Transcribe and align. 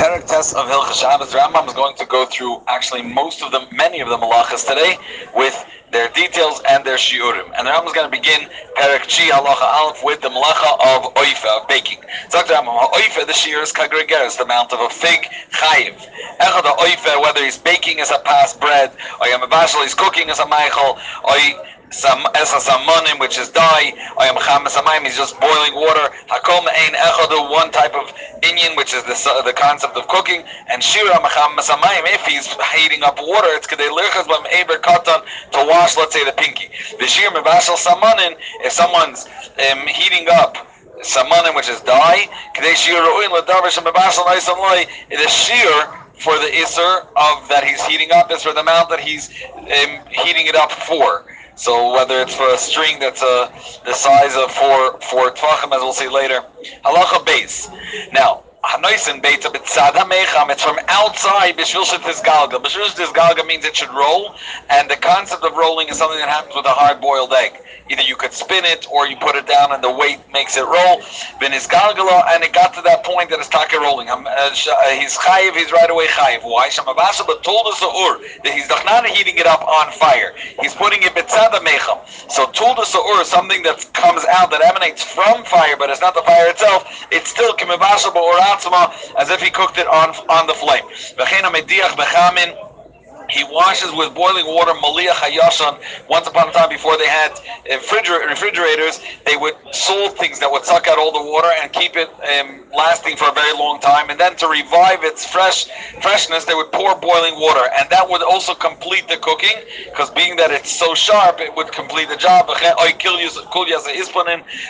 Perak 0.00 0.24
test 0.26 0.56
of 0.56 0.64
Hilchah 0.64 0.94
Shabbos. 0.94 1.34
Rambam 1.34 1.68
is 1.68 1.74
going 1.74 1.94
to 1.96 2.06
go 2.06 2.24
through 2.24 2.62
actually 2.68 3.02
most 3.02 3.42
of 3.42 3.52
them, 3.52 3.66
many 3.70 4.00
of 4.00 4.08
the 4.08 4.16
malachas 4.16 4.66
today, 4.66 4.96
with 5.36 5.52
their 5.92 6.08
details 6.16 6.62
and 6.70 6.82
their 6.86 6.96
shiurim. 6.96 7.52
And 7.58 7.66
the 7.66 7.70
Rambam 7.70 7.88
is 7.88 7.92
going 7.92 8.10
to 8.10 8.16
begin 8.16 8.48
Perak 8.76 9.02
Chi 9.02 9.28
Halacha 9.28 9.60
Aleph 9.60 10.00
with 10.02 10.22
the 10.22 10.30
malacha 10.30 10.72
of 10.96 11.12
oifa, 11.20 11.60
of 11.60 11.68
baking. 11.68 12.00
The 12.30 12.38
Rambam, 12.38 12.80
oifa, 12.96 13.26
the 13.26 13.34
shiur 13.34 13.62
is 13.62 13.74
kagregeres, 13.74 14.38
the 14.38 14.44
amount 14.44 14.72
of 14.72 14.80
a 14.80 14.88
fig 14.88 15.28
chayiv. 15.52 15.92
Echad 16.40 16.64
oifa, 16.80 17.20
whether 17.20 17.44
he's 17.44 17.58
baking 17.58 18.00
as 18.00 18.10
a 18.10 18.20
past 18.24 18.58
bread, 18.58 18.92
or 19.20 19.26
he's 19.26 19.94
cooking 19.94 20.30
as 20.30 20.38
a 20.38 20.46
meichel, 20.46 20.98
or 21.24 21.36
some 21.90 22.22
esasamonim, 22.38 23.18
which 23.18 23.38
is 23.38 23.50
dye. 23.50 23.92
I 24.18 24.26
am 24.26 24.36
chamas 24.36 24.78
He's 25.04 25.16
just 25.16 25.38
boiling 25.40 25.74
water. 25.74 26.06
Hakom 26.28 26.66
ein 26.70 26.94
echadu, 26.94 27.50
one 27.50 27.70
type 27.70 27.94
of 27.94 28.12
inyan, 28.42 28.76
which 28.76 28.94
is 28.94 29.02
the 29.04 29.42
the 29.44 29.52
concept 29.52 29.96
of 29.96 30.06
cooking. 30.08 30.42
And 30.70 30.82
shira 30.82 31.14
chamas 31.14 31.68
if 32.14 32.24
he's 32.26 32.46
heating 32.74 33.02
up 33.02 33.18
water, 33.18 33.48
it's 33.58 33.66
kadei 33.66 33.90
lirchas 33.90 34.26
b'm 34.26 34.46
eber 34.50 34.78
katan 34.78 35.22
to 35.52 35.66
wash, 35.68 35.96
let's 35.96 36.14
say 36.14 36.24
the 36.24 36.32
pinky. 36.32 36.70
The 36.98 37.06
shir 37.06 37.30
mevashal 37.30 37.76
samonin, 37.76 38.36
if 38.64 38.72
someone's 38.72 39.26
um, 39.70 39.86
heating 39.86 40.28
up 40.30 40.56
samanim, 41.02 41.56
which 41.56 41.68
is 41.68 41.80
dye, 41.80 42.26
kadei 42.54 42.74
shir 42.76 43.02
mevashal 43.02 44.26
nice 44.26 44.48
and 44.48 44.58
loy, 44.58 44.86
it 45.10 45.18
is 45.18 45.32
shear 45.32 45.88
for 46.20 46.38
the 46.38 46.54
iser 46.54 47.08
of 47.16 47.48
that 47.48 47.64
he's 47.64 47.82
heating 47.86 48.12
up 48.12 48.30
is 48.30 48.42
for 48.42 48.52
the 48.52 48.60
amount 48.60 48.90
that 48.90 49.00
he's 49.00 49.30
um, 49.56 50.04
heating 50.10 50.46
it 50.46 50.54
up 50.54 50.70
for. 50.70 51.24
So 51.60 51.92
whether 51.92 52.22
it's 52.22 52.34
for 52.34 52.48
a 52.54 52.56
string 52.56 52.98
that's 52.98 53.22
uh, 53.22 53.52
the 53.84 53.92
size 53.92 54.34
of 54.34 54.50
four 54.50 54.98
four 55.02 55.30
tvachim, 55.30 55.74
as 55.76 55.82
we'll 55.82 55.92
see 55.92 56.08
later, 56.08 56.40
halacha 56.86 57.26
base. 57.26 57.68
Now 58.14 58.44
Hanoisen 58.64 59.22
Beita 59.22 59.50
B'tzad 59.50 59.92
HaMecham, 59.92 60.50
it's 60.50 60.62
from 60.62 60.78
outside 60.88 61.56
B'shvil 61.56 61.84
Shetizgalga. 61.84 62.60
B'shvil 62.60 62.88
Shetizgalga 62.92 63.46
means 63.46 63.64
it 63.64 63.74
should 63.74 63.88
roll, 63.88 64.34
and 64.68 64.90
the 64.90 64.96
concept 64.96 65.44
of 65.44 65.56
rolling 65.56 65.88
is 65.88 65.96
something 65.96 66.18
that 66.18 66.28
happens 66.28 66.54
with 66.54 66.66
a 66.66 66.70
hard-boiled 66.70 67.32
egg. 67.32 67.62
Either 67.88 68.02
you 68.02 68.14
could 68.16 68.34
spin 68.34 68.64
it, 68.66 68.86
or 68.92 69.06
you 69.06 69.16
put 69.16 69.34
it 69.34 69.46
down 69.46 69.72
and 69.72 69.82
the 69.82 69.90
weight 69.90 70.20
makes 70.30 70.58
it 70.58 70.64
roll. 70.64 71.00
V'nizgalgala, 71.40 72.28
and 72.36 72.44
it 72.44 72.52
got 72.52 72.74
to 72.74 72.82
that 72.82 73.02
point 73.02 73.30
that 73.30 73.38
it's 73.38 73.48
taka 73.48 73.80
rolling. 73.80 74.10
Um, 74.10 74.26
uh, 74.26 74.30
uh, 74.30 74.52
he's 74.90 75.16
chayiv, 75.16 75.56
he's 75.56 75.72
right 75.72 75.88
away 75.88 76.06
chayiv. 76.08 76.44
Why? 76.44 76.68
Shamabasa 76.68 77.26
but 77.26 77.42
told 77.42 77.66
us 77.66 77.80
the 77.80 77.88
ur, 77.88 78.20
that 78.44 78.52
he's 78.52 78.68
not 78.68 79.06
heating 79.06 79.38
it 79.38 79.46
up 79.46 79.66
on 79.66 79.90
fire. 79.92 80.34
He's 80.60 80.74
putting 80.74 81.02
it 81.02 81.14
B'tzad 81.14 81.50
HaMecham. 81.50 82.30
So 82.30 82.44
told 82.52 82.78
us 82.78 82.92
the 82.92 83.00
ur, 83.00 83.24
something 83.24 83.62
that 83.62 83.90
comes 83.94 84.26
out, 84.26 84.50
that 84.50 84.60
emanates 84.62 85.02
from 85.02 85.44
fire, 85.44 85.76
but 85.78 85.88
it's 85.88 86.02
not 86.02 86.14
the 86.14 86.22
fire 86.22 86.50
itself, 86.50 87.06
it's 87.10 87.30
still 87.30 87.54
Kimibasa 87.54 88.14
or 88.14 88.38
as 89.18 89.30
if 89.30 89.40
he 89.40 89.50
cooked 89.50 89.78
it 89.78 89.86
on 89.86 90.10
on 90.28 90.46
the 90.46 90.54
flame. 90.54 90.84
He 93.30 93.44
washes 93.44 93.92
with 93.92 94.12
boiling 94.14 94.46
water 94.46 94.74
malia 94.80 95.12
hayashan. 95.12 95.78
Once 96.08 96.26
upon 96.26 96.48
a 96.48 96.52
time, 96.52 96.68
before 96.68 96.98
they 96.98 97.06
had 97.06 97.38
refrigerators, 97.64 99.00
they 99.24 99.36
would 99.36 99.54
salt 99.72 100.18
things 100.18 100.40
that 100.40 100.50
would 100.50 100.64
suck 100.64 100.88
out 100.88 100.98
all 100.98 101.12
the 101.12 101.22
water 101.22 101.48
and 101.62 101.72
keep 101.72 101.96
it 101.96 102.08
um, 102.08 102.64
lasting 102.74 103.16
for 103.16 103.28
a 103.28 103.32
very 103.32 103.52
long 103.56 103.78
time. 103.80 104.10
And 104.10 104.18
then 104.18 104.34
to 104.36 104.48
revive 104.48 105.04
its 105.04 105.24
fresh 105.24 105.66
freshness, 106.02 106.44
they 106.44 106.54
would 106.54 106.72
pour 106.72 106.98
boiling 106.98 107.38
water, 107.38 107.70
and 107.78 107.88
that 107.90 108.08
would 108.08 108.22
also 108.22 108.54
complete 108.54 109.06
the 109.08 109.16
cooking. 109.18 109.56
Because 109.84 110.10
being 110.10 110.36
that 110.36 110.50
it's 110.50 110.70
so 110.70 110.94
sharp, 110.94 111.40
it 111.40 111.54
would 111.54 111.70
complete 111.70 112.08
the 112.08 112.16
job. 112.16 112.48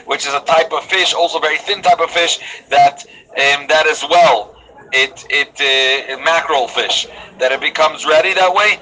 Which 0.05 0.27
is 0.27 0.35
a 0.35 0.41
type 0.41 0.73
of 0.73 0.85
fish, 0.85 1.15
also 1.15 1.39
very 1.39 1.59
thin 1.59 1.83
type 1.83 2.01
of 2.01 2.11
fish 2.11 2.39
that 2.69 3.07
um, 3.37 3.67
that 3.69 3.87
as 3.87 4.03
well 4.11 4.55
it 4.93 5.25
it 5.31 5.49
uh, 5.61 6.23
mackerel 6.25 6.69
fish 6.69 7.07
that 7.39 7.53
it 7.53 7.61
becomes 7.61 8.05
ready 8.05 8.35
that 8.35 8.53
way. 8.53 8.79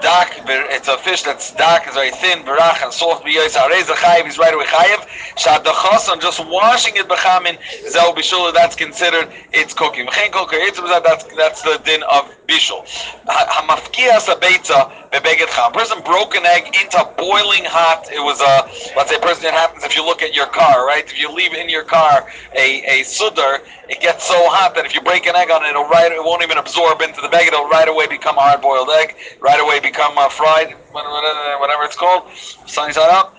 Dak, 0.00 0.42
it's 0.48 0.88
a 0.88 0.96
fish 0.98 1.22
that's 1.22 1.52
dark, 1.54 1.86
is 1.86 1.94
very 1.94 2.10
thin, 2.10 2.42
barach 2.44 2.82
and 2.82 2.92
soft. 2.92 3.24
B'yoyis 3.24 3.56
areza 3.56 3.92
chayiv, 3.92 4.24
he's 4.24 4.38
right 4.38 4.54
away 4.54 4.64
chayiv. 4.64 5.06
Shad 5.38 5.64
the 5.64 5.70
Shadachason, 5.70 6.20
just 6.20 6.44
washing 6.46 6.96
it 6.96 7.06
b'chamin, 7.06 7.58
zel 7.90 8.14
bishul, 8.14 8.52
that's 8.54 8.74
considered 8.74 9.30
it's 9.52 9.74
cooking. 9.74 10.06
V'chein 10.06 10.32
kol 10.32 10.46
that's 10.46 11.24
that's 11.36 11.62
the 11.62 11.80
din 11.84 12.02
of 12.04 12.34
bishul. 12.48 12.86
Hamafkias 13.26 14.26
abeitza 14.32 15.10
bebeged 15.10 15.48
cham. 15.48 15.72
Person 15.72 16.00
broke 16.02 16.34
an 16.34 16.46
egg 16.46 16.74
into 16.80 17.04
boiling 17.16 17.64
hot. 17.64 18.08
It 18.10 18.20
was 18.20 18.40
a 18.40 18.66
let's 18.96 19.10
say 19.10 19.20
person. 19.20 19.46
It 19.46 19.54
happens 19.54 19.84
if 19.84 19.96
you 19.96 20.04
look 20.04 20.22
at 20.22 20.34
your 20.34 20.46
car, 20.46 20.86
right? 20.86 21.04
If 21.04 21.18
you 21.18 21.30
leave 21.30 21.52
in 21.52 21.68
your 21.68 21.84
car 21.84 22.26
a 22.56 22.82
a 22.84 23.04
sudar, 23.04 23.60
it 23.88 24.00
gets 24.00 24.26
so 24.26 24.48
hot 24.48 24.74
that 24.74 24.86
if 24.86 24.94
you 24.94 25.00
break 25.00 25.26
an 25.26 25.36
egg 25.36 25.50
on 25.50 25.64
it, 25.64 25.70
it'll 25.70 25.88
right 25.88 26.10
it 26.10 26.22
won't 26.22 26.42
even 26.42 26.58
absorb 26.58 27.02
into 27.02 27.20
the 27.20 27.28
bag. 27.28 27.48
It'll 27.48 27.68
right 27.68 27.88
away 27.88 28.06
become 28.06 28.36
a 28.36 28.40
hard 28.40 28.62
boiled 28.62 28.90
egg. 28.90 29.16
Right 29.40 29.49
away 29.58 29.80
become 29.80 30.16
uh, 30.16 30.28
fried, 30.28 30.76
whatever 30.92 31.82
it's 31.82 31.96
called, 31.96 32.30
sunny 32.66 32.92
side 32.92 33.10
up. 33.10 33.34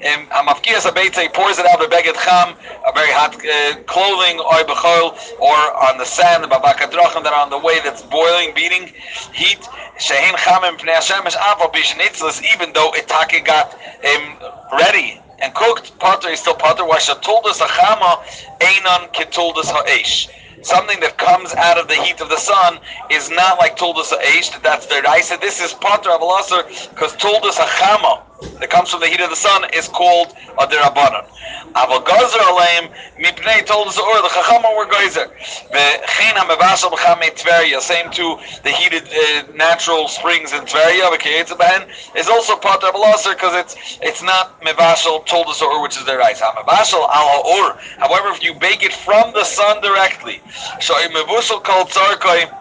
Abeitza, 0.00 1.20
he 1.22 1.28
pours 1.28 1.58
it 1.58 1.66
out 1.66 1.78
the 1.78 1.86
beged 1.86 2.14
cham, 2.24 2.56
a 2.86 2.92
very 2.92 3.10
hot 3.12 3.34
uh, 3.36 3.82
clothing, 3.84 4.38
or 4.40 4.64
bechol, 4.64 5.12
or 5.40 5.58
on 5.88 5.98
the 5.98 6.04
sand, 6.04 6.44
babakadrachim 6.44 7.22
that 7.22 7.32
are 7.32 7.42
on 7.42 7.50
the 7.50 7.58
way 7.58 7.80
that's 7.84 8.02
boiling, 8.02 8.54
beating 8.54 8.92
heat. 9.34 9.60
Shehin 9.98 10.34
chamim 10.36 10.78
pnei 10.78 10.94
Hashemesh 10.94 11.36
aval 11.36 11.72
bishnitzlis, 11.72 12.42
even 12.54 12.72
though 12.72 12.92
it 12.94 13.08
got 13.44 13.74
um, 13.74 14.38
ready 14.78 15.20
and 15.40 15.54
cooked, 15.54 15.98
potter 15.98 16.28
is 16.28 16.40
still 16.40 16.54
potter. 16.54 16.84
Why 16.84 16.98
told 16.98 17.46
us 17.46 17.60
a 17.60 17.66
chama, 17.66 18.22
einon 18.60 19.12
kituldas 19.12 19.66
ha'esh 19.66 20.28
something 20.62 21.00
that 21.00 21.18
comes 21.18 21.54
out 21.54 21.78
of 21.78 21.88
the 21.88 21.94
heat 21.94 22.20
of 22.20 22.28
the 22.28 22.38
sun 22.38 22.78
is 23.10 23.30
not 23.30 23.58
like 23.58 23.76
tuldas 23.76 24.10
that 24.10 24.60
that's 24.62 24.86
their 24.86 25.06
I 25.08 25.20
said 25.20 25.40
this 25.40 25.60
is 25.60 25.74
potter 25.74 26.10
of 26.10 26.20
because 26.20 27.14
tuldas 27.16 27.56
ha'chama 27.56 28.24
that 28.60 28.70
comes 28.70 28.90
from 28.90 29.00
the 29.00 29.08
heat 29.08 29.20
of 29.20 29.30
the 29.30 29.36
sun 29.36 29.64
is 29.72 29.88
called 29.88 30.34
a 30.60 30.66
derabanan. 30.66 31.26
Aval 31.74 32.04
gazer 32.04 32.38
aleim 32.38 32.92
mipnei 33.18 33.64
told 33.66 33.88
us 33.88 33.98
or 33.98 34.20
the 34.22 34.28
chachama 34.28 34.76
were 34.76 34.86
geyser. 34.86 35.26
V'chein 35.72 36.34
hamevasel 36.36 36.90
b'chamei 36.92 37.32
Tveria, 37.34 37.80
same 37.80 38.10
to 38.12 38.36
the 38.62 38.70
heated 38.70 39.04
uh, 39.08 39.44
natural 39.56 40.08
springs 40.08 40.52
in 40.52 40.60
Tveria, 40.64 41.10
v'keitzabehen, 41.10 41.88
is 42.16 42.28
also 42.28 42.56
part 42.56 42.84
of 42.84 42.94
because 42.94 43.54
it's 43.54 43.98
it's 44.02 44.22
not 44.22 44.60
mevasel 44.60 45.24
told 45.26 45.48
us 45.48 45.62
or 45.62 45.82
which 45.82 45.96
is 45.96 46.04
their 46.04 46.18
rice. 46.18 46.40
Hamevasel 46.40 47.08
al 47.10 47.42
or. 47.46 47.78
However, 47.98 48.28
if 48.28 48.42
you 48.44 48.54
bake 48.54 48.82
it 48.82 48.92
from 48.92 49.32
the 49.32 49.44
sun 49.44 49.80
directly, 49.80 50.42
so 50.80 50.94
a 50.94 51.08
mevusel 51.08 51.62
called 51.62 51.88
tzarkoi 51.88 52.56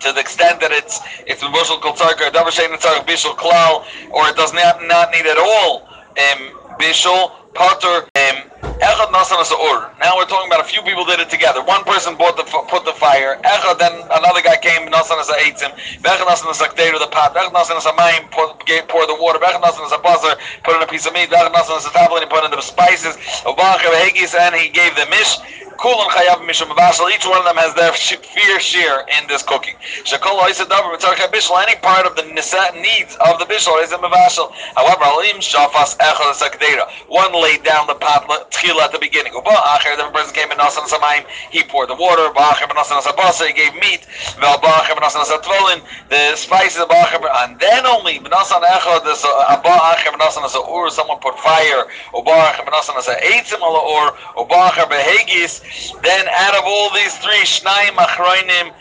to 0.00 0.12
the 0.12 0.20
extent 0.20 0.60
that 0.60 0.70
it's 0.70 1.00
it's 1.26 1.42
bushel 1.42 1.80
kol 1.80 1.92
tzarka, 1.92 2.30
davar 2.30 2.50
shein 2.50 2.76
tzarka 2.76 3.06
bishul 3.06 3.34
klal, 3.36 3.84
or 4.10 4.28
it 4.28 4.36
does 4.36 4.52
not 4.52 4.82
not 4.84 5.10
need 5.12 5.26
at 5.26 5.38
all 5.38 5.88
um, 5.88 6.40
bishul 6.78 7.32
potter 7.54 8.06
um, 8.16 8.50
echad. 8.64 9.98
Now 10.00 10.16
we're 10.16 10.26
talking 10.26 10.48
about 10.48 10.60
a 10.60 10.68
few 10.68 10.82
people 10.82 11.04
did 11.04 11.20
it 11.20 11.30
together. 11.30 11.62
One 11.62 11.84
person 11.84 12.16
bought 12.16 12.36
the 12.36 12.44
put 12.44 12.84
the 12.84 12.92
fire. 12.92 13.40
Echad, 13.44 13.78
then 13.78 13.92
another 14.10 14.42
guy 14.42 14.56
came 14.56 14.88
nasan 14.88 15.20
as 15.20 15.28
eitzim. 15.28 15.72
Echad 16.02 16.26
nasan 16.26 16.50
as 16.50 16.58
the 16.58 17.08
pot. 17.10 17.34
Echad 17.34 17.52
nasan 17.52 17.76
as 17.76 17.86
a 17.86 17.92
mayim 17.92 18.30
pour, 18.30 19.06
the 19.06 19.16
water. 19.20 19.38
Echad 19.38 19.60
nasan 19.60 19.86
as 19.86 19.92
a 19.92 19.98
buzzer 19.98 20.34
put 20.62 20.76
in 20.76 20.82
a 20.82 20.86
piece 20.86 21.06
of 21.06 21.12
meat. 21.12 21.30
Echad 21.30 21.52
nasan 21.52 21.76
as 21.76 21.86
a 21.86 21.90
tablet 21.90 22.22
and 22.22 22.30
put 22.30 22.44
in 22.44 22.50
the 22.50 22.60
spices. 22.60 23.16
And 23.46 24.54
he 24.54 24.68
gave 24.68 24.94
the 24.96 25.06
mish. 25.10 25.36
Kulan 25.78 26.08
chayav 26.10 26.40
mishum 26.46 26.70
Each 27.10 27.26
one 27.26 27.38
of 27.38 27.44
them 27.44 27.56
has 27.56 27.74
their 27.74 27.92
fair 27.92 28.60
share 28.60 29.00
in 29.18 29.26
this 29.28 29.42
cooking. 29.42 29.74
Shekol 30.04 30.38
oisadavar 30.40 30.94
b'tzarchei 30.96 31.28
bishul. 31.30 31.60
Any 31.62 31.76
part 31.80 32.06
of 32.06 32.16
the 32.16 32.22
needs 32.22 33.16
of 33.26 33.38
the 33.38 33.44
bishul 33.44 33.82
is 33.82 33.92
a 33.92 33.98
mevashel. 33.98 34.52
However, 34.76 35.04
alim 35.04 35.38
shafas 35.42 35.96
echad 35.98 36.34
sakdera. 36.34 36.88
One 37.08 37.34
laid 37.34 37.64
down 37.64 37.86
the 37.86 37.94
pot 37.94 38.28
tchila 38.54 38.82
at 38.82 38.92
the 38.92 38.98
beginning. 38.98 39.32
Uba 39.34 39.50
acher. 39.50 39.96
The 39.96 40.10
person 40.10 40.34
came 40.34 40.50
in 40.50 40.58
nasan 40.58 40.86
samayim. 40.86 41.24
He 41.50 41.62
poured 41.62 41.90
the 41.90 41.94
water. 41.94 42.28
Ba'acher 42.30 42.68
b'nasan 42.68 43.02
asabasa. 43.02 43.46
He 43.46 43.52
gave 43.52 43.74
meat. 43.74 44.06
Ba'acher 44.38 44.94
b'nasan 44.94 45.24
asatvolin. 45.26 45.82
The 46.10 46.36
spices. 46.36 46.84
Ba'acher 46.84 47.20
and 47.44 47.58
then 47.58 47.86
only 47.86 48.18
b'nasan 48.18 48.62
echad. 48.62 49.04
This 49.04 49.24
uh, 49.24 49.28
uh, 49.28 49.62
ba'acher 49.62 50.12
b'nasan 50.14 50.46
asa'ur. 50.46 50.90
Someone 50.90 51.18
put 51.18 51.38
fire. 51.38 51.84
Uba'acher 52.14 52.64
b'nasan 52.64 52.96
asa'etzim 52.96 53.60
ala 53.60 53.80
or. 53.80 54.12
Uba'acher 54.44 54.88
behegis. 54.88 56.00
Then 56.02 56.26
out 56.28 56.54
of 56.54 56.64
all 56.64 56.90
these 56.94 57.16
three, 57.18 57.42
Shnayim 57.44 57.96
Achroinim, 57.96 58.72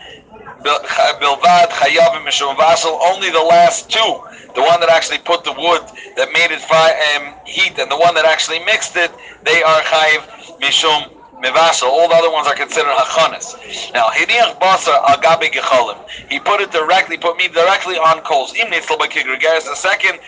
Bilvad, 0.62 1.70
Chayav, 1.70 2.24
Mishum 2.26 2.56
Vasel, 2.56 3.00
only 3.02 3.30
the 3.30 3.42
last 3.42 3.90
two, 3.90 4.20
the 4.56 4.62
one 4.62 4.80
that 4.80 4.90
actually 4.90 5.20
put 5.20 5.44
the 5.44 5.54
wood 5.54 5.82
that 6.16 6.32
made 6.32 6.52
it 6.52 6.62
fire, 6.62 6.96
um, 7.16 7.34
heat 7.46 7.78
and 7.80 7.90
the 7.90 7.98
one 7.98 8.14
that 8.16 8.26
actually 8.26 8.60
mixed 8.66 8.96
it, 8.96 9.12
they 9.44 9.64
are 9.64 9.82
Chayiv 9.82 10.60
Mishum 10.60 11.23
mevasel. 11.44 11.84
All 11.84 12.08
the 12.08 12.16
other 12.16 12.32
ones 12.32 12.48
are 12.48 12.56
considered 12.56 12.92
hachanis. 12.92 13.94
Now, 13.94 14.08
hiniach 14.08 14.60
basar 14.60 15.04
agabe 15.06 15.52
gecholim. 15.52 15.98
He 16.30 16.40
put 16.40 16.62
it 16.62 16.72
directly, 16.72 17.18
put 17.18 17.38
me 17.38 17.48
directly 17.50 17.98
on 17.98 18.22
coals. 18.22 18.56
Im 18.56 18.68
nitzl 18.68 18.98
b'kigregeres. 18.98 19.66
The 19.66 19.76
second, 19.76 20.20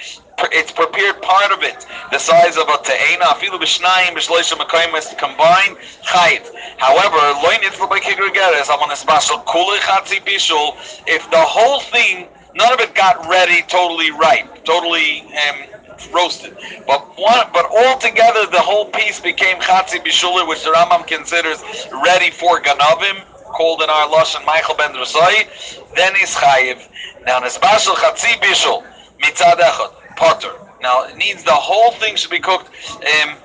it's 0.51 0.71
prepared 0.71 1.21
part 1.21 1.51
of 1.51 1.63
it, 1.63 1.85
the 2.11 2.19
size 2.19 2.57
of 2.57 2.67
a 2.67 2.77
te'ena, 2.83 3.25
afilu 3.25 3.59
b'shnayim 3.59 4.13
b'shloisha 4.15 4.57
mekayim 4.59 5.17
combined 5.17 5.77
chayiv. 6.03 6.43
However, 6.77 7.17
loy 7.41 7.55
nitzl 7.63 7.87
b'kigregeres, 7.87 8.69
I'm 8.69 8.81
on 8.81 8.91
a 8.91 8.95
special 8.95 9.39
kulei 9.39 9.79
chatzi 9.79 10.19
bishul, 10.23 10.75
if 11.07 11.29
the 11.31 11.39
whole 11.39 11.79
thing, 11.79 12.27
none 12.55 12.73
of 12.73 12.79
it 12.79 12.93
got 12.95 13.27
ready, 13.29 13.61
totally 13.63 14.11
ripe, 14.11 14.65
totally 14.65 15.21
um, 15.21 15.84
roasted. 16.13 16.57
But 16.87 17.17
one, 17.17 17.47
but 17.53 17.65
altogether, 17.71 18.45
the 18.51 18.61
whole 18.61 18.85
piece 18.85 19.19
became 19.19 19.57
chatzi 19.57 20.03
bishul, 20.03 20.47
which 20.47 20.63
the 20.63 20.71
Rambam 20.71 21.07
considers 21.07 21.61
ready 22.03 22.31
for 22.31 22.61
ganavim, 22.61 23.23
called 23.45 23.81
in 23.81 23.89
our 23.89 24.07
lashon 24.07 24.45
Michael 24.45 24.75
ben 24.75 24.91
Drusai. 24.91 25.47
Then 25.95 26.15
he's 26.15 26.35
chayiv. 26.35 26.87
Now, 27.25 27.39
nesbashel 27.39 27.95
chatzi 27.95 28.39
bishul 28.39 28.85
mitzad 29.21 29.59
echad 29.59 30.15
potter. 30.15 30.53
Now, 30.81 31.05
it 31.05 31.17
needs 31.17 31.43
the 31.43 31.51
whole 31.51 31.91
thing 31.91 32.15
should 32.15 32.31
be 32.31 32.39
cooked. 32.39 32.69
Um, 32.97 33.35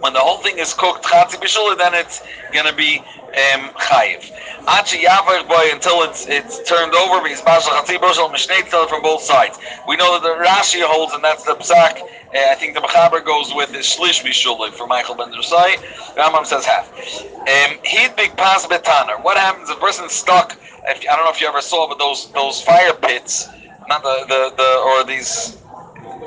when 0.00 0.12
the 0.12 0.18
whole 0.18 0.38
thing 0.38 0.58
is 0.58 0.74
cooked 0.74 1.04
chatzi 1.04 1.38
then 1.78 1.94
it's 1.94 2.22
gonna 2.52 2.72
be 2.72 2.98
um, 2.98 3.70
chayiv. 3.78 4.30
Achi 4.68 5.06
boy 5.48 5.70
until 5.72 6.02
it's 6.02 6.26
it's 6.26 6.68
turned 6.68 6.94
over. 6.94 7.22
Because 7.22 7.64
chatzi 7.66 7.98
bishul 7.98 8.30
mishnei 8.30 8.88
from 8.88 9.02
both 9.02 9.22
sides. 9.22 9.58
We 9.88 9.96
know 9.96 10.18
that 10.18 10.22
the 10.22 10.44
Rashi 10.44 10.82
holds, 10.82 11.14
and 11.14 11.22
that's 11.22 11.44
the 11.44 11.54
psak. 11.54 12.02
Uh, 12.02 12.50
I 12.50 12.54
think 12.54 12.74
the 12.74 12.80
Mechaber 12.80 13.24
goes 13.24 13.52
with 13.54 13.74
is 13.74 13.86
shlish 13.86 14.22
bishul 14.22 14.70
for 14.72 14.86
Michael 14.86 15.14
ben 15.14 15.32
Drusai. 15.32 15.76
Rambam 16.16 16.46
says 16.46 16.64
half. 16.64 16.90
Um, 16.92 17.78
he'd 17.84 18.14
big 18.16 18.36
pas 18.36 18.66
betaner. 18.66 19.22
What 19.22 19.36
happens 19.36 19.70
if 19.70 19.76
a 19.76 19.80
person's 19.80 20.12
stuck? 20.12 20.58
If, 20.86 21.00
I 21.08 21.16
don't 21.16 21.24
know 21.24 21.30
if 21.30 21.40
you 21.40 21.46
ever 21.46 21.60
saw, 21.60 21.88
but 21.88 21.98
those 21.98 22.30
those 22.32 22.60
fire 22.60 22.92
pits, 22.94 23.48
not 23.88 24.02
the 24.02 24.24
the, 24.28 24.54
the 24.56 24.82
or 24.86 25.04
these 25.04 25.61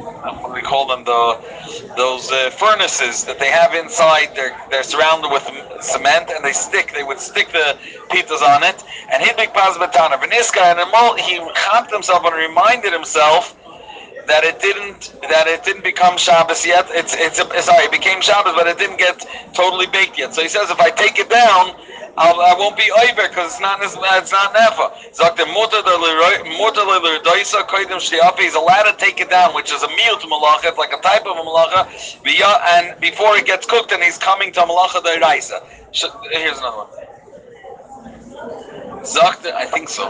what 0.05 0.49
do 0.49 0.53
we 0.53 0.61
call 0.61 0.87
them? 0.87 1.03
The 1.03 1.39
those 1.97 2.31
uh, 2.31 2.49
furnaces 2.51 3.23
that 3.25 3.39
they 3.39 3.49
have 3.49 3.73
inside. 3.73 4.35
They're 4.35 4.55
they're 4.71 4.83
surrounded 4.83 5.31
with 5.31 5.43
cement, 5.81 6.31
and 6.31 6.43
they 6.43 6.53
stick. 6.53 6.93
They 6.93 7.03
would 7.03 7.19
stick 7.19 7.51
the 7.51 7.77
pizzas 8.09 8.41
on 8.41 8.63
it. 8.63 8.83
And 9.11 9.23
he 9.23 9.31
big 9.37 9.49
pazbatana. 9.49 10.19
Veniska 10.19 10.61
and 10.61 10.79
he 11.19 11.39
chapped 11.55 11.91
himself 11.91 12.25
and 12.25 12.35
reminded 12.35 12.93
himself 12.93 13.57
that 14.27 14.43
it 14.43 14.59
didn't 14.59 15.13
that 15.29 15.47
it 15.47 15.63
didn't 15.63 15.83
become 15.83 16.17
Shabbos 16.17 16.65
yet. 16.65 16.87
It's 16.89 17.15
it's 17.17 17.37
sorry, 17.37 17.85
it 17.85 17.91
became 17.91 18.21
Shabbos, 18.21 18.53
but 18.55 18.67
it 18.67 18.77
didn't 18.77 18.97
get 18.99 19.25
totally 19.53 19.87
baked 19.87 20.17
yet. 20.17 20.33
So 20.33 20.41
he 20.41 20.49
says, 20.49 20.69
if 20.69 20.79
I 20.79 20.89
take 20.89 21.19
it 21.19 21.29
down, 21.29 21.75
I'll, 22.17 22.39
I 22.39 22.53
will 22.53 22.71
not 22.71 22.77
be 22.77 22.89
over 22.91 23.27
because 23.27 23.53
it's 23.53 23.61
not 23.61 23.79
it's 23.81 23.95
not 24.31 24.53
never. 24.53 24.89
He's 28.39 28.55
allowed 28.55 28.83
to 28.83 28.95
take 28.97 29.19
it 29.19 29.29
down, 29.29 29.53
which 29.53 29.71
is 29.71 29.83
a 29.83 29.89
meal 29.89 30.17
to 30.19 30.27
malacha. 30.27 30.65
It's 30.65 30.77
like 30.77 30.93
a 30.93 31.01
type 31.01 31.25
of 31.25 31.37
a 31.37 31.41
malacha. 31.41 31.87
And 32.75 32.99
before 33.01 33.35
it 33.37 33.45
gets 33.45 33.65
cooked, 33.65 33.91
and 33.91 34.01
he's 34.03 34.17
coming 34.17 34.51
to 34.53 34.61
malacha 34.61 35.03
the. 35.03 35.15
Here's 36.31 36.57
another 36.59 36.77
one. 36.77 37.14
Zakter, 39.05 39.53
I 39.53 39.65
think 39.65 39.89
so. 39.89 40.07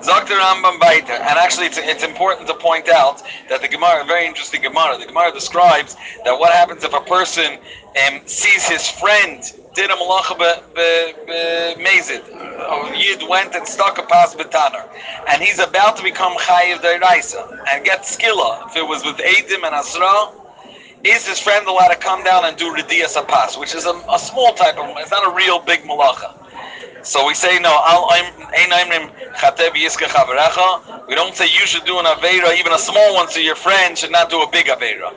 Zakter 0.00 0.38
Rambam 0.38 0.78
Baiter. 0.80 1.14
And 1.14 1.38
actually, 1.38 1.66
it's, 1.66 1.78
it's 1.78 2.04
important 2.04 2.46
to 2.48 2.54
point 2.54 2.88
out 2.88 3.22
that 3.48 3.62
the 3.62 3.68
Gemara, 3.68 4.02
a 4.02 4.06
very 4.06 4.26
interesting 4.26 4.62
Gemara, 4.62 4.98
the 4.98 5.06
Gemara 5.06 5.32
describes 5.32 5.96
that 6.24 6.38
what 6.38 6.52
happens 6.52 6.84
if 6.84 6.92
a 6.92 7.00
person 7.00 7.58
um, 8.06 8.20
sees 8.26 8.68
his 8.68 8.88
friend 8.88 9.42
did 9.74 9.90
a 9.90 9.94
malacha 9.94 10.36
mezid. 11.78 12.22
Yid 12.96 13.28
went 13.28 13.54
and 13.54 13.66
stuck 13.66 13.98
a 13.98 14.02
pas 14.02 14.34
betaner, 14.34 14.86
and 15.28 15.42
he's 15.42 15.58
about 15.58 15.96
to 15.96 16.02
become 16.02 16.36
chayiv 16.36 16.78
deiraisa 16.78 17.64
and 17.72 17.84
get 17.84 18.02
skilla. 18.02 18.66
If 18.68 18.76
it 18.76 18.86
was 18.86 19.04
with 19.04 19.16
Edim 19.16 19.64
and 19.64 19.74
Asra, 19.74 20.32
is 21.04 21.26
his 21.26 21.38
friend 21.38 21.66
allowed 21.66 21.88
to 21.88 21.96
come 21.96 22.24
down 22.24 22.44
and 22.46 22.56
do 22.56 22.74
rediyas 22.74 23.14
pas, 23.28 23.58
which 23.58 23.74
is 23.74 23.84
a, 23.84 23.92
a, 24.10 24.18
small 24.18 24.54
type 24.54 24.78
of, 24.78 24.96
it's 24.98 25.10
not 25.10 25.30
a 25.30 25.34
real 25.34 25.60
big 25.60 25.82
malacha. 25.82 26.43
So 27.04 27.26
we 27.26 27.34
say 27.34 27.58
no. 27.58 27.70
We 31.06 31.14
don't 31.14 31.34
say 31.34 31.44
you 31.44 31.66
should 31.66 31.84
do 31.84 31.98
an 31.98 32.06
avera, 32.06 32.58
even 32.58 32.72
a 32.72 32.78
small 32.78 33.14
one, 33.14 33.28
so 33.28 33.40
your 33.40 33.56
friend 33.56 33.96
should 33.96 34.10
not 34.10 34.30
do 34.30 34.40
a 34.40 34.48
big 34.50 34.66
avera. 34.66 35.14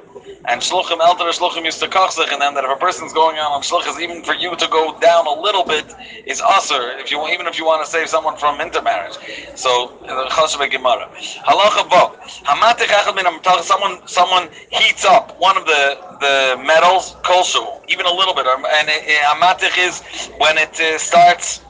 And 0.50 0.62
shluchim, 0.62 1.00
elder 1.00 1.26
shluchim 1.32 1.64
used 1.64 1.80
to 1.80 1.88
kachzich, 1.88 2.32
and 2.32 2.42
then 2.42 2.56
that 2.56 2.66
if 2.66 2.72
a 2.72 2.76
person's 2.76 3.14
going 3.14 3.38
on 3.38 3.54
on 3.54 3.62
shluchas, 3.62 4.02
even 4.02 4.22
for 4.22 4.34
you 4.34 4.54
to 4.58 4.68
go 4.68 5.00
down 5.00 5.28
a 5.28 5.34
little 5.42 5.64
bit 5.64 5.86
is 6.26 6.42
usher, 6.42 6.92
if 7.00 7.10
you 7.10 7.26
even 7.30 7.48
if 7.48 7.58
you 7.58 7.66
want 7.66 7.86
to 7.86 7.90
save 7.90 8.10
someone 8.10 8.36
from 8.36 8.60
intermarriage. 8.60 9.16
So 9.56 9.98
chashav 10.32 10.70
gemara. 10.70 11.10
Halacha 11.48 11.88
vav. 11.88 12.18
Hamatich 12.44 12.88
echad 12.88 13.16
min 13.16 13.64
Someone 13.64 14.06
someone 14.08 14.50
heats 14.72 15.06
up 15.06 15.40
one 15.40 15.56
of 15.56 15.66
the 15.66 15.98
the 16.20 16.62
metals, 16.66 17.16
kolshu, 17.24 17.64
even 17.88 18.06
a 18.06 18.14
little 18.14 18.34
bit, 18.34 18.46
and 18.46 18.90
hamatich 18.90 19.78
is 19.78 20.02
when 20.40 20.58
it 20.58 20.80
uh, 20.82 20.98
starts 20.98 21.62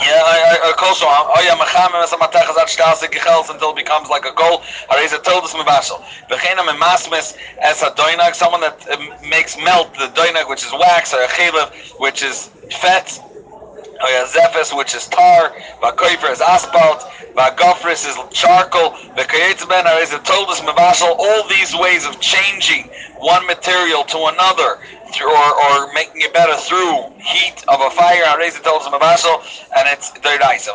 yeah, 0.00 0.22
i 0.22 0.74
also, 0.82 1.06
oh 1.08 1.40
yeah, 1.44 1.56
mechamim 1.56 2.02
es 2.02 2.12
amatech 2.12 2.44
azat 2.44 2.68
shtase 2.68 3.08
gechels 3.10 3.50
until 3.50 3.70
it 3.70 3.76
becomes 3.76 4.08
like 4.10 4.26
a 4.26 4.32
goal. 4.34 4.60
Areza 4.90 5.22
told 5.22 5.44
us 5.44 5.54
mevashel. 5.54 6.00
V'chein 6.28 6.58
am 6.58 6.68
masmes 6.80 7.36
as 7.62 7.82
a 7.82 7.90
doinag, 7.92 8.34
someone 8.34 8.60
that 8.60 8.76
uh, 8.90 8.96
makes 9.28 9.56
melt 9.56 9.94
the 9.94 10.08
doinag, 10.08 10.48
which 10.48 10.64
is 10.64 10.72
wax, 10.72 11.14
or 11.14 11.22
a 11.22 11.28
chelev, 11.28 11.72
which 12.00 12.22
is 12.22 12.48
fat. 12.72 13.18
Oh 14.02 14.08
yeah, 14.10 14.26
zephys, 14.28 14.76
which 14.76 14.94
is 14.94 15.06
tar. 15.08 15.50
V'koifer 15.80 16.30
is 16.30 16.42
asphalt. 16.42 17.00
V'agofris 17.34 18.06
is 18.06 18.16
charcoal. 18.36 18.90
V'kayetz 19.16 19.66
ben 19.68 19.86
areza 19.86 20.22
told 20.24 20.50
us 20.50 20.60
mevashel. 20.60 21.16
All 21.18 21.48
these 21.48 21.74
ways 21.74 22.06
of 22.06 22.20
changing 22.20 22.90
one 23.18 23.46
material 23.46 24.04
to 24.04 24.18
another 24.26 24.78
through, 25.12 25.30
or, 25.30 25.64
or 25.64 25.92
making 25.92 26.22
it 26.22 26.32
better 26.32 26.56
through 26.56 27.12
heat 27.18 27.64
of 27.68 27.80
a 27.80 27.90
fire. 27.90 28.24
Areza 28.24 28.62
tells 28.62 28.86
him 28.86 28.92
mavashal, 28.92 29.42
and 29.76 29.88
it's 29.88 30.10
deraisa. 30.12 30.72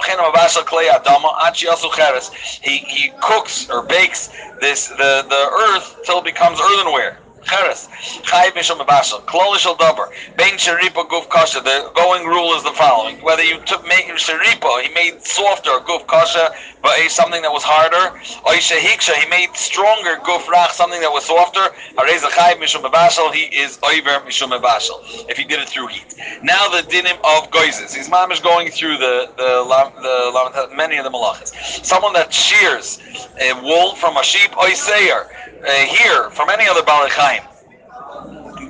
He 2.61 2.77
he 2.77 3.11
cooks 3.21 3.69
or 3.69 3.83
bakes 3.83 4.29
this 4.59 4.87
the 4.87 5.25
the 5.29 5.49
earth 5.75 5.97
till 6.05 6.19
it 6.19 6.25
becomes 6.25 6.59
earthenware. 6.59 7.19
Cheres. 7.43 7.87
Chayiv 8.23 8.51
mishal 8.53 8.77
mebashal. 8.79 9.25
Klolishal 9.25 9.77
dabar. 9.77 10.07
Bein 10.37 10.55
sheripa 10.57 11.07
guf 11.09 11.29
kasha. 11.29 11.61
The 11.61 11.91
going 11.95 12.25
rule 12.27 12.53
is 12.55 12.63
the 12.63 12.71
following. 12.71 13.17
Whether 13.23 13.43
you 13.43 13.59
took 13.65 13.83
make 13.87 14.05
sheripa, 14.07 14.81
he 14.81 14.93
made 14.93 15.21
softer 15.23 15.71
guf 15.87 16.07
kasha, 16.07 16.51
but 16.83 16.97
a 16.99 17.09
something 17.09 17.41
that 17.41 17.51
was 17.51 17.63
harder. 17.63 18.15
Or 18.45 18.53
shehiksha, 18.53 19.13
he 19.15 19.29
made 19.29 19.49
stronger 19.55 20.17
guf 20.23 20.43
rach, 20.45 20.71
something 20.71 21.01
that 21.01 21.11
was 21.11 21.25
softer. 21.25 21.67
Harez 21.97 22.21
chayiv 22.21 22.57
mishal 22.57 22.81
mebashal. 22.83 23.33
He 23.33 23.43
is 23.55 23.77
oiver 23.79 24.23
mishal 24.25 24.49
mebashal. 24.49 25.29
If 25.29 25.37
he 25.37 25.43
did 25.43 25.59
it 25.59 25.69
through 25.69 25.87
heat. 25.87 26.15
Now 26.43 26.69
the 26.69 26.83
dinim 26.83 27.17
of 27.23 27.49
goizes. 27.51 27.93
His 27.95 28.09
mom 28.09 28.31
is 28.31 28.39
going 28.39 28.69
through 28.69 28.97
the 28.97 29.31
the 29.37 29.65
the 30.01 30.75
many 30.75 30.97
of 30.97 31.03
the 31.03 31.11
malachas. 31.11 31.53
Someone 31.85 32.13
that 32.13 32.33
shears 32.33 32.99
a 33.41 33.53
wool 33.61 33.95
from 33.95 34.17
a 34.17 34.23
sheep, 34.23 34.51
oiseyer 34.51 35.25
uh, 35.67 35.71
here 35.85 36.29
from 36.31 36.49
any 36.49 36.67
other 36.67 36.81
Balachayim. 36.81 37.30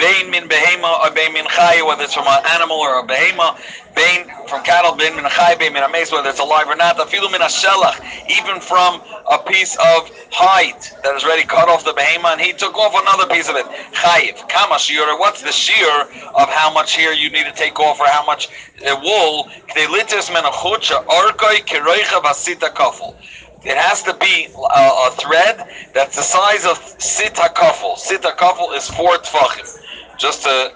Bain 0.01 0.31
min 0.31 0.49
behema 0.49 0.99
or 1.05 1.11
bain 1.11 1.31
min 1.33 1.45
chay, 1.45 1.83
whether 1.83 2.03
it's 2.03 2.15
from 2.15 2.25
an 2.25 2.43
animal 2.49 2.77
or 2.77 2.99
a 2.99 3.03
behema. 3.03 3.55
Bain 3.95 4.25
from 4.47 4.63
cattle, 4.63 4.95
bain 4.95 5.15
min 5.15 5.25
chay, 5.29 5.55
bain 5.59 5.73
min 5.73 5.83
ames, 5.83 6.11
whether 6.11 6.27
it's 6.27 6.39
alive 6.39 6.67
or 6.67 6.75
not. 6.75 6.97
Afilu 6.97 7.31
min 7.31 7.41
ashelach, 7.41 8.01
even 8.27 8.59
from 8.59 8.99
a 9.29 9.37
piece 9.45 9.75
of 9.75 10.09
hide 10.31 10.81
that 11.03 11.15
is 11.15 11.23
ready 11.23 11.43
cut 11.43 11.69
off 11.69 11.85
the 11.85 11.93
behema, 11.93 12.33
and 12.33 12.41
he 12.41 12.51
took 12.51 12.75
off 12.79 12.99
another 12.99 13.31
piece 13.31 13.47
of 13.47 13.55
it. 13.55 13.65
Chayiv, 13.93 14.49
kama 14.49 14.75
shiur. 14.75 15.19
What's 15.19 15.43
the 15.43 15.51
shear 15.51 16.01
of 16.33 16.49
how 16.49 16.73
much 16.73 16.95
hair 16.95 17.13
you 17.13 17.29
need 17.29 17.45
to 17.45 17.53
take 17.53 17.79
off 17.79 17.99
or 17.99 18.07
how 18.07 18.25
much 18.25 18.49
uh, 18.87 18.99
wool? 19.03 19.49
Kdelitis 19.69 20.33
men 20.33 20.45
achucha 20.45 21.05
orkoi 21.05 21.63
kiroicha 21.65 22.23
vasita 22.23 22.73
kafel. 22.73 23.15
It 23.63 23.77
has 23.77 24.01
to 24.03 24.15
be 24.15 24.47
a, 24.55 24.89
a 25.07 25.11
thread 25.19 25.69
that's 25.93 26.15
the 26.15 26.23
size 26.23 26.65
of 26.65 26.77
sita 26.99 27.41
hakafel. 27.53 27.97
Sita 27.97 28.33
hakafel 28.35 28.75
is 28.75 28.89
four 28.89 29.15
tfachim. 29.19 29.80
Just 30.21 30.43
to 30.43 30.71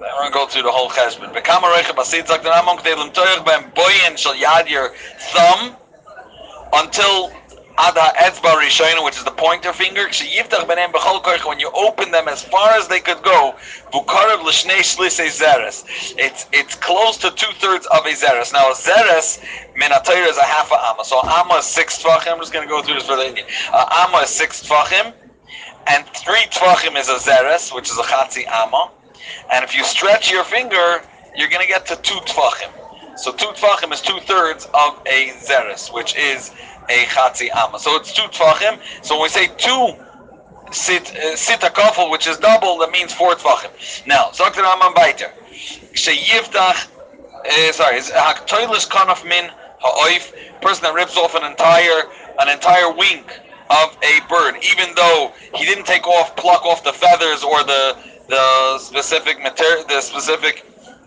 I'm 0.00 0.30
going 0.30 0.30
to 0.30 0.34
go 0.34 0.46
through 0.46 0.62
the 0.62 0.70
whole 0.70 0.90
cheshbon. 0.90 1.32
Bekam 1.34 1.62
areicha 1.62 1.96
basit 1.96 2.28
zak 2.28 2.42
the 2.42 2.50
Ramon 2.50 2.76
k'delim 2.76 3.12
toyach 3.14 3.44
ben 3.46 3.70
boyen 3.74 4.16
shel 4.16 4.34
yad 4.34 4.68
your 4.68 4.90
thumb 5.32 5.74
until 6.74 7.32
Ada 7.80 8.12
Etzba 8.18 8.58
Rishona, 8.58 9.04
which 9.04 9.16
is 9.16 9.24
the 9.24 9.30
pointer 9.30 9.72
finger, 9.72 10.08
when 11.46 11.60
you 11.60 11.70
open 11.70 12.10
them 12.10 12.26
as 12.26 12.42
far 12.42 12.70
as 12.70 12.88
they 12.88 12.98
could 12.98 13.22
go, 13.22 13.54
it's 16.18 16.46
it's 16.52 16.74
close 16.74 17.16
to 17.18 17.30
two 17.30 17.52
thirds 17.60 17.86
of 17.86 18.04
a 18.04 18.10
zeres. 18.10 18.52
Now 18.52 18.72
a 18.72 18.74
zeres 18.74 19.38
minatayr 19.80 20.26
is 20.28 20.36
a 20.38 20.42
half 20.42 20.72
a 20.72 20.74
amma. 20.74 21.04
So 21.04 21.20
amma 21.22 21.58
is 21.58 21.66
six 21.66 22.02
tvachim. 22.02 22.32
I'm 22.32 22.40
just 22.40 22.52
going 22.52 22.66
to 22.66 22.68
go 22.68 22.82
through 22.82 22.94
this 22.94 23.06
for 23.06 23.14
the 23.14 23.28
Indian. 23.28 23.46
Uh, 23.72 24.08
amma 24.08 24.24
is 24.24 24.30
six 24.30 24.68
tvachim, 24.68 25.12
and 25.90 26.06
three 26.08 26.44
tvachim 26.50 26.98
is 26.98 27.08
a 27.08 27.16
zeres, 27.16 27.74
which 27.74 27.90
is 27.90 27.98
a 27.98 28.02
chatzi 28.02 28.46
amma. 28.46 28.90
And 29.52 29.64
if 29.64 29.74
you 29.74 29.84
stretch 29.84 30.30
your 30.30 30.44
finger, 30.44 31.02
you're 31.36 31.48
going 31.48 31.62
to 31.62 31.68
get 31.68 31.86
to 31.86 31.96
two 31.96 32.18
tfachim. 32.20 32.70
So 33.18 33.32
two 33.32 33.46
tfachim 33.46 33.92
is 33.92 34.00
two 34.00 34.18
thirds 34.20 34.66
of 34.66 35.00
a 35.06 35.30
zeres, 35.46 35.92
which 35.92 36.16
is 36.16 36.50
a 36.88 37.04
chatzi 37.06 37.48
amma. 37.54 37.78
So 37.78 37.96
it's 37.96 38.12
two 38.12 38.28
tfachim. 38.28 38.78
So 39.02 39.16
when 39.16 39.24
we 39.24 39.28
say 39.28 39.48
two 39.56 39.94
sit 40.72 41.16
uh, 41.16 41.36
sit 41.36 41.62
a 41.62 41.68
kafel, 41.68 42.10
which 42.10 42.26
is 42.26 42.36
double, 42.38 42.78
that 42.78 42.90
means 42.90 43.12
four 43.12 43.34
tfachim. 43.34 44.06
Now, 44.06 44.30
Dr. 44.36 44.60
Amman 44.60 44.94
Baiter, 44.94 45.32
sheyiftach, 45.94 46.88
uh, 46.88 47.72
sorry, 47.72 47.96
is 47.96 48.10
haktoilish 48.10 48.88
kanaf 48.88 49.24
min 49.26 49.50
ha'oif, 49.80 50.60
person 50.60 50.82
that 50.84 50.94
rips 50.94 51.16
off 51.16 51.34
an 51.34 51.44
entire 51.44 52.02
an 52.40 52.48
entire 52.48 52.92
wing 52.92 53.24
of 53.70 53.96
a 54.02 54.20
bird, 54.28 54.56
even 54.62 54.94
though 54.94 55.32
he 55.54 55.64
didn't 55.64 55.86
take 55.86 56.06
off, 56.06 56.36
pluck 56.36 56.64
off 56.64 56.84
the 56.84 56.92
feathers 56.92 57.42
or 57.44 57.64
the 57.64 57.96
the 58.28 58.78
specific 58.78 59.42
material, 59.42 59.84
the 59.88 60.00
specific, 60.00 60.64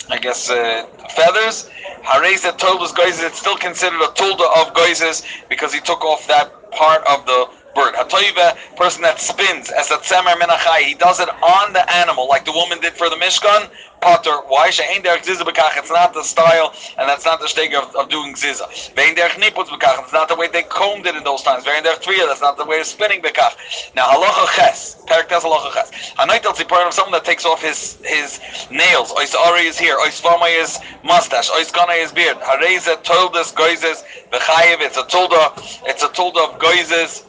I 0.09 0.17
guess, 0.17 0.49
uh, 0.49 0.87
feathers. 1.15 1.69
Harez 2.03 2.41
that 2.41 2.57
told 2.57 2.79
guys, 2.95 3.21
it's 3.21 3.39
still 3.39 3.57
considered 3.57 4.01
a 4.01 4.07
tulda 4.13 4.45
of 4.59 4.73
goizes 4.73 5.23
because 5.47 5.71
he 5.73 5.79
took 5.79 6.03
off 6.03 6.27
that 6.27 6.71
part 6.71 7.03
of 7.07 7.25
the 7.27 7.49
bird. 7.73 7.93
Hatoiva, 7.95 8.57
person 8.75 9.01
that 9.01 9.19
spins, 9.19 9.69
as 9.71 9.91
a 9.91 9.97
tzemer 9.97 10.33
menachai, 10.35 10.79
he 10.79 10.93
does 10.93 11.19
it 11.19 11.29
on 11.29 11.73
the 11.73 11.89
animal, 11.93 12.27
like 12.27 12.45
the 12.45 12.51
woman 12.51 12.79
did 12.79 12.93
for 12.93 13.09
the 13.09 13.15
Mishkan. 13.15 13.69
Potter, 14.01 14.35
why? 14.47 14.71
She'ain 14.71 15.03
derech 15.03 15.23
ziza 15.23 15.43
bekach. 15.43 15.77
It's 15.77 15.91
not 15.91 16.15
the 16.15 16.23
style, 16.23 16.73
and 16.97 17.07
that's 17.07 17.23
not 17.23 17.39
the 17.39 17.45
steg 17.45 17.75
of, 17.75 17.95
of 17.95 18.09
doing 18.09 18.33
ziza. 18.33 18.67
Vein 18.95 19.13
derech 19.15 19.37
niputz 19.37 19.67
bekach. 19.67 20.01
It's 20.01 20.11
not 20.11 20.27
the 20.27 20.35
way 20.35 20.47
they 20.47 20.63
combed 20.63 21.05
it 21.05 21.15
in 21.15 21.23
those 21.23 21.43
times. 21.43 21.65
Vein 21.65 21.83
derech 21.83 22.01
tria. 22.01 22.25
That's 22.25 22.41
not 22.41 22.57
the 22.57 22.65
way 22.65 22.79
of 22.79 22.87
spinning 22.87 23.21
bekach. 23.21 23.93
Now 23.95 24.09
halacha 24.09 24.55
ches. 24.55 25.03
Perik 25.05 25.29
tes 25.29 25.43
halacha 25.43 25.71
ches. 25.73 26.13
Hanaitel 26.17 26.55
tzipar 26.55 26.87
of 26.87 26.95
someone 26.95 27.11
that 27.11 27.25
takes 27.25 27.45
off 27.45 27.61
his 27.61 27.99
his 28.03 28.39
nails. 28.71 29.11
Ois 29.11 29.35
ari 29.35 29.67
is 29.67 29.77
here. 29.77 29.97
Ois 29.97 30.19
vamay 30.19 30.59
is 30.59 30.79
mustache. 31.03 31.51
Ois 31.51 31.71
kana 31.71 31.93
is 31.93 32.11
beard. 32.11 32.37
Hareza 32.37 33.03
toldas 33.03 33.53
goizes 33.53 34.03
bechayev. 34.31 34.81
It's 34.81 34.97
a 34.97 35.03
tolda. 35.03 35.53
It's 35.85 36.01
a 36.01 36.09
tolda 36.09 36.49
of 36.49 36.59
goizes 36.59 37.23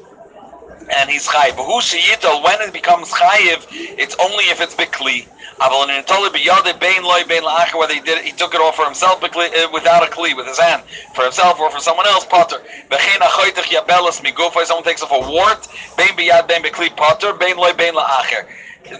and 0.91 1.11
he's 1.11 1.27
chayiv. 1.27 1.57
But 1.57 1.65
who 1.65 1.81
sheyitol 1.81 2.43
when 2.43 2.61
it 2.63 2.73
becomes 2.73 3.11
chayiv, 3.11 3.67
it's 3.71 4.17
only 4.21 4.45
if 4.45 4.61
it's 4.61 4.75
bikli. 4.75 5.29
Whether 7.79 7.95
he 7.95 8.01
did 8.01 8.19
it, 8.19 8.25
he 8.25 8.33
took 8.33 8.55
it 8.55 8.61
off 8.61 8.77
for 8.77 8.85
himself 8.85 9.23
uh, 9.23 9.69
without 9.73 10.03
a 10.03 10.11
kli, 10.11 10.37
with 10.37 10.47
his 10.47 10.59
hand, 10.59 10.83
for 11.15 11.23
himself 11.23 11.61
or 11.61 11.71
for 11.71 11.79
someone 11.79 12.07
else, 12.07 12.25
potter. 12.27 12.57
Someone 14.65 14.85
takes 14.85 15.03
off 15.03 15.13
a 15.13 15.21
wart, 15.31 15.69
bein 15.97 16.17
biyad 16.17 16.49
bein 16.49 16.63
bikli 16.63 16.97
potter 16.97 17.33
bein 17.35 17.57
loy 17.57 17.73
bein 17.75 17.95
laacher. 17.95 18.49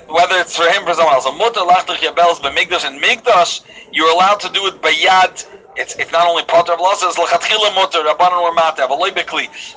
whether 0.07 0.37
it's 0.37 0.57
for 0.57 0.65
him 0.65 0.85
or 0.85 0.87
for 0.87 0.95
someone 0.95 1.15
else. 1.15 1.27
A 1.27 1.33
mutter 1.33 1.61
lachtach 1.61 1.97
yabels 1.97 2.41
b'migdash 2.41 2.87
and 2.87 3.01
migdash, 3.03 3.63
you're 3.91 4.13
allowed 4.13 4.41
to 4.41 4.49
do 4.51 4.67
it 4.67 4.81
by 4.81 4.93
yad 4.93 5.45
it's 5.77 5.95
it's 5.97 6.13
not 6.13 6.27
only 6.27 6.45
potter 6.45 6.73
of 6.73 6.81
loss, 6.81 7.03
it's 7.03 7.19
lachatchila 7.19 7.75
mutter, 7.75 7.99
rabbanon. 8.03 8.55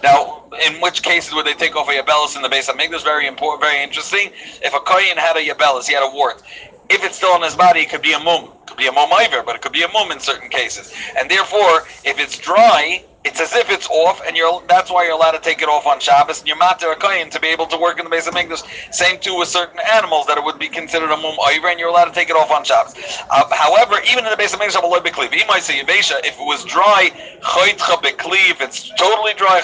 Now, 0.04 0.44
in 0.66 0.82
which 0.82 1.02
cases 1.04 1.34
would 1.34 1.46
they 1.46 1.54
take 1.54 1.76
off 1.76 1.90
a 1.90 1.92
yabelis 1.92 2.36
in 2.36 2.42
the 2.42 2.50
base? 2.50 2.70
I 2.70 2.74
make 2.74 2.92
this 2.92 3.04
very 3.04 3.28
important, 3.28 3.62
very 3.62 3.82
interesting. 3.84 4.32
If 4.62 4.74
a 4.74 4.80
kohen 4.80 5.18
had 5.18 5.38
a 5.38 5.46
yabelis, 5.46 5.88
he 5.88 5.94
had 5.94 6.04
a 6.04 6.10
wart. 6.14 6.42
If 6.90 7.04
it's 7.04 7.18
still 7.18 7.32
on 7.32 7.42
his 7.42 7.56
body, 7.56 7.82
it 7.82 7.90
could 7.90 8.02
be 8.02 8.14
a 8.14 8.20
mum. 8.20 8.52
It 8.62 8.68
could 8.68 8.78
be 8.78 8.88
a 8.88 8.92
mum 8.92 9.10
either, 9.14 9.42
but 9.42 9.56
it 9.56 9.62
could 9.62 9.72
be 9.72 9.84
a 9.84 9.88
mum 9.88 10.12
in 10.12 10.20
certain 10.20 10.50
cases. 10.50 10.94
And 11.18 11.30
therefore, 11.30 11.84
if 12.04 12.20
it's 12.20 12.38
dry, 12.38 13.04
it's 13.26 13.42
as 13.42 13.56
if 13.56 13.72
it's 13.72 13.88
off, 13.90 14.22
and 14.26 14.38
you're 14.38 14.62
that's 14.70 14.92
why 14.92 15.04
you're 15.04 15.16
allowed 15.16 15.32
to 15.32 15.40
take 15.40 15.62
it 15.62 15.68
off 15.68 15.88
on 15.88 16.00
Shabbos, 16.00 16.40
and 16.40 16.48
you're 16.48 16.58
matter 16.58 16.92
a 16.92 16.96
to 16.96 17.40
be 17.40 17.48
able 17.48 17.66
to 17.66 17.78
work 17.78 17.98
in 17.98 18.06
the 18.06 18.10
base 18.10 18.28
of 18.28 18.36
English. 18.36 18.62
Same 18.92 19.20
too 19.20 19.36
with 19.36 19.48
certain 19.48 19.80
animals 19.94 20.28
that 20.28 20.38
it 20.38 20.44
would 20.44 20.60
be 20.60 20.68
considered 20.68 21.12
a 21.12 21.18
mum 21.18 21.36
oiver, 21.40 21.68
and 21.68 21.80
you're 21.80 21.90
allowed 21.90 22.06
to 22.06 22.14
take 22.14 22.30
it 22.30 22.36
off 22.36 22.52
on 22.52 22.64
Shabbos. 22.64 22.94
Uh, 23.32 23.44
however, 23.52 23.96
even 24.12 24.26
in 24.26 24.30
the 24.30 24.38
base 24.38 24.54
of 24.54 24.62
English, 24.62 24.76
if 24.76 24.84
it 24.84 26.46
was 26.46 26.64
dry, 26.66 27.12
if 27.14 28.62
it's 28.62 28.90
totally 28.96 29.34
dry, 29.34 29.62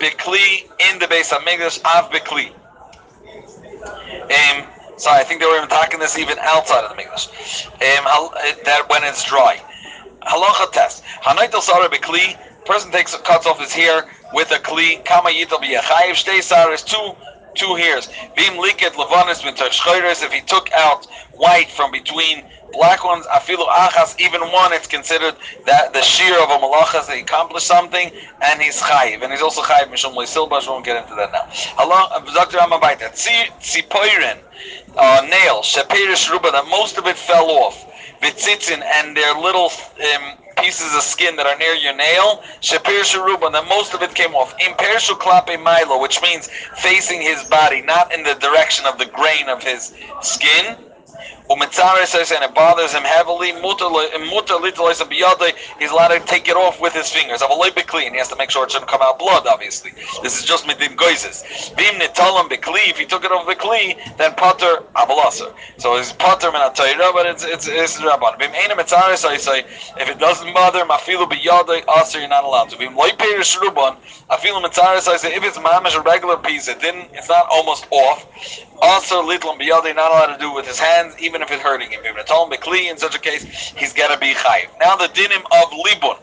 bekli 0.00 0.68
in 0.90 0.98
the 0.98 1.06
base 1.06 1.32
of 1.32 1.46
English, 1.46 1.78
av 1.84 2.10
bekli. 2.10 2.52
Um, 4.22 4.66
sorry, 4.96 5.20
I 5.20 5.24
think 5.24 5.40
they 5.40 5.46
were 5.46 5.56
even 5.56 5.68
talking 5.68 6.00
this 6.00 6.18
even 6.18 6.38
outside 6.40 6.84
of 6.84 6.96
the 6.96 7.02
English. 7.02 7.28
Um, 7.66 8.04
that 8.64 8.86
when 8.88 9.04
it's 9.04 9.22
dry. 9.24 9.62
Halacha 10.26 10.70
test. 10.72 11.02
Hanaitel 11.24 11.60
sara 11.60 11.88
bekli. 11.88 12.36
Person 12.64 12.92
takes 12.92 13.16
cuts 13.16 13.46
off 13.46 13.58
his 13.60 13.72
hair 13.72 14.04
with 14.32 14.50
a 14.52 14.58
kli. 14.58 15.04
Kama 15.04 15.30
yitel 15.30 15.60
biyachayiv. 15.60 16.14
Shtei 16.14 16.40
saras 16.40 16.84
two 16.84 17.16
two 17.54 17.74
hairs. 17.74 18.06
Vim 18.36 18.54
liket 18.54 18.92
levanis 18.92 19.42
b'tach 19.42 20.22
If 20.22 20.32
he 20.32 20.40
took 20.42 20.72
out 20.72 21.06
white 21.32 21.70
from 21.70 21.90
between 21.92 22.44
black 22.72 23.04
ones, 23.04 23.26
afilu 23.26 23.66
achas, 23.68 24.18
even 24.18 24.40
one, 24.40 24.72
it's 24.72 24.86
considered 24.86 25.34
that 25.66 25.92
the 25.92 26.02
shear 26.02 26.42
of 26.42 26.50
a 26.50 26.58
malachas 26.58 27.06
that 27.06 27.16
he 27.16 27.22
accomplished 27.22 27.66
something, 27.66 28.10
and 28.40 28.62
he's 28.62 28.80
chayiv, 28.80 29.22
and 29.22 29.32
he's 29.32 29.42
also 29.42 29.62
chayiv 29.62 29.88
mishum 29.88 30.14
leisilbash. 30.14 30.66
Won't 30.68 30.84
get 30.84 31.02
into 31.02 31.14
that 31.14 31.32
now. 31.32 31.46
Allah, 31.78 32.24
Dr. 32.32 32.58
Amabaita, 32.58 33.12
tzipoiren, 33.12 34.38
uh, 34.96 35.26
nail, 35.28 35.62
shapirish 35.62 36.30
ruba, 36.30 36.50
that 36.50 36.66
most 36.68 36.96
of 36.98 37.06
it 37.06 37.16
fell 37.16 37.50
off 37.50 37.91
vitzitzin 38.22 38.82
and 38.94 39.16
their 39.16 39.34
little 39.34 39.70
um, 40.14 40.38
pieces 40.58 40.94
of 40.94 41.02
skin 41.02 41.36
that 41.36 41.46
are 41.46 41.56
near 41.58 41.74
your 41.74 41.94
nail, 41.96 42.40
shapir 42.60 43.02
sharuba, 43.02 43.46
and 43.46 43.54
then 43.54 43.68
most 43.68 43.94
of 43.94 44.02
it 44.02 44.14
came 44.14 44.34
off. 44.34 44.56
Impershu 44.58 45.18
klape 45.18 45.60
milo, 45.62 46.00
which 46.00 46.22
means 46.22 46.48
facing 46.76 47.20
his 47.20 47.42
body, 47.44 47.82
not 47.82 48.14
in 48.14 48.22
the 48.22 48.34
direction 48.34 48.86
of 48.86 48.98
the 48.98 49.06
grain 49.06 49.48
of 49.48 49.62
his 49.62 49.92
skin. 50.22 50.76
Umitzare 51.50 52.06
says, 52.06 52.30
and 52.30 52.42
it 52.44 52.54
bothers 52.54 52.92
him 52.92 53.02
heavily. 53.02 53.52
He's 55.78 55.90
allowed 55.90 56.08
to 56.08 56.20
take 56.26 56.48
it 56.48 56.56
off 56.56 56.80
with 56.80 56.92
his 56.92 57.10
fingers. 57.10 57.42
I 57.42 57.46
will 57.46 57.58
like 57.58 57.74
the 57.74 57.82
clean. 57.82 58.12
He 58.12 58.18
has 58.18 58.28
to 58.28 58.36
make 58.36 58.50
sure 58.50 58.64
it 58.64 58.70
shouldn't 58.70 58.90
come 58.90 59.02
out 59.02 59.18
blood, 59.18 59.46
obviously. 59.46 59.92
This 60.22 60.38
is 60.38 60.44
just 60.44 60.66
midin 60.66 60.96
goizes. 60.96 61.42
Bim 61.76 61.94
nitalam 62.00 62.48
bekli. 62.48 62.88
If 62.90 62.98
he 62.98 63.06
took 63.06 63.24
it 63.24 63.32
off 63.32 63.46
bekli, 63.46 63.98
then 64.16 64.34
potter 64.34 64.82
abalaser. 64.96 65.52
So 65.78 65.96
it's 65.96 66.12
potter 66.12 66.50
minatayra, 66.50 67.12
but 67.12 67.26
it's 67.26 67.44
it's 67.44 67.66
it's 67.68 68.00
rabban. 68.00 68.38
Bim 68.38 68.52
ena 68.54 68.74
mitzare 68.74 69.16
So 69.16 69.28
I 69.28 69.36
say 69.36 69.60
if 69.98 70.08
it 70.08 70.18
doesn't 70.18 70.52
bother 70.54 70.84
mafilu 70.84 71.28
biyadai 71.28 71.84
aser, 72.00 72.20
you're 72.20 72.28
not 72.28 72.44
allowed 72.44 72.70
to. 72.70 72.78
Bim 72.78 72.94
loipeir 72.94 73.40
shruban. 73.40 73.96
Afilu 74.30 74.62
mitzare 74.64 75.00
So 75.00 75.12
I 75.12 75.16
say 75.16 75.34
if 75.34 75.42
it's 75.44 75.58
mamish 75.58 75.96
a 75.96 76.00
regular 76.02 76.36
piece, 76.36 76.68
it 76.68 76.80
didn't. 76.80 77.08
It's 77.12 77.28
not 77.28 77.46
almost 77.50 77.86
off. 77.90 78.26
Also, 78.80 79.22
little 79.22 79.54
biyadai 79.54 79.94
not 79.94 80.10
allowed 80.10 80.34
to 80.34 80.38
do 80.38 80.52
with 80.52 80.66
his 80.66 80.78
hands, 80.78 81.14
even 81.20 81.31
if 81.40 81.50
it's 81.50 81.62
hurting 81.62 81.90
him. 81.90 82.00
If 82.04 82.18
it's 82.18 82.30
all 82.30 82.50
Bekli, 82.50 82.90
in 82.90 82.98
such 82.98 83.14
a 83.14 83.18
case, 83.18 83.44
he's 83.44 83.92
got 83.92 84.12
to 84.12 84.18
be 84.18 84.34
chayiv. 84.34 84.68
Now 84.80 84.96
the 84.96 85.06
dinim 85.06 85.42
of 85.62 85.70
libun. 85.70 86.18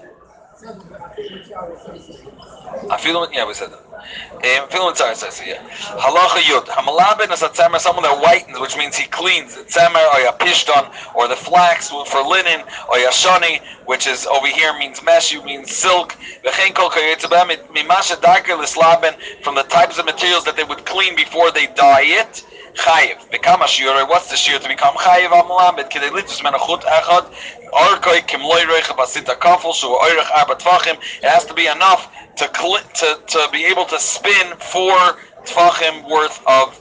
I 2.89 2.97
feel 2.97 3.27
yeah, 3.31 3.47
we 3.47 3.53
said 3.53 3.71
that. 3.71 3.79
Um, 3.81 4.69
feeling 4.69 4.95
sorry, 4.95 5.15
says 5.15 5.41
yeah. 5.45 5.61
Halacha 5.69 6.41
yud. 6.41 6.65
Hamalabin 6.65 7.31
is 7.31 7.41
a 7.41 7.49
tzemer, 7.49 7.79
someone 7.79 8.03
that 8.03 8.21
whitens, 8.21 8.59
which 8.61 8.77
means 8.77 8.95
he 8.95 9.07
cleans. 9.07 9.55
Tzemer 9.55 10.03
or 10.13 10.27
a 10.27 10.33
pishton, 10.33 10.91
or 11.15 11.27
the 11.27 11.35
flax 11.35 11.89
for 11.89 12.21
linen, 12.21 12.61
or 12.89 12.95
yashani, 12.95 13.61
which 13.85 14.07
is 14.07 14.25
over 14.27 14.47
here 14.47 14.77
means 14.77 15.03
mesh, 15.03 15.33
means 15.43 15.75
silk. 15.75 16.15
V'chein 16.43 16.73
kol 16.73 16.89
mimasha 16.89 18.21
darker 18.21 18.53
lislabin, 18.53 19.15
from 19.43 19.55
the 19.55 19.63
types 19.63 19.97
of 19.97 20.05
materials 20.05 20.43
that 20.45 20.55
they 20.55 20.63
would 20.63 20.85
clean 20.85 21.15
before 21.15 21.51
they 21.51 21.67
dye 21.67 22.03
it 22.05 22.43
chayiv. 22.79 23.17
A 23.33 23.37
shiur. 23.67 24.07
What's 24.09 24.29
the 24.29 24.35
shiur 24.35 24.59
to 24.59 24.67
become 24.67 24.95
chayiv? 24.95 25.29
Amalamed 25.29 25.89
kedei 25.89 26.09
litus 26.09 26.43
men 26.43 26.53
achut 26.53 26.81
echad. 26.83 27.25
Orkoi 27.71 28.25
kim 28.27 28.41
loy 28.41 28.61
reicha 28.61 28.95
basita 28.95 29.37
kafel 29.37 29.73
shu 29.73 29.87
oirich 29.87 30.31
arba 30.37 30.55
tvachim. 30.55 30.97
It 31.21 31.29
has 31.29 31.45
to 31.45 31.53
be 31.53 31.67
enough 31.67 32.11
to 32.37 32.47
to 32.47 33.19
to 33.27 33.49
be 33.51 33.65
able 33.65 33.85
to 33.85 33.99
spin 33.99 34.55
four 34.57 35.17
tvachim 35.45 36.09
worth 36.09 36.41
of 36.47 36.79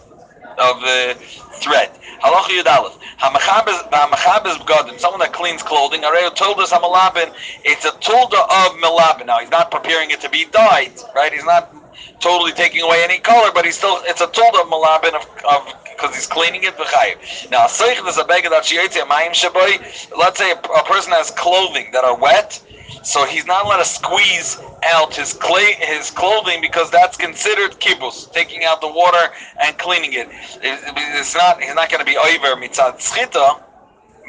of 0.59 0.81
the 0.81 1.17
thread. 1.61 1.90
Halacha 2.23 2.50
Yud 2.50 2.67
Aleph. 2.67 2.99
Hamachabes 3.21 4.59
b'gadim. 4.59 4.99
Someone 4.99 5.21
that 5.21 5.33
cleans 5.33 5.62
clothing. 5.62 6.02
Areo 6.02 6.35
told 6.35 6.59
us 6.59 6.73
hamalabin. 6.73 7.33
It's 7.64 7.85
a 7.85 7.93
tulda 7.93 8.43
of 8.43 8.81
melabin. 8.81 9.26
Now 9.26 9.38
he's 9.38 9.50
not 9.50 9.71
preparing 9.71 10.11
it 10.11 10.21
to 10.23 10.28
be 10.28 10.47
dyed, 10.47 10.93
right? 11.14 11.33
He's 11.33 11.45
not 11.45 11.73
totally 12.21 12.52
taking 12.52 12.83
away 12.83 13.02
any 13.05 13.19
color, 13.19 13.50
but 13.55 13.64
he's 13.64 13.76
still 13.76 14.00
it's 14.05 14.21
a 14.21 14.26
tulda 14.26 14.62
of 14.62 14.69
melabin 14.69 15.14
of, 15.14 15.26
of 15.49 15.75
because 15.85 16.14
he's 16.14 16.26
cleaning 16.26 16.62
it 16.64 16.76
v'chayiv. 16.76 17.50
Now, 17.50 17.67
seich 17.67 18.07
is 18.09 18.19
a 18.19 18.25
beggar 18.25 18.50
that 18.50 18.64
shiyotzi 18.64 19.00
mayim 19.07 19.31
shaboy. 19.31 20.17
Let's 20.17 20.38
say 20.38 20.52
a, 20.52 20.55
a, 20.55 20.85
person 20.85 21.12
has 21.12 21.31
clothing 21.31 21.90
that 21.93 22.05
are 22.05 22.17
wet, 22.17 22.62
so 23.02 23.25
he's 23.25 23.47
not 23.47 23.64
allowed 23.64 23.78
to 23.78 23.85
squeeze 23.85 24.59
out 24.85 25.14
his 25.14 25.33
clay, 25.33 25.75
his 25.78 26.11
clothing 26.11 26.61
because 26.61 26.90
that's 26.90 27.17
considered 27.17 27.73
kibbus, 27.81 28.31
taking 28.33 28.64
out 28.64 28.81
the 28.81 28.88
water 28.88 29.33
and 29.62 29.76
cleaning 29.78 30.12
it. 30.12 30.28
it 30.62 30.81
it's 31.19 31.35
not. 31.35 31.61
He's 31.61 31.75
not 31.75 31.90
going 31.90 32.05
to 32.05 32.07
be 32.07 32.17
over 32.17 32.61
mitzad 32.61 32.99
schita 32.99 33.62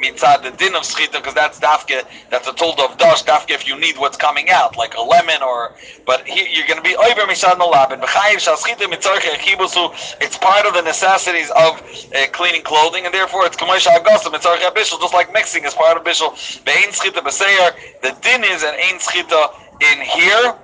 mitzad 0.01 0.43
the 0.43 0.51
din 0.51 0.75
of 0.75 0.83
schita 0.83 1.13
because 1.13 1.33
that's 1.33 1.59
dafke 1.59 2.03
that's 2.29 2.47
a 2.47 2.53
told 2.53 2.79
of 2.79 2.97
dash 2.97 3.23
dafke 3.23 3.51
if 3.51 3.67
you 3.67 3.79
need 3.79 3.97
what's 3.97 4.17
coming 4.17 4.49
out 4.49 4.75
like 4.77 4.93
a 4.95 5.01
lemon 5.01 5.41
or 5.41 5.73
but 6.05 6.27
here 6.27 6.45
you're 6.51 6.67
going 6.67 6.77
to 6.77 6.83
be 6.83 6.95
over 6.97 7.21
mishad 7.21 7.55
malab 7.55 7.93
and 7.93 8.01
b'chayiv 8.01 8.39
shal 8.39 8.57
schita 8.57 8.85
mitzarche 8.91 9.31
chibusu 9.39 9.89
it's 10.21 10.37
part 10.37 10.65
of 10.65 10.73
the 10.73 10.81
necessities 10.81 11.49
of 11.51 11.81
uh, 12.15 12.25
cleaning 12.33 12.61
clothing 12.61 13.05
and 13.05 13.13
therefore 13.13 13.45
it's 13.45 13.55
kamosh 13.55 13.87
agasim 13.87 14.33
mitzarche 14.33 14.69
bishul 14.73 14.99
just 14.99 15.13
like 15.13 15.31
mixing 15.31 15.63
is 15.63 15.73
part 15.73 15.95
of 15.97 16.03
bishul 16.03 16.31
be'ein 16.65 16.91
schita 16.91 17.21
b'seir 17.21 17.73
the 18.01 18.11
din 18.21 18.43
is 18.43 18.63
an 18.63 18.75
ein 18.75 18.99
schita 18.99 19.53
in 19.81 20.01
here 20.01 20.55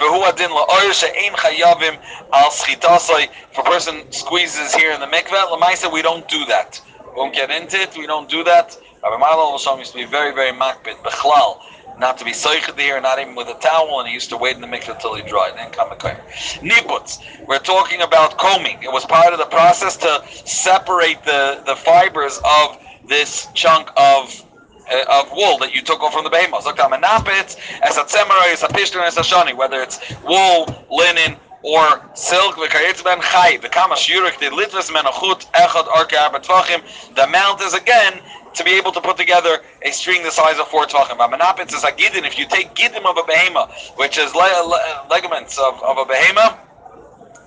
והוא 0.00 0.26
הדין 0.26 0.50
לאור 0.50 0.92
שאין 0.92 1.36
חייבים 1.36 1.94
על 2.32 2.50
סחיטה 2.50 2.96
if 2.96 3.58
a 3.58 3.62
person 3.62 3.94
squeezes 4.12 4.74
here 4.74 4.92
in 4.92 5.00
the 5.00 5.06
mikveh, 5.06 5.50
lemaisa 5.50 5.90
we 5.92 6.00
don't 6.00 6.28
do 6.28 6.44
that. 6.46 6.80
Won't 7.15 7.33
get 7.33 7.51
into 7.51 7.77
it, 7.77 7.95
we 7.97 8.07
don't 8.07 8.29
do 8.29 8.43
that. 8.43 8.77
Rabbi 9.03 9.23
Marlon 9.23 9.51
Hashem 9.51 9.79
used 9.79 9.91
to 9.91 9.97
be 9.97 10.05
very, 10.05 10.33
very 10.33 10.51
makbid, 10.51 10.95
bechlal, 11.03 11.59
not 11.99 12.17
to 12.17 12.25
be 12.25 12.31
soiched 12.31 12.79
here, 12.79 12.99
not 12.99 13.19
even 13.19 13.35
with 13.35 13.47
a 13.49 13.53
towel, 13.55 13.99
and 13.99 14.07
he 14.07 14.13
used 14.13 14.29
to 14.29 14.37
wait 14.37 14.55
in 14.55 14.61
the 14.61 14.67
mikveh 14.67 14.95
until 14.95 15.15
he 15.15 15.21
dried, 15.23 15.53
then 15.55 15.69
come 15.71 15.91
a 15.91 15.95
Niputs, 15.95 17.19
we're 17.47 17.59
talking 17.59 18.01
about 18.01 18.37
combing. 18.37 18.81
It 18.81 18.91
was 18.91 19.05
part 19.05 19.33
of 19.33 19.39
the 19.39 19.45
process 19.45 19.95
to 19.97 20.23
separate 20.45 21.23
the, 21.23 21.61
the 21.65 21.75
fibers 21.75 22.39
of 22.43 22.79
this 23.07 23.47
chunk 23.53 23.89
of 23.97 24.43
uh, 24.91 25.05
of 25.09 25.31
wool 25.31 25.57
that 25.59 25.73
you 25.73 25.81
took 25.81 26.01
off 26.01 26.13
from 26.13 26.25
the 26.25 26.29
behemoth. 26.29 26.65
Look, 26.65 26.79
I'm 26.83 26.91
a 26.91 26.97
napit, 26.97 27.57
as 27.81 27.97
a 27.97 28.03
tzemera, 28.03 28.51
as 28.51 28.63
a 28.63 28.67
pishter, 28.67 29.01
as 29.01 29.17
a 29.17 29.21
shani, 29.21 29.55
whether 29.55 29.81
it's 29.81 29.99
wool, 30.23 30.67
linen, 30.91 31.37
or 31.63 32.01
silk, 32.13 32.55
v'kayetz 32.55 33.03
ben 33.03 33.21
chay, 33.21 33.57
v'kama 33.57 33.95
shiurik, 33.95 34.37
the 34.39 34.47
litvas 34.47 34.91
menachut, 34.91 35.45
echad, 35.51 35.87
arke, 35.87 36.13
arba 36.13 36.39
tvachim. 36.39 36.81
The 37.15 37.23
amount 37.23 37.61
is 37.61 37.73
again 37.73 38.19
to 38.53 38.63
be 38.63 38.71
able 38.71 38.91
to 38.91 39.01
put 39.01 39.17
together 39.17 39.59
a 39.81 39.91
string 39.91 40.23
the 40.23 40.31
size 40.31 40.59
of 40.59 40.67
four 40.67 40.85
tvachim. 40.85 41.17
But 41.17 41.31
menapit 41.31 41.73
is 41.73 41.83
a 41.83 41.91
gidin. 41.91 42.25
If 42.25 42.37
you 42.37 42.45
take 42.45 42.75
gidim 42.75 43.05
of 43.05 43.17
a 43.17 43.21
behema, 43.21 43.71
which 43.97 44.17
is 44.17 44.35
le- 44.35 44.67
le- 44.67 45.07
ligaments 45.09 45.57
of, 45.57 45.81
of 45.81 45.97
a 45.97 46.05
behemoth, 46.05 46.57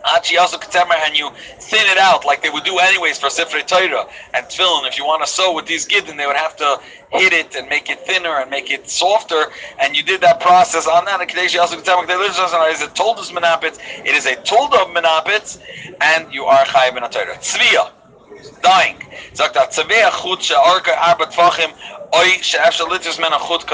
and 0.06 1.16
you 1.16 1.30
thin 1.60 1.86
it 1.86 1.98
out 1.98 2.24
like 2.24 2.42
they 2.42 2.50
would 2.50 2.64
do 2.64 2.78
anyways 2.78 3.18
for 3.18 3.28
Sifrei 3.28 3.66
Torah 3.66 4.06
and 4.34 4.46
tefillin. 4.46 4.86
If 4.86 4.98
you 4.98 5.04
want 5.04 5.24
to 5.24 5.30
sew 5.30 5.52
with 5.52 5.66
these 5.66 5.86
giddin, 5.86 6.16
they 6.16 6.26
would 6.26 6.36
have 6.36 6.56
to 6.56 6.80
hit 7.10 7.32
it 7.32 7.54
and 7.56 7.68
make 7.68 7.90
it 7.90 8.00
thinner 8.00 8.40
and 8.40 8.50
make 8.50 8.70
it 8.70 8.88
softer. 8.88 9.46
And 9.80 9.96
you 9.96 10.02
did 10.02 10.20
that 10.20 10.40
process 10.40 10.86
on 10.86 11.04
that. 11.06 11.20
Is 11.20 12.82
it 12.82 12.94
told 12.94 13.18
us 13.18 13.32
menapitz? 13.32 13.78
It 14.04 14.14
is 14.14 14.26
a 14.26 14.36
told 14.36 14.74
of 14.74 14.88
menapitz, 14.88 15.58
and 16.00 16.32
you 16.32 16.44
are 16.44 16.64
chayiv 16.64 16.96
in 16.96 17.02
a 17.02 17.08
Torah. 17.08 17.36
Tzviya, 17.36 17.90
dying. 18.62 18.96
Sagt 19.32 19.56
er, 19.56 19.66
tzviya 19.66 20.10
chut 20.22 20.42
she'arka 20.42 20.96
arba 20.98 21.26
tfachim 21.26 21.72
Oy 22.14 22.38
she'efshel 22.40 22.88
litis 22.88 23.18
men 23.20 23.32
a 23.32 23.38
chut 23.38 23.64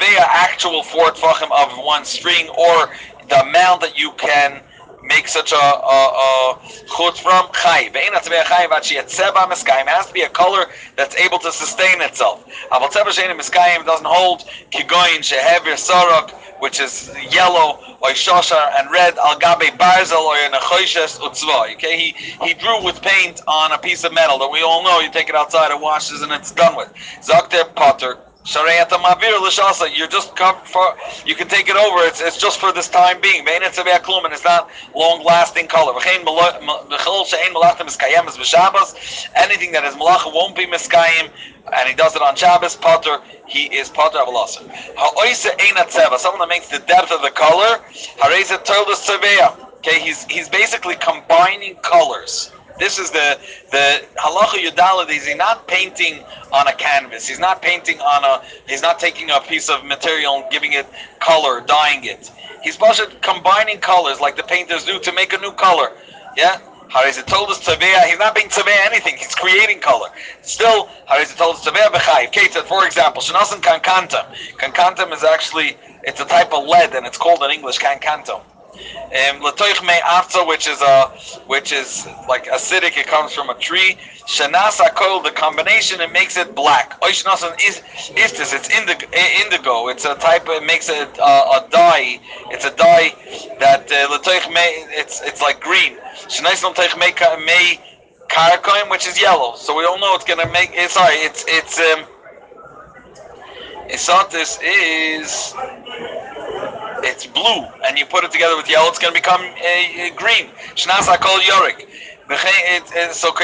actual 0.00 0.82
four 0.82 1.10
tfachim 1.10 1.50
of 1.52 1.84
one 1.84 2.04
string, 2.04 2.48
or 2.48 2.90
the 3.28 3.40
amount 3.42 3.82
that 3.82 3.98
you 3.98 4.12
can 4.12 4.62
make 5.04 5.28
such 5.28 5.52
a, 5.52 5.56
a, 5.56 5.58
a 5.58 6.58
chut 6.96 7.18
from 7.18 7.48
chay. 7.52 7.90
Ve'en 7.90 8.12
atzvei 8.12 8.42
chay 8.44 8.66
vachi 8.66 9.00
etzeba 9.00 9.48
miskayim. 9.48 9.82
It 9.82 9.88
has 9.88 10.06
to 10.06 10.12
be 10.12 10.22
a 10.22 10.28
color 10.28 10.66
that's 10.96 11.16
able 11.16 11.38
to 11.40 11.52
sustain 11.52 12.00
itself. 12.00 12.44
Aval 12.70 12.90
tzeba 12.90 13.10
she'en 13.10 13.36
miskayim 13.36 13.84
doesn't 13.84 14.06
hold 14.06 14.44
kigoyin 14.70 15.20
shehevir 15.20 15.76
sorok, 15.76 16.30
which 16.60 16.80
is 16.80 17.10
yellow, 17.30 17.80
or 18.00 18.10
shoshar 18.10 18.72
and 18.78 18.90
red, 18.90 19.18
al 19.18 19.38
gabe 19.38 19.76
barzel, 19.78 20.24
or 20.24 20.36
nechoishes 20.50 21.18
utzva. 21.18 21.72
Okay, 21.74 21.98
he, 21.98 22.12
he 22.44 22.54
drew 22.54 22.82
with 22.84 23.00
paint 23.02 23.40
on 23.48 23.72
a 23.72 23.78
piece 23.78 24.04
of 24.04 24.12
metal 24.14 24.38
that 24.38 24.50
we 24.50 24.62
all 24.62 24.84
know, 24.84 25.00
you 25.00 25.10
take 25.10 25.28
it 25.28 25.34
outside, 25.34 25.70
it 25.72 25.80
washes, 25.80 26.22
and 26.22 26.30
it's 26.32 26.52
done 26.52 26.76
with. 26.76 26.92
Zakter 27.20 27.74
potter, 27.74 28.18
you're 28.44 30.08
just 30.08 30.36
for, 30.64 30.96
you 31.24 31.34
can 31.34 31.48
take 31.48 31.68
it 31.68 31.76
over. 31.76 32.04
It's, 32.06 32.20
it's 32.20 32.36
just 32.36 32.58
for 32.58 32.72
this 32.72 32.88
time 32.88 33.20
being. 33.20 33.46
And 33.46 33.62
it's 33.62 34.44
not 34.44 34.68
long 34.94 35.24
lasting 35.24 35.68
color. 35.68 35.92
Anything 39.36 39.72
that 39.72 39.84
is 39.84 39.94
malacha 39.94 40.34
won't 40.34 40.56
be 40.56 40.66
miskayim, 40.66 41.30
and 41.72 41.88
he 41.88 41.94
does 41.94 42.16
it 42.16 42.22
on 42.22 42.34
Shabbos, 42.34 42.76
potter, 42.76 43.18
he 43.46 43.64
is 43.66 43.88
potter 43.88 44.18
of 44.18 44.28
loser. 44.28 44.60
Someone 46.18 46.40
that 46.40 46.48
makes 46.48 46.68
the 46.68 46.80
depth 46.80 47.12
of 47.12 47.22
the 47.22 47.30
color, 47.30 47.80
okay, 49.76 50.00
he's, 50.00 50.24
he's 50.24 50.48
basically 50.48 50.96
combining 50.96 51.76
colors. 51.76 52.50
This 52.78 52.98
is 52.98 53.10
the 53.10 53.38
the 53.70 54.02
halacha 54.16 54.58
yudalad. 54.64 55.10
Is 55.10 55.26
he 55.26 55.34
not 55.34 55.66
painting 55.68 56.24
on 56.52 56.66
a 56.68 56.72
canvas? 56.72 57.28
He's 57.28 57.38
not 57.38 57.62
painting 57.62 58.00
on 58.00 58.24
a. 58.24 58.44
He's 58.68 58.82
not 58.82 58.98
taking 58.98 59.30
a 59.30 59.40
piece 59.40 59.68
of 59.68 59.84
material 59.84 60.36
and 60.36 60.44
giving 60.50 60.72
it 60.72 60.86
color, 61.20 61.60
dyeing 61.60 62.04
it. 62.04 62.30
He's 62.62 62.76
just 62.76 63.20
combining 63.22 63.78
colors 63.78 64.20
like 64.20 64.36
the 64.36 64.44
painters 64.44 64.84
do 64.84 64.98
to 65.00 65.12
make 65.12 65.32
a 65.32 65.38
new 65.38 65.52
color. 65.52 65.92
Yeah. 66.36 66.60
Harizah 66.90 67.24
told 67.24 67.48
us 67.48 67.58
tzaveh. 67.66 68.04
He's 68.04 68.18
not 68.18 68.34
being 68.34 68.48
tzaveh 68.48 68.86
anything. 68.86 69.16
He's 69.16 69.34
creating 69.34 69.80
color. 69.80 70.08
Still, 70.42 70.90
Harizah 71.08 71.36
told 71.36 71.56
us 71.56 71.64
tzaveh 71.64 71.86
b'chayiv. 71.86 72.32
Ketzad, 72.32 72.64
for 72.64 72.84
example, 72.86 73.22
shenasan 73.22 73.62
kankantam. 73.62 74.26
Kankantam 74.58 75.12
is 75.12 75.24
actually 75.24 75.76
it's 76.04 76.20
a 76.20 76.26
type 76.26 76.52
of 76.52 76.66
lead 76.66 76.94
and 76.94 77.06
it's 77.06 77.16
called 77.16 77.42
in 77.42 77.50
English 77.50 77.78
kankantam. 77.78 78.42
Um, 78.74 79.42
Latoich 79.42 79.82
me 79.86 79.94
afza, 80.00 80.46
which 80.48 80.66
is 80.66 80.80
a, 80.80 81.08
which 81.46 81.72
is 81.72 82.06
like 82.28 82.46
acidic. 82.46 82.96
It 82.96 83.06
comes 83.06 83.32
from 83.32 83.50
a 83.50 83.54
tree. 83.54 83.96
Shanas 84.26 84.78
akol, 84.78 85.22
the 85.22 85.30
combination, 85.30 86.00
it 86.00 86.12
makes 86.12 86.36
it 86.38 86.54
black. 86.54 86.98
Oishnasan 87.02 87.54
is 87.66 87.82
isatis. 88.16 88.54
It's 88.54 88.70
indigo. 88.70 89.06
Indigo. 89.44 89.88
It's 89.88 90.06
a 90.06 90.14
type. 90.14 90.44
It 90.46 90.64
makes 90.66 90.88
it 90.88 91.18
uh, 91.20 91.60
a 91.60 91.68
dye. 91.70 92.20
It's 92.50 92.64
a 92.64 92.74
dye 92.74 93.12
that 93.60 93.92
uh, 93.92 94.08
latoich 94.16 94.48
me. 94.48 94.62
It's 94.96 95.20
it's 95.22 95.42
like 95.42 95.60
green. 95.60 95.98
Shanasan 96.28 96.72
latoich 96.72 96.98
me 96.98 97.12
me 97.44 97.80
karkoim, 98.28 98.90
which 98.90 99.06
is 99.06 99.20
yellow. 99.20 99.54
So 99.56 99.76
we 99.76 99.84
all 99.84 99.98
know 99.98 100.14
it's 100.14 100.24
gonna 100.24 100.50
make. 100.50 100.70
It's 100.72 100.94
sorry. 100.94 101.16
It's 101.16 101.44
it's 101.46 101.78
um. 101.78 102.06
Isatis 103.92 104.58
is 104.64 105.54
it's 107.04 107.26
blue, 107.26 107.66
and 107.86 107.98
you 107.98 108.06
put 108.06 108.24
it 108.24 108.32
together 108.32 108.56
with 108.56 108.68
yellow, 108.68 108.88
it's 108.88 108.98
going 108.98 109.14
to 109.14 109.20
become 109.20 109.42
a, 109.42 110.08
a 110.08 110.10
green. 110.16 110.48
Shnas 110.76 111.08
I 111.08 111.16
call 111.16 111.38
Yorik. 111.40 111.86
So 112.28 113.34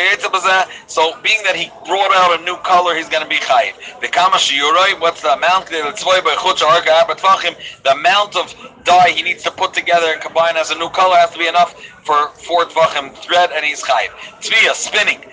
so 0.87 1.21
being 1.23 1.43
that 1.43 1.57
he 1.57 1.71
brought 1.85 2.13
out 2.15 2.39
a 2.39 2.43
new 2.45 2.57
color, 2.59 2.95
he's 2.95 3.09
going 3.09 3.23
to 3.23 3.29
be 3.29 3.37
chayiv. 3.37 3.75
The 4.01 4.09
kama 4.09 4.37
shiyuroi, 4.37 5.01
what's 5.01 5.21
the 5.23 5.33
amount? 5.33 5.67
The 5.67 5.81
amount 7.91 8.37
of 8.37 8.55
dye 8.85 9.11
he 9.11 9.23
needs 9.23 9.43
to 9.43 9.51
put 9.51 9.75
together 9.75 10.13
and 10.13 10.21
combine 10.21 10.57
as 10.57 10.71
a 10.71 10.79
new 10.79 10.89
color 10.91 11.17
has 11.17 11.31
to 11.31 11.39
be 11.39 11.49
enough 11.49 11.75
for 12.05 12.29
four 12.31 12.65
tvachim 12.67 13.15
thread, 13.19 13.51
and 13.53 13.65
he's 13.65 13.83
chayiv. 13.83 14.11
Tzviya 14.41 14.75
spinning. 14.75 15.25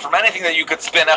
From 0.00 0.14
anything 0.14 0.42
that 0.42 0.56
you 0.56 0.64
could 0.64 0.80
spin, 0.80 1.08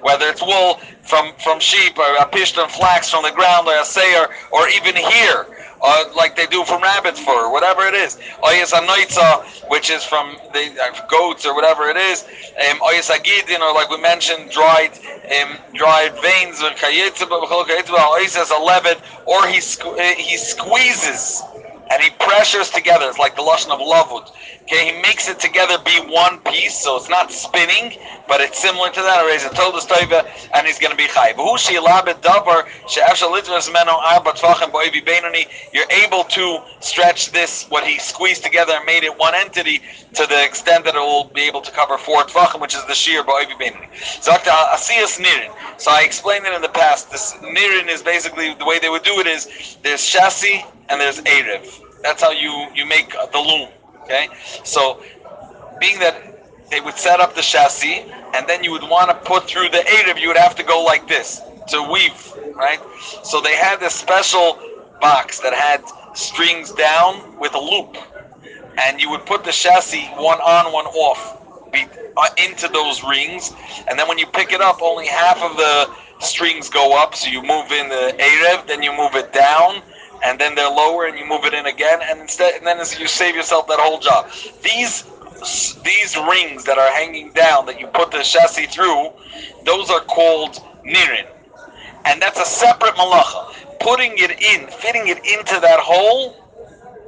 whether 0.00 0.28
it's 0.28 0.42
wool 0.42 0.80
from 1.02 1.32
from 1.42 1.60
sheep 1.60 1.98
or 1.98 2.16
a 2.16 2.26
piston 2.26 2.68
flax 2.68 3.10
from 3.10 3.22
the 3.22 3.32
ground 3.32 3.66
or 3.66 3.80
a 3.80 3.84
sayer 3.84 4.28
or 4.52 4.68
even 4.68 4.94
here 4.94 5.46
uh, 5.82 6.04
like 6.16 6.36
they 6.36 6.46
do 6.46 6.64
from 6.64 6.82
rabbits 6.82 7.20
fur, 7.20 7.50
whatever 7.50 7.82
it 7.86 7.94
is. 7.94 8.16
Oyes 8.42 8.72
anoitza, 8.72 9.44
which 9.70 9.90
is 9.90 10.04
from 10.04 10.36
the 10.52 10.74
uh, 10.80 11.06
goats 11.08 11.46
or 11.46 11.54
whatever 11.54 11.88
it 11.88 11.96
is. 11.96 12.24
Um, 12.70 12.78
oyes 12.80 13.10
agidin, 13.10 13.60
or 13.60 13.72
like 13.74 13.90
we 13.90 14.00
mentioned, 14.00 14.50
dried 14.50 14.92
um, 15.40 15.58
dried 15.74 16.14
veins. 16.22 16.60
Oyes 16.60 18.34
has 18.34 18.50
a 18.50 18.54
levet, 18.54 19.00
or 19.26 19.46
he 19.46 19.58
uh, 19.58 20.14
he 20.16 20.36
squeezes 20.36 21.42
and 21.90 22.02
he 22.02 22.10
pressures 22.10 22.70
together. 22.70 23.06
It's 23.08 23.18
like 23.18 23.36
the 23.36 23.42
lashon 23.42 23.70
of 23.70 23.80
lavud. 23.80 24.30
Okay, 24.70 24.92
he 24.92 25.00
makes 25.00 25.30
it 25.30 25.40
together 25.40 25.78
be 25.82 25.98
one 26.12 26.40
piece, 26.40 26.76
so 26.78 26.98
it's 26.98 27.08
not 27.08 27.32
spinning, 27.32 27.96
but 28.28 28.42
it's 28.42 28.60
similar 28.60 28.90
to 28.90 29.00
that. 29.00 29.24
Raise 29.24 29.42
a 29.46 29.48
told 29.54 29.72
stoiva, 29.76 30.28
and 30.52 30.66
he's 30.66 30.78
going 30.78 30.90
to 30.90 30.96
be 30.96 31.08
chayv. 31.08 31.38
You're 35.72 35.90
able 36.04 36.24
to 36.24 36.62
stretch 36.80 37.32
this, 37.32 37.64
what 37.70 37.86
he 37.86 37.98
squeezed 37.98 38.44
together 38.44 38.74
and 38.74 38.84
made 38.84 39.04
it 39.04 39.18
one 39.18 39.34
entity, 39.34 39.80
to 40.12 40.26
the 40.26 40.44
extent 40.44 40.84
that 40.84 40.94
it 40.94 40.98
will 40.98 41.30
be 41.34 41.44
able 41.48 41.62
to 41.62 41.72
cover 41.72 41.96
four 41.96 42.24
tvachim, 42.24 42.60
which 42.60 42.74
is 42.74 42.84
the 42.84 42.94
shear 42.94 43.24
ba'oivi 43.24 43.58
beinani. 43.58 43.88
asiyas 44.20 45.18
nirin. 45.18 45.80
So 45.80 45.90
I 45.92 46.02
explained 46.02 46.44
it 46.44 46.52
in 46.52 46.60
the 46.60 46.68
past. 46.68 47.10
This 47.10 47.32
nirin 47.40 47.88
is 47.88 48.02
basically 48.02 48.52
the 48.52 48.66
way 48.66 48.78
they 48.78 48.90
would 48.90 49.02
do 49.02 49.18
it 49.18 49.26
is 49.26 49.78
there's 49.82 50.04
chassis 50.04 50.62
and 50.90 51.00
there's 51.00 51.22
erev. 51.22 51.80
That's 52.02 52.22
how 52.22 52.32
you 52.32 52.68
you 52.74 52.84
make 52.84 53.12
the 53.32 53.38
loom. 53.38 53.70
Okay, 54.08 54.28
so 54.64 55.02
being 55.80 55.98
that 55.98 56.70
they 56.70 56.80
would 56.80 56.96
set 56.96 57.20
up 57.20 57.34
the 57.34 57.42
chassis, 57.42 58.06
and 58.34 58.46
then 58.48 58.64
you 58.64 58.72
would 58.72 58.82
want 58.82 59.10
to 59.10 59.16
put 59.28 59.48
through 59.48 59.68
the 59.68 59.78
erev, 59.78 60.20
you 60.20 60.28
would 60.28 60.38
have 60.38 60.54
to 60.56 60.62
go 60.64 60.82
like 60.82 61.06
this 61.08 61.42
to 61.68 61.82
weave, 61.92 62.32
right? 62.54 62.80
So 63.22 63.42
they 63.42 63.54
had 63.54 63.80
this 63.80 63.94
special 63.94 64.58
box 65.00 65.40
that 65.40 65.52
had 65.54 65.84
strings 66.16 66.72
down 66.72 67.38
with 67.38 67.54
a 67.54 67.58
loop, 67.60 67.98
and 68.78 69.00
you 69.00 69.10
would 69.10 69.26
put 69.26 69.44
the 69.44 69.52
chassis 69.52 70.06
one 70.16 70.40
on, 70.40 70.72
one 70.72 70.86
off. 70.86 71.36
uh, 72.16 72.28
into 72.38 72.68
those 72.68 73.04
rings, 73.04 73.52
and 73.88 73.98
then 73.98 74.08
when 74.08 74.18
you 74.18 74.26
pick 74.26 74.52
it 74.52 74.60
up, 74.60 74.82
only 74.82 75.06
half 75.06 75.42
of 75.42 75.56
the 75.56 75.90
strings 76.20 76.68
go 76.68 77.00
up. 77.00 77.14
So 77.14 77.30
you 77.30 77.42
move 77.42 77.70
in 77.72 77.88
the 77.88 78.14
Erev, 78.18 78.66
then 78.66 78.82
you 78.82 78.92
move 78.96 79.14
it 79.14 79.32
down, 79.32 79.82
and 80.24 80.38
then 80.38 80.54
they're 80.54 80.70
lower, 80.70 81.06
and 81.06 81.18
you 81.18 81.26
move 81.26 81.44
it 81.44 81.54
in 81.54 81.66
again, 81.66 82.00
and 82.10 82.20
instead, 82.20 82.54
and 82.54 82.66
then 82.66 82.78
you 82.78 83.06
save 83.08 83.34
yourself 83.34 83.66
that 83.68 83.78
whole 83.80 83.98
job. 83.98 84.30
These 84.62 85.04
these 85.84 86.16
rings 86.16 86.64
that 86.64 86.78
are 86.78 86.90
hanging 86.92 87.30
down 87.32 87.66
that 87.66 87.78
you 87.78 87.86
put 87.88 88.10
the 88.10 88.22
chassis 88.22 88.66
through, 88.66 89.10
those 89.64 89.88
are 89.90 90.00
called 90.00 90.60
nirin, 90.84 91.26
and 92.04 92.20
that's 92.20 92.40
a 92.40 92.44
separate 92.44 92.94
malacha. 92.94 93.54
Putting 93.80 94.12
it 94.16 94.32
in, 94.32 94.68
fitting 94.68 95.06
it 95.06 95.18
into 95.18 95.60
that 95.60 95.78
hole, 95.80 96.47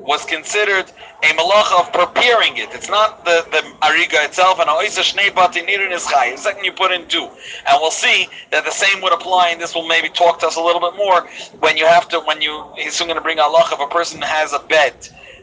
was 0.01 0.25
considered 0.25 0.91
a 1.23 1.27
malacha 1.37 1.81
of 1.81 1.93
preparing 1.93 2.57
it. 2.57 2.71
It's 2.73 2.89
not 2.89 3.25
the, 3.25 3.47
the 3.51 3.59
ariga 3.87 4.25
itself, 4.25 4.59
and 4.59 4.69
oisa 4.69 5.03
shnei 5.03 5.35
batin 5.35 5.67
nirin 5.67 5.93
is 5.93 6.07
chai. 6.07 6.33
The 6.33 6.39
second 6.39 6.65
you 6.65 6.73
put 6.73 6.91
in 6.91 7.07
two. 7.09 7.29
And 7.67 7.79
we'll 7.81 7.91
see 7.91 8.29
that 8.51 8.65
the 8.65 8.71
same 8.71 9.03
would 9.03 9.13
apply, 9.13 9.51
and 9.51 9.61
this 9.61 9.75
will 9.75 9.87
maybe 9.87 10.09
talk 10.09 10.41
to 10.41 10.47
us 10.47 10.57
a 10.57 10.61
little 10.61 10.81
bit 10.81 10.97
more, 10.97 11.29
when 11.61 11.77
you 11.77 11.87
have 11.87 12.09
to, 12.09 12.21
when 12.21 12.41
you, 12.41 12.65
he's 12.77 12.95
soon 12.95 13.09
going 13.09 13.17
to 13.17 13.23
bring 13.23 13.39
a 13.39 13.43
Allah, 13.43 13.65
if 13.71 13.81
a 13.81 13.87
person 13.87 14.23
has 14.23 14.53
a 14.53 14.61
bed, 14.61 14.95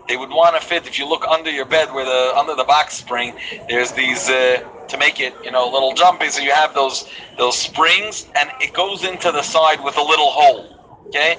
they 0.07 0.17
would 0.17 0.29
want 0.29 0.59
to 0.59 0.65
fit, 0.65 0.87
if 0.87 0.97
you 0.97 1.07
look 1.07 1.25
under 1.25 1.51
your 1.51 1.65
bed 1.65 1.93
where 1.93 2.05
the, 2.05 2.35
under 2.35 2.55
the 2.55 2.63
box 2.63 2.95
spring, 2.95 3.33
there's 3.69 3.91
these, 3.91 4.29
uh, 4.29 4.63
to 4.87 4.97
make 4.97 5.19
it, 5.19 5.35
you 5.43 5.51
know, 5.51 5.69
a 5.69 5.71
little 5.71 5.93
jumpy, 5.93 6.29
so 6.29 6.41
you 6.41 6.51
have 6.51 6.73
those, 6.73 7.09
those 7.37 7.57
springs, 7.57 8.27
and 8.35 8.49
it 8.61 8.73
goes 8.73 9.03
into 9.03 9.31
the 9.31 9.43
side 9.43 9.83
with 9.83 9.97
a 9.97 10.01
little 10.01 10.31
hole. 10.31 10.73
Okay? 11.07 11.37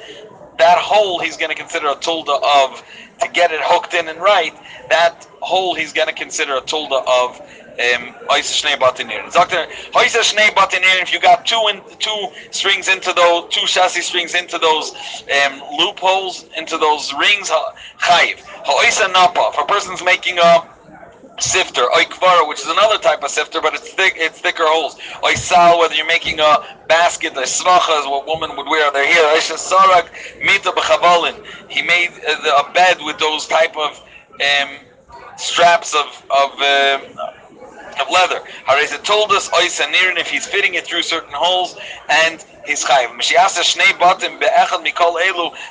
That 0.58 0.78
hole 0.78 1.20
he's 1.20 1.36
going 1.36 1.50
to 1.50 1.56
consider 1.56 1.88
a 1.88 1.96
tulda 1.96 2.40
of 2.64 2.82
to 3.20 3.28
get 3.32 3.52
it 3.52 3.60
hooked 3.62 3.94
in 3.94 4.08
and 4.08 4.20
right, 4.20 4.54
that 4.90 5.24
hole 5.40 5.74
he's 5.74 5.92
going 5.92 6.08
to 6.08 6.14
consider 6.14 6.56
a 6.56 6.60
tulda 6.60 7.02
of 7.06 7.40
um, 7.78 8.14
if 11.00 11.12
you 11.12 11.20
got 11.20 11.46
two 11.46 11.62
in, 11.70 11.80
two 11.98 12.28
strings 12.50 12.88
into 12.88 13.12
those 13.12 13.52
two 13.54 13.66
chassis 13.66 14.02
strings 14.02 14.34
into 14.34 14.58
those 14.58 14.92
um, 15.46 15.62
loopholes 15.78 16.46
into 16.56 16.76
those 16.76 17.12
rings, 17.14 17.50
chayiv. 18.00 18.42
If 18.66 19.58
a 19.58 19.66
person's 19.66 20.02
making 20.02 20.38
a 20.38 20.68
sifter, 21.38 21.82
oikvara, 21.94 22.48
which 22.48 22.60
is 22.60 22.68
another 22.68 22.98
type 22.98 23.22
of 23.22 23.30
sifter, 23.30 23.60
but 23.60 23.74
it's 23.74 23.92
thick, 23.92 24.14
it's 24.16 24.40
thicker 24.40 24.64
holes. 24.66 24.96
Oisal, 25.22 25.78
whether 25.78 25.94
you're 25.94 26.06
making 26.06 26.40
a 26.40 26.64
basket, 26.88 27.34
the 27.34 27.42
sracha 27.42 28.00
is 28.00 28.06
what 28.06 28.26
women 28.26 28.56
would 28.56 28.66
wear 28.66 28.90
their 28.92 29.06
hair. 29.06 29.40
Sarak 29.40 30.08
mita 30.40 30.70
b'chavalin. 30.70 31.44
He 31.68 31.82
made 31.82 32.10
a 32.26 32.72
bed 32.72 32.98
with 33.00 33.18
those 33.18 33.46
type 33.46 33.76
of 33.76 34.00
um, 34.40 34.76
straps 35.36 35.94
of 35.94 36.24
of. 36.30 36.60
Uh, 36.60 37.34
of 38.00 38.08
leather. 38.12 38.40
Hareza 38.64 39.02
told 39.02 39.32
us 39.32 39.48
oisanirin 39.48 40.18
if 40.18 40.30
he's 40.30 40.46
fitting 40.46 40.74
it 40.74 40.86
through 40.86 41.02
certain 41.02 41.32
holes 41.32 41.76
and 42.08 42.44
he's 42.68 42.84
chayiv. 42.84 43.08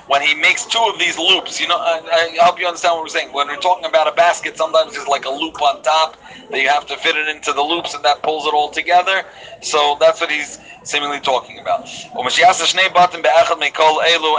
When 0.07 0.21
he 0.21 0.33
makes 0.35 0.65
two 0.65 0.79
of 0.79 0.99
these 0.99 1.17
loops, 1.17 1.59
you 1.61 1.67
know, 1.67 1.77
I, 1.77 2.01
I 2.39 2.43
hope 2.43 2.59
you 2.59 2.67
understand 2.67 2.95
what 2.95 3.03
we're 3.03 3.09
saying. 3.09 3.31
When 3.31 3.47
we're 3.47 3.57
talking 3.57 3.85
about 3.85 4.07
a 4.07 4.11
basket, 4.11 4.57
sometimes 4.57 4.93
there's 4.93 5.07
like 5.07 5.25
a 5.25 5.29
loop 5.29 5.61
on 5.61 5.81
top 5.83 6.17
that 6.49 6.59
you 6.59 6.67
have 6.69 6.85
to 6.87 6.97
fit 6.97 7.15
it 7.15 7.27
into 7.27 7.53
the 7.53 7.61
loops, 7.61 7.93
and 7.93 8.03
that 8.03 8.23
pulls 8.23 8.45
it 8.45 8.53
all 8.53 8.69
together. 8.69 9.23
So 9.61 9.97
that's 9.99 10.19
what 10.19 10.31
he's 10.31 10.59
seemingly 10.83 11.19
talking 11.19 11.59
about. 11.59 11.87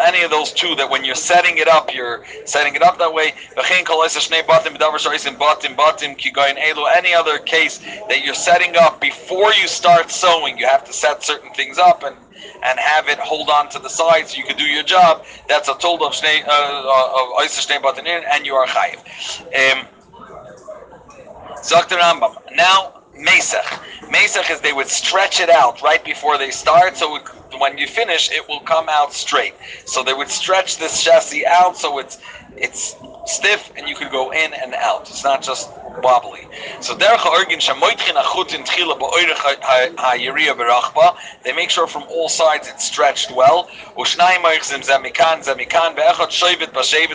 Any 0.08 0.22
of 0.22 0.30
those 0.30 0.52
two 0.52 0.74
that 0.74 0.90
when 0.90 1.04
you're 1.04 1.14
setting 1.14 1.58
it 1.58 1.68
up, 1.68 1.94
you're 1.94 2.24
setting 2.44 2.74
it 2.74 2.82
up 2.82 2.98
that 2.98 3.12
way. 3.12 3.34
Any 6.96 7.14
other 7.14 7.38
case 7.38 7.78
that 8.08 8.24
you're 8.24 8.34
setting 8.34 8.76
up 8.76 9.00
before 9.00 9.52
you 9.52 9.68
start 9.68 10.10
sewing, 10.10 10.58
you 10.58 10.66
have 10.66 10.84
to 10.84 10.92
set 10.92 11.22
certain 11.22 11.52
things 11.52 11.78
up 11.78 12.02
and 12.02 12.16
and 12.62 12.78
have 12.78 13.08
it 13.08 13.18
hold 13.18 13.50
on 13.50 13.68
to 13.70 13.78
the 13.78 13.88
side 13.88 14.28
so 14.28 14.36
you 14.36 14.44
can 14.44 14.56
do 14.56 14.64
your 14.66 14.82
job. 14.82 15.24
That's 15.48 15.68
a 15.68 15.74
told 15.74 16.02
of 16.02 16.12
Shnei 16.12 16.46
uh, 16.46 17.12
of 17.88 17.98
and 17.98 18.46
you 18.46 18.54
are 18.54 18.66
chayiv. 18.66 18.98
Um, 19.54 19.86
Rambam. 21.96 22.36
Now 22.54 22.97
Mesach. 23.18 23.80
Mesach 24.10 24.50
is 24.50 24.60
they 24.60 24.72
would 24.72 24.88
stretch 24.88 25.40
it 25.40 25.50
out 25.50 25.82
right 25.82 26.04
before 26.04 26.38
they 26.38 26.50
start, 26.50 26.96
so 26.96 27.16
it, 27.16 27.22
when 27.58 27.76
you 27.76 27.86
finish, 27.86 28.30
it 28.30 28.48
will 28.48 28.60
come 28.60 28.88
out 28.88 29.12
straight. 29.12 29.54
So 29.86 30.04
they 30.04 30.14
would 30.14 30.28
stretch 30.28 30.78
this 30.78 31.02
chassis 31.02 31.44
out 31.46 31.76
so 31.76 31.98
it's 31.98 32.18
it's 32.56 32.96
stiff 33.26 33.72
and 33.76 33.88
you 33.88 33.94
could 33.94 34.10
go 34.10 34.32
in 34.32 34.52
and 34.54 34.74
out. 34.74 35.08
It's 35.10 35.24
not 35.24 35.42
just 35.42 35.70
wobbly. 36.02 36.46
So. 36.80 36.94
They 41.44 41.52
make 41.52 41.70
sure 41.70 41.86
from 41.86 42.02
all 42.04 42.28
sides 42.28 42.68
it's 42.68 42.84
stretched 42.84 43.30
well. 43.32 43.68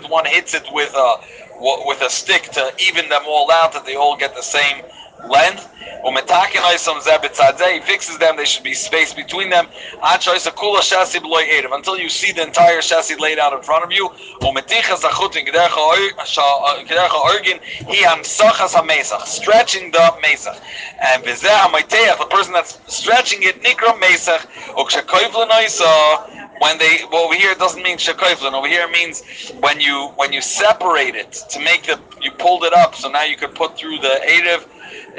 One 0.10 0.26
hits 0.26 0.54
it 0.54 0.66
with 0.72 0.94
a 0.96 1.16
with 1.60 2.02
a 2.02 2.10
stick 2.10 2.44
to 2.52 2.74
even 2.88 3.10
them 3.10 3.24
all 3.28 3.52
out 3.52 3.74
that 3.74 3.86
they 3.86 3.96
all 3.96 4.18
get 4.18 4.36
the 4.36 4.42
same 4.44 4.84
length. 5.30 5.70
He 6.06 7.80
fixes 7.82 8.18
them, 8.18 8.36
there 8.36 8.46
should 8.46 8.64
be 8.64 8.74
space 8.74 9.14
between 9.14 9.50
them. 9.50 9.68
Until 10.02 11.98
you 11.98 12.10
see 12.10 12.32
the 12.34 12.44
entire 12.44 12.82
chassis 12.82 13.16
laid 13.16 13.40
out 13.40 13.54
in 13.54 13.62
front 13.62 13.86
of 13.86 13.92
you. 13.92 14.10
Uh, 14.42 14.62
stretching 19.26 19.92
the 19.92 20.14
mesach. 20.22 20.60
And 21.02 21.24
the 21.24 22.28
person 22.30 22.54
that's 22.54 22.80
stretching 22.88 23.44
it, 23.44 23.62
nikra 23.64 23.94
mesach. 24.00 24.46
When 26.60 26.78
they 26.78 27.00
well, 27.12 27.24
over 27.24 27.34
here 27.34 27.52
it 27.52 27.60
doesn't 27.60 27.82
mean 27.82 27.98
shakoiflin. 27.98 28.54
Over 28.54 28.68
here 28.68 28.84
it 28.88 28.92
means 28.92 29.24
when 29.60 29.80
you 29.80 30.14
when 30.16 30.32
you 30.32 30.40
separate 30.42 31.16
it 31.16 31.34
to 31.50 31.60
make 31.60 31.84
the 31.84 32.00
you 32.22 32.32
pulled 32.32 32.64
it 32.64 32.74
up, 32.74 32.96
so 32.96 33.10
now 33.10 33.24
you 33.24 33.36
could 33.36 33.56
put 33.56 33.76
through 33.78 33.98
the 33.98 34.20
erev 34.28 34.66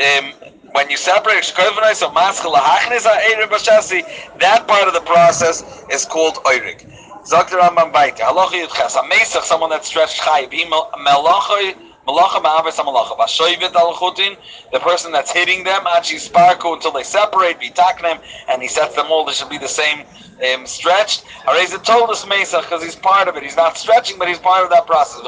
um, 0.00 0.32
when 0.72 0.90
you 0.90 0.96
separate 0.96 1.44
Shkovanai 1.44 1.94
so 1.94 2.10
mask 2.12 2.42
lachniza 2.42 3.10
eyir 3.10 3.46
bachasi, 3.48 4.02
that 4.40 4.66
part 4.66 4.88
of 4.88 4.94
the 4.94 5.00
process 5.00 5.62
is 5.90 6.04
called 6.04 6.36
oirig. 6.44 6.86
Dr. 7.30 7.56
Rambam 7.56 7.92
Baita, 7.92 8.18
yudches, 8.18 8.96
a 8.96 9.02
mesach, 9.08 9.42
someone 9.44 9.70
that 9.70 9.84
stretched 9.84 10.20
chayiv, 10.20 10.50
melachoi, 10.50 11.74
malacha 12.06 12.40
malacha, 12.42 14.36
the 14.72 14.80
person 14.80 15.12
that's 15.12 15.32
hitting 15.32 15.64
them, 15.64 15.86
achi 15.86 16.16
sparku, 16.16 16.74
until 16.74 16.92
they 16.92 17.02
separate, 17.02 17.58
vitaknem, 17.60 18.20
and 18.48 18.62
he 18.62 18.68
sets 18.68 18.94
them 18.94 19.06
all, 19.10 19.24
they 19.24 19.32
should 19.32 19.48
be 19.48 19.58
the 19.58 19.68
same 19.68 20.04
um, 20.52 20.66
stretched. 20.66 21.24
Areza 21.46 21.82
told 21.82 22.10
us 22.10 22.24
mesach, 22.24 22.62
because 22.62 22.82
he's 22.82 22.96
part 22.96 23.28
of 23.28 23.36
it, 23.36 23.42
he's 23.42 23.56
not 23.56 23.76
stretching, 23.78 24.18
but 24.18 24.28
he's 24.28 24.38
part 24.38 24.64
of 24.64 24.70
that 24.70 24.86
process. 24.86 25.22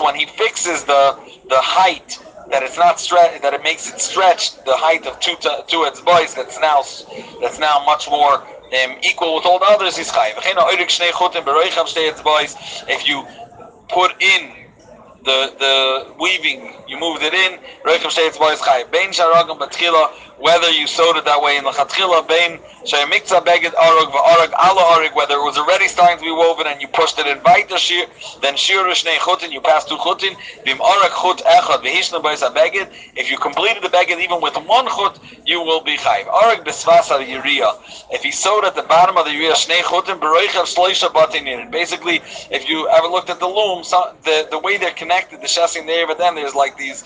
When 0.00 0.14
he 0.14 0.26
fixes 0.26 0.84
the, 0.84 1.18
the 1.48 1.60
height, 1.60 2.18
that 2.50 2.62
it's 2.62 2.76
not 2.76 3.00
stretch, 3.00 3.40
that 3.40 3.54
it 3.54 3.62
makes 3.62 3.90
it 3.90 3.98
stretch 4.00 4.62
the 4.64 4.76
height 4.76 5.06
of 5.06 5.18
two 5.20 5.34
two 5.66 5.88
boys. 6.04 6.34
That's 6.34 6.60
now 6.60 6.82
that's 7.40 7.58
now 7.58 7.82
much 7.86 8.10
more 8.10 8.46
um, 8.74 8.96
equal 9.02 9.34
with 9.34 9.46
all 9.46 9.58
the 9.58 9.66
others. 9.66 9.96
He's 9.96 10.10
chayiv. 10.10 10.34
If 12.88 13.08
you 13.08 13.26
put 13.88 14.22
in 14.22 14.61
the 15.24 15.54
the 15.58 16.14
weaving, 16.20 16.74
you 16.88 16.98
moved 16.98 17.22
it 17.22 17.34
in. 17.34 17.58
Whether 20.38 20.70
you 20.72 20.86
sewed 20.88 21.16
it 21.16 21.24
that 21.26 21.40
way 21.42 21.56
in 21.56 21.64
the 21.64 21.70
chatchila, 21.70 22.26
bein 22.28 22.58
shayamikza 22.84 23.44
beged 23.44 23.74
arog 23.74 24.10
va'arog 24.12 24.52
ala 24.58 24.82
arog, 24.96 25.14
whether 25.14 25.34
it 25.36 25.44
was 25.44 25.56
already 25.58 25.88
starting 25.88 26.18
to 26.18 26.24
be 26.24 26.32
woven 26.32 26.66
and 26.66 26.80
you 26.80 26.88
pushed 26.88 27.18
it 27.20 27.26
in 27.28 27.40
weiter 27.44 27.78
shir, 27.78 28.06
then 28.42 28.56
shir 28.56 28.84
shnei 28.90 29.16
chutin, 29.18 29.52
you 29.52 29.60
passed 29.60 29.88
two 29.88 29.96
chutin, 29.96 30.36
bim 30.64 30.78
arog 30.78 31.12
chut 31.22 31.42
echad 31.46 31.82
v'hishna 31.84 32.20
b'is 32.22 32.42
beged. 32.54 32.90
If 33.16 33.30
you 33.30 33.38
completed 33.38 33.82
the 33.84 33.88
beged 33.88 34.18
even 34.20 34.40
with 34.40 34.56
one 34.66 34.86
chut, 34.88 35.20
you 35.46 35.60
will 35.62 35.82
be 35.82 35.96
chayv. 35.96 36.26
Arog 36.26 36.64
b'svasa 36.64 37.24
yiriya. 37.24 37.72
If 38.10 38.22
he 38.22 38.32
sewed 38.32 38.64
at 38.64 38.74
the 38.74 38.82
bottom 38.82 39.16
of 39.18 39.26
the 39.26 39.30
yiriya 39.30 39.52
shnei 39.54 39.82
chutin, 39.82 40.18
b'roichav 40.18 40.66
shloisha 40.74 41.10
batinin. 41.12 41.70
Basically, 41.70 42.16
if 42.50 42.68
you 42.68 42.88
ever 42.88 43.06
looked 43.06 43.30
at 43.30 43.38
the 43.40 43.46
loom, 43.48 43.84
the 44.24 44.48
the 44.50 44.58
way 44.58 44.76
they're 44.78 44.90
connected, 44.90 45.11
the 45.30 45.48
chassis 45.48 45.84
there, 45.86 46.06
but 46.06 46.18
then 46.18 46.34
there's 46.34 46.54
like 46.54 46.76
these. 46.76 47.04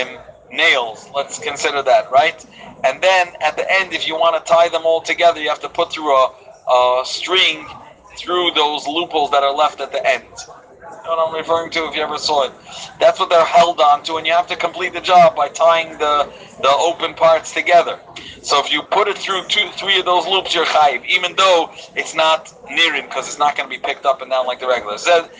Um, 0.00 0.18
nails. 0.52 1.10
Let's 1.14 1.38
consider 1.38 1.82
that, 1.82 2.10
right? 2.10 2.44
And 2.84 3.02
then 3.02 3.28
at 3.40 3.56
the 3.56 3.70
end, 3.70 3.92
if 3.92 4.06
you 4.06 4.14
want 4.14 4.44
to 4.44 4.52
tie 4.52 4.68
them 4.68 4.82
all 4.84 5.00
together, 5.00 5.40
you 5.40 5.48
have 5.48 5.60
to 5.60 5.68
put 5.68 5.92
through 5.92 6.14
a, 6.14 6.32
a 6.70 7.02
string 7.04 7.66
through 8.16 8.52
those 8.52 8.86
loopholes 8.86 9.30
that 9.32 9.42
are 9.42 9.54
left 9.54 9.80
at 9.80 9.92
the 9.92 10.06
end. 10.06 10.24
What 11.02 11.18
I'm 11.18 11.34
referring 11.34 11.70
to 11.72 11.86
if 11.86 11.96
you 11.96 12.02
ever 12.02 12.18
saw 12.18 12.44
it. 12.44 12.52
That's 12.98 13.18
what 13.18 13.30
they're 13.30 13.44
held 13.44 13.80
on 13.80 14.02
to, 14.04 14.16
and 14.16 14.26
you 14.26 14.32
have 14.32 14.46
to 14.48 14.56
complete 14.56 14.92
the 14.92 15.00
job 15.00 15.36
by 15.36 15.48
tying 15.48 15.98
the 15.98 16.32
the 16.62 16.70
open 16.70 17.14
parts 17.14 17.52
together. 17.52 17.98
So 18.42 18.60
if 18.64 18.72
you 18.72 18.82
put 18.82 19.08
it 19.08 19.18
through 19.18 19.46
two, 19.48 19.68
three 19.72 19.98
of 19.98 20.04
those 20.04 20.26
loops, 20.26 20.54
you're 20.54 20.66
chayiv, 20.66 21.04
even 21.06 21.34
though 21.36 21.70
it's 21.96 22.14
not 22.14 22.46
nirin, 22.70 23.02
because 23.08 23.26
it's 23.26 23.38
not 23.38 23.56
going 23.56 23.68
to 23.68 23.74
be 23.74 23.80
picked 23.80 24.04
up 24.06 24.22
and 24.22 24.30
down 24.30 24.46
like 24.46 24.60
the 24.60 24.68
regular. 24.68 24.98
Said, 24.98 25.30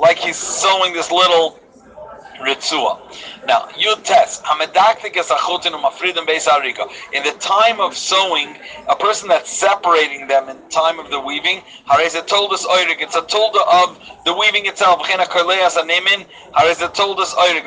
like 0.00 0.18
he's 0.18 0.36
sewing 0.36 0.92
this 0.92 1.10
little 1.10 1.60
ritzua. 2.40 2.98
Now, 3.46 3.68
Yud 3.76 4.02
Tes, 4.04 4.40
Hamedaktik 4.42 5.16
is 5.16 5.28
achutin 5.28 5.72
umafridim 5.72 6.26
beis 6.26 6.46
harika. 6.46 6.90
In 7.12 7.22
the 7.22 7.32
time 7.38 7.80
of 7.80 7.96
sewing, 7.96 8.56
a 8.88 8.96
person 8.96 9.28
that's 9.28 9.50
separating 9.50 10.28
them 10.28 10.48
in 10.48 10.56
time 10.68 10.98
of 10.98 11.10
the 11.10 11.20
weaving. 11.20 11.62
It's 11.90 12.14
a 12.14 12.22
tolda 12.22 13.82
of 13.82 13.98
the 14.24 14.34
weaving 14.34 14.66
itself. 14.66 15.00
A 15.00 15.04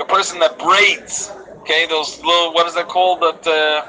person 0.05 0.39
that 0.39 0.59
braids. 0.59 1.31
Okay, 1.61 1.85
those 1.85 2.17
little 2.23 2.53
what 2.53 2.67
is 2.67 2.73
that 2.73 2.87
called 2.87 3.21
that 3.21 3.47
uh, 3.47 3.85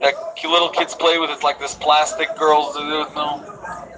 that 0.00 0.14
little 0.42 0.70
kids 0.70 0.94
play 0.94 1.18
with? 1.18 1.30
It's 1.30 1.42
like 1.42 1.58
this 1.58 1.74
plastic 1.74 2.34
girls. 2.38 2.74
No. 2.76 3.90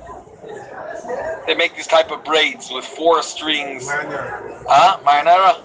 They 1.47 1.55
make 1.55 1.77
these 1.77 1.87
type 1.87 2.11
of 2.11 2.25
braids 2.25 2.71
with 2.71 2.85
four 2.85 3.23
strings. 3.23 3.87
Huh? 3.89 4.99
Marinara? 5.05 5.63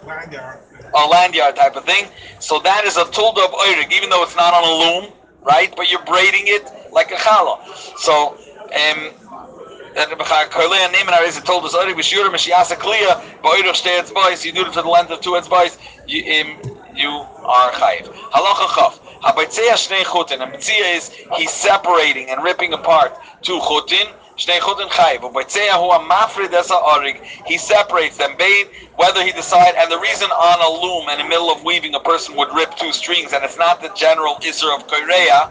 A 0.94 1.08
lanyard 1.08 1.56
type 1.56 1.76
of 1.76 1.86
thing. 1.86 2.08
So 2.40 2.60
that 2.60 2.86
is 2.86 2.98
a 2.98 3.06
tulda 3.06 3.46
of 3.46 3.52
oirig, 3.52 3.92
even 3.94 4.10
though 4.10 4.24
it's 4.24 4.36
not 4.36 4.54
on 4.54 4.64
a 4.64 5.02
loom, 5.02 5.14
right? 5.42 5.74
But 5.76 5.90
you're 5.90 6.04
braiding 6.04 6.44
it 6.46 6.70
like 6.92 7.12
a 7.12 7.16
challah. 7.16 7.60
So, 7.98 8.38
um, 8.72 9.14
that 9.96 10.10
the 10.10 10.16
Koilea 10.16 10.88
Neiman 10.88 11.14
Areza 11.14 11.44
told 11.44 11.66
us, 11.66 11.76
Oirig 11.76 11.96
B'Shura 11.96 12.30
Mashiasa 12.30 12.76
Kliya, 12.76 13.22
Ba'oirig 13.42 13.74
Shtei 13.74 14.00
Etzbais, 14.00 14.46
you 14.46 14.52
do 14.52 14.66
it 14.66 14.74
for 14.74 14.82
the 14.82 14.90
length 14.90 15.12
of 15.12 15.22
two 15.22 15.32
Etzbais, 15.32 15.78
you, 16.08 16.24
um, 16.42 16.78
you 16.96 17.10
are 17.10 17.72
Chayiv. 17.72 18.08
Halacha 18.08 18.76
Chaf. 18.76 19.00
Habaytzea 19.22 19.74
Shnei 19.74 20.04
Chutin, 20.04 20.42
and 20.42 20.54
B'tzia 20.54 20.96
is 20.96 21.10
he's 21.36 21.52
separating 21.52 22.30
and 22.30 22.44
ripping 22.44 22.74
apart 22.74 23.18
two 23.42 23.60
Chutin, 23.60 24.14
He 27.48 27.58
separates 27.60 28.18
them, 28.18 28.36
whether 28.98 29.24
he 29.24 29.32
decide, 29.34 29.76
and 29.78 29.92
the 29.92 30.00
reason 30.00 30.30
on 30.32 30.62
a 30.62 30.70
loom 30.86 31.10
in 31.10 31.20
the 31.20 31.26
middle 31.30 31.52
of 31.52 31.64
weaving 31.64 31.96
a 31.96 32.02
person 32.02 32.36
would 32.38 32.50
rip 32.56 32.76
two 32.76 32.94
strings, 32.94 33.34
and 33.34 33.44
it's 33.44 33.58
not 33.58 33.82
the 33.82 33.90
general 33.96 34.38
Isser 34.44 34.76
of 34.76 34.88
Korea, 34.88 35.50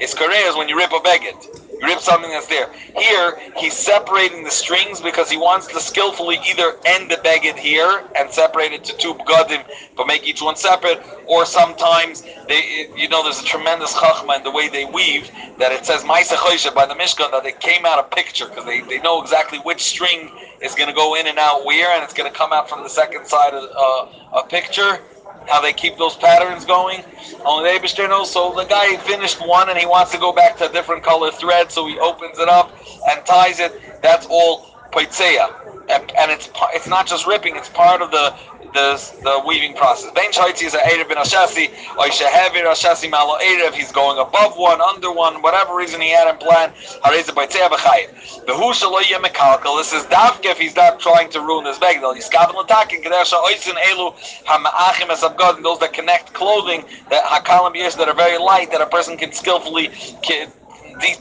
it's 0.00 0.14
Korea 0.14 0.48
is 0.48 0.56
when 0.56 0.68
you 0.68 0.76
rip 0.76 0.92
a 0.92 1.00
beged. 1.00 1.67
Rip 1.82 2.00
something 2.00 2.30
that's 2.30 2.46
there. 2.46 2.72
Here, 2.96 3.38
he's 3.56 3.74
separating 3.74 4.44
the 4.44 4.50
strings 4.50 5.00
because 5.00 5.30
he 5.30 5.36
wants 5.36 5.66
to 5.68 5.80
skillfully 5.80 6.38
either 6.48 6.76
end 6.86 7.10
the 7.10 7.16
beged 7.16 7.56
here 7.56 8.04
and 8.18 8.30
separate 8.30 8.72
it 8.72 8.84
to 8.84 8.96
two 8.96 9.14
begadim, 9.14 9.64
but 9.96 10.06
make 10.06 10.26
each 10.26 10.42
one 10.42 10.56
separate, 10.56 11.00
or 11.26 11.44
sometimes 11.46 12.22
they, 12.48 12.88
you 12.96 13.08
know, 13.08 13.22
there's 13.22 13.40
a 13.40 13.44
tremendous 13.44 13.94
chachma 13.94 14.36
in 14.36 14.42
the 14.42 14.50
way 14.50 14.68
they 14.68 14.84
weave 14.84 15.30
that 15.58 15.72
it 15.72 15.84
says 15.84 16.02
Maisa 16.02 16.36
by 16.74 16.86
the 16.86 16.94
Mishkan 16.94 17.30
that 17.30 17.42
they 17.42 17.52
came 17.52 17.86
out 17.86 17.98
a 17.98 18.14
picture 18.14 18.48
because 18.48 18.64
they, 18.64 18.80
they 18.82 19.00
know 19.00 19.22
exactly 19.22 19.58
which 19.58 19.82
string 19.82 20.30
is 20.60 20.74
going 20.74 20.88
to 20.88 20.94
go 20.94 21.14
in 21.14 21.26
and 21.26 21.38
out 21.38 21.64
where, 21.64 21.90
and 21.94 22.02
it's 22.02 22.14
going 22.14 22.30
to 22.30 22.36
come 22.36 22.52
out 22.52 22.68
from 22.68 22.82
the 22.82 22.88
second 22.88 23.26
side 23.26 23.54
of 23.54 23.64
uh, 23.76 24.40
a 24.40 24.46
picture 24.48 25.00
how 25.48 25.60
they 25.60 25.72
keep 25.72 25.96
those 25.96 26.16
patterns 26.16 26.64
going. 26.64 27.02
Only 27.44 27.70
the 27.70 28.08
knows. 28.08 28.30
So 28.32 28.52
the 28.54 28.64
guy 28.64 28.96
finished 28.98 29.40
one 29.46 29.68
and 29.68 29.78
he 29.78 29.86
wants 29.86 30.12
to 30.12 30.18
go 30.18 30.32
back 30.32 30.56
to 30.58 30.68
a 30.68 30.72
different 30.72 31.02
color 31.02 31.30
thread, 31.30 31.72
so 31.72 31.86
he 31.86 31.98
opens 31.98 32.38
it 32.38 32.48
up 32.48 32.76
and 33.10 33.24
ties 33.24 33.60
it. 33.60 34.02
That's 34.02 34.26
all 34.26 34.74
poitseya. 34.92 35.67
And, 35.90 36.12
and 36.18 36.30
it's 36.30 36.50
it's 36.74 36.86
not 36.86 37.06
just 37.06 37.26
ripping; 37.26 37.56
it's 37.56 37.70
part 37.70 38.02
of 38.02 38.10
the 38.10 38.34
the, 38.74 39.20
the 39.22 39.42
weaving 39.46 39.74
process. 39.74 40.10
Ben 40.14 40.30
Shaitzi 40.32 40.66
is 40.66 40.74
a 40.74 40.78
Erev 40.78 41.08
bin 41.08 41.18
Ashasi, 41.18 41.70
or 41.96 42.06
Shehevir 42.06 42.64
Ashasi 42.66 43.10
Malo 43.10 43.38
Erev, 43.38 43.72
he's 43.72 43.92
going 43.92 44.18
above 44.18 44.56
one, 44.56 44.80
under 44.80 45.12
one, 45.12 45.42
whatever 45.42 45.74
reason 45.74 46.00
he 46.00 46.10
had 46.10 46.28
in 46.28 46.36
plan, 46.38 46.70
Hareza 47.04 47.30
Baitzea 47.30 47.68
B'chayim. 47.68 48.46
The 48.46 48.54
Hu 48.54 48.72
Shalo 48.72 49.00
Yemekalkal, 49.00 49.78
this 49.78 49.92
is 49.92 50.04
Davke 50.04 50.54
he's 50.56 50.76
not 50.76 51.00
trying 51.00 51.30
to 51.30 51.40
ruin 51.40 51.66
his 51.66 51.78
begdel. 51.78 52.14
He's 52.14 52.28
Kavin 52.28 52.54
Latakin, 52.54 53.02
Kadesha 53.02 53.42
Oisin 53.44 53.74
Elu, 53.74 54.14
Hama'achim 54.44 55.08
Abgod, 55.08 55.62
those 55.62 55.78
that 55.80 55.92
connect 55.92 56.32
clothing, 56.34 56.84
that 57.10 57.24
Hakalim 57.24 57.74
Yesh, 57.74 57.94
that 57.94 58.08
are 58.08 58.14
very 58.14 58.38
light, 58.38 58.70
that 58.72 58.80
a 58.80 58.86
person 58.86 59.16
can 59.16 59.32
skillfully 59.32 59.90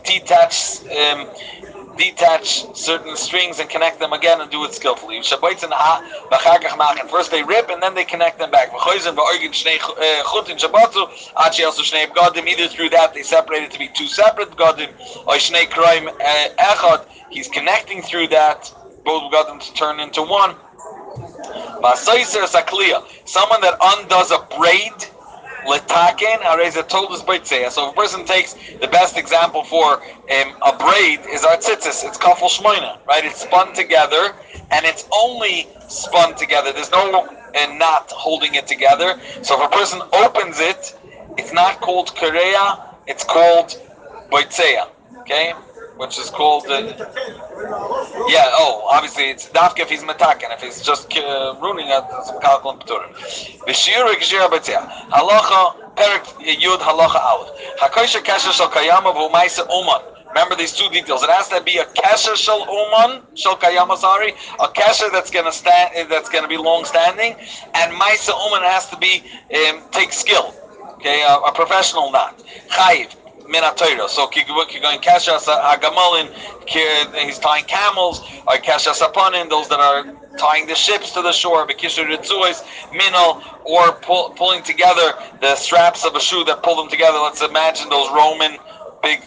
detach 0.05 0.85
um, 0.87 1.27
detach 1.97 2.75
certain 2.75 3.15
strings 3.15 3.59
and 3.59 3.69
connect 3.69 3.99
them 3.99 4.13
again 4.13 4.41
and 4.41 4.49
do 4.51 4.63
it 4.63 4.73
skillfully. 4.73 5.21
First 7.09 7.31
they 7.31 7.43
rip 7.43 7.69
and 7.69 7.81
then 7.81 7.93
they 7.95 8.05
connect 8.05 8.39
them 8.39 8.51
back. 8.51 8.69
Eh, 8.73 8.77
Either 12.47 12.67
through 12.67 12.89
that 12.89 13.11
they 13.13 13.23
separate 13.23 13.63
it 13.63 13.71
to 13.71 13.79
be 13.79 13.89
two 13.89 14.07
separate 14.07 14.51
begadim, 14.51 14.89
or 15.27 15.35
eh, 16.21 16.97
he's 17.29 17.47
connecting 17.47 18.01
through 18.01 18.27
that 18.27 18.71
both 19.03 19.31
begadim 19.31 19.59
to 19.59 19.73
turn 19.73 19.99
into 19.99 20.21
one. 20.21 20.55
Someone 23.25 23.61
that 23.61 23.77
undoes 23.81 24.31
a 24.31 24.39
braid 24.57 25.16
letaken 25.67 26.39
areza 26.41 26.87
told 26.87 27.11
us 27.11 27.21
baitzea. 27.23 27.69
So 27.71 27.87
if 27.87 27.93
a 27.93 27.95
person 27.95 28.25
takes 28.25 28.55
the 28.81 28.87
best 28.87 29.17
example 29.17 29.63
for 29.63 30.01
um, 30.01 30.55
a 30.65 30.75
braid 30.77 31.19
is 31.29 31.43
our 31.43 31.57
tzitzis. 31.57 32.03
It's 32.07 32.17
kafel 32.17 32.49
shmoina, 32.49 32.97
right? 33.05 33.25
It's 33.25 33.41
spun 33.41 33.73
together, 33.73 34.33
and 34.71 34.85
it's 34.85 35.05
only 35.11 35.67
spun 35.87 36.35
together. 36.35 36.71
There's 36.73 36.91
no 36.91 37.25
uh, 37.25 37.73
knot 37.73 38.11
holding 38.11 38.55
it 38.55 38.67
together. 38.67 39.19
So 39.41 39.61
if 39.61 39.71
a 39.71 39.75
person 39.75 40.01
opens 40.13 40.59
it, 40.59 40.97
it's 41.37 41.53
not 41.53 41.81
called 41.81 42.15
korea. 42.15 42.95
It's 43.05 43.23
called 43.23 43.79
baitzea. 44.31 44.89
Okay 45.19 45.53
which 45.97 46.17
is 46.19 46.29
called. 46.29 46.65
Uh, 46.67 46.81
yeah. 48.27 48.49
Oh, 48.53 48.87
obviously 48.91 49.25
it's 49.25 49.47
dafka 49.49 49.79
if 49.81 49.89
he's 49.89 50.03
metaken. 50.03 50.53
If 50.55 50.61
he's 50.61 50.81
just 50.81 51.15
uh, 51.17 51.55
ruining 51.61 51.87
it, 51.87 52.03
it's 52.11 52.31
kalkul 52.31 52.81
pturim. 52.81 53.11
V'shir 53.67 54.05
geshir 54.15 54.47
betzia. 54.49 54.87
Halacha 55.09 55.93
perik 55.95 56.25
yud 56.45 56.79
halacha 56.79 57.19
aleph. 57.19 57.49
Hakoisha 57.79 58.21
kesher 58.23 58.51
shal 58.51 58.69
kayama 58.69 59.13
v'umaisa 59.13 59.67
uman. 59.69 60.01
Remember 60.29 60.55
these 60.55 60.73
two 60.73 60.89
details. 60.89 61.23
It 61.23 61.29
has 61.29 61.47
to 61.49 61.61
be 61.63 61.77
a 61.77 61.85
kesher 61.85 62.35
shel 62.35 62.59
uman 62.59 63.23
shel 63.35 63.57
kayama. 63.57 63.97
Sorry, 63.97 64.31
a 64.59 64.67
kesher 64.67 65.11
that's 65.11 65.31
to 65.31 65.51
stand, 65.51 66.11
that's 66.11 66.29
to 66.29 66.47
be 66.47 66.57
long 66.57 66.85
standing, 66.85 67.35
and 67.73 67.93
maisa 67.93 68.33
uman 68.45 68.61
has 68.61 68.87
to 68.89 68.97
be 68.97 69.23
um, 69.55 69.81
take 69.91 70.13
skill. 70.13 70.53
Okay, 70.95 71.21
a, 71.21 71.35
a 71.37 71.51
professional 71.53 72.11
knot. 72.11 72.39
Chayiv 72.69 73.15
minatayra. 73.47 74.09
So 74.09 74.27
going 74.27 74.99
kashas 74.99 75.45
hagamalin, 75.45 76.33
he's 77.25 77.39
tying 77.39 77.65
camels, 77.65 78.19
or 78.47 78.55
kashas 78.57 79.01
apanin, 79.01 79.49
those 79.49 79.67
that 79.69 79.79
are 79.79 80.05
tying 80.37 80.67
the 80.67 80.75
ships 80.75 81.11
to 81.13 81.21
the 81.21 81.31
shore, 81.31 81.67
bekishur 81.67 82.05
ritzuis, 82.05 82.63
minal, 82.93 83.41
or 83.65 83.93
pull, 83.93 84.29
pulling 84.31 84.63
together 84.63 85.13
the 85.41 85.55
straps 85.55 86.05
of 86.05 86.15
a 86.15 86.19
shoe 86.19 86.43
that 86.45 86.63
pull 86.63 86.75
them 86.75 86.89
together. 86.89 87.17
Let's 87.19 87.41
imagine 87.41 87.89
those 87.89 88.09
Roman 88.11 88.57
big 89.01 89.21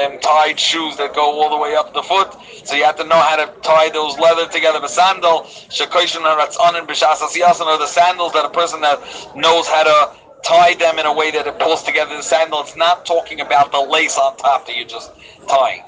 um, 0.00 0.18
tied 0.20 0.58
shoes 0.58 0.96
that 0.96 1.14
go 1.14 1.40
all 1.40 1.50
the 1.50 1.56
way 1.56 1.74
up 1.74 1.92
the 1.94 2.02
foot. 2.02 2.34
So 2.64 2.74
you 2.74 2.84
have 2.84 2.96
to 2.96 3.04
know 3.04 3.20
how 3.20 3.36
to 3.36 3.52
tie 3.62 3.90
those 3.90 4.18
leather 4.18 4.46
together. 4.50 4.80
The 4.80 4.88
sandal, 4.88 5.42
shakoshin 5.68 6.22
haratzanin 6.22 6.86
b'shas 6.86 7.20
are 7.20 7.78
the 7.78 7.86
sandals 7.86 8.32
that 8.32 8.44
a 8.44 8.50
person 8.50 8.80
that 8.80 9.00
knows 9.36 9.66
how 9.68 9.82
to 9.84 10.25
tie 10.46 10.74
them 10.74 10.98
in 10.98 11.06
a 11.06 11.12
way 11.12 11.30
that 11.32 11.46
it 11.46 11.58
pulls 11.58 11.82
together 11.82 12.16
the 12.16 12.22
sandal. 12.22 12.60
It's 12.60 12.76
not 12.76 13.04
talking 13.04 13.40
about 13.40 13.72
the 13.72 13.80
lace 13.80 14.16
on 14.16 14.36
top 14.36 14.66
that 14.66 14.76
you're 14.76 14.86
just 14.86 15.10
tying. 15.48 15.82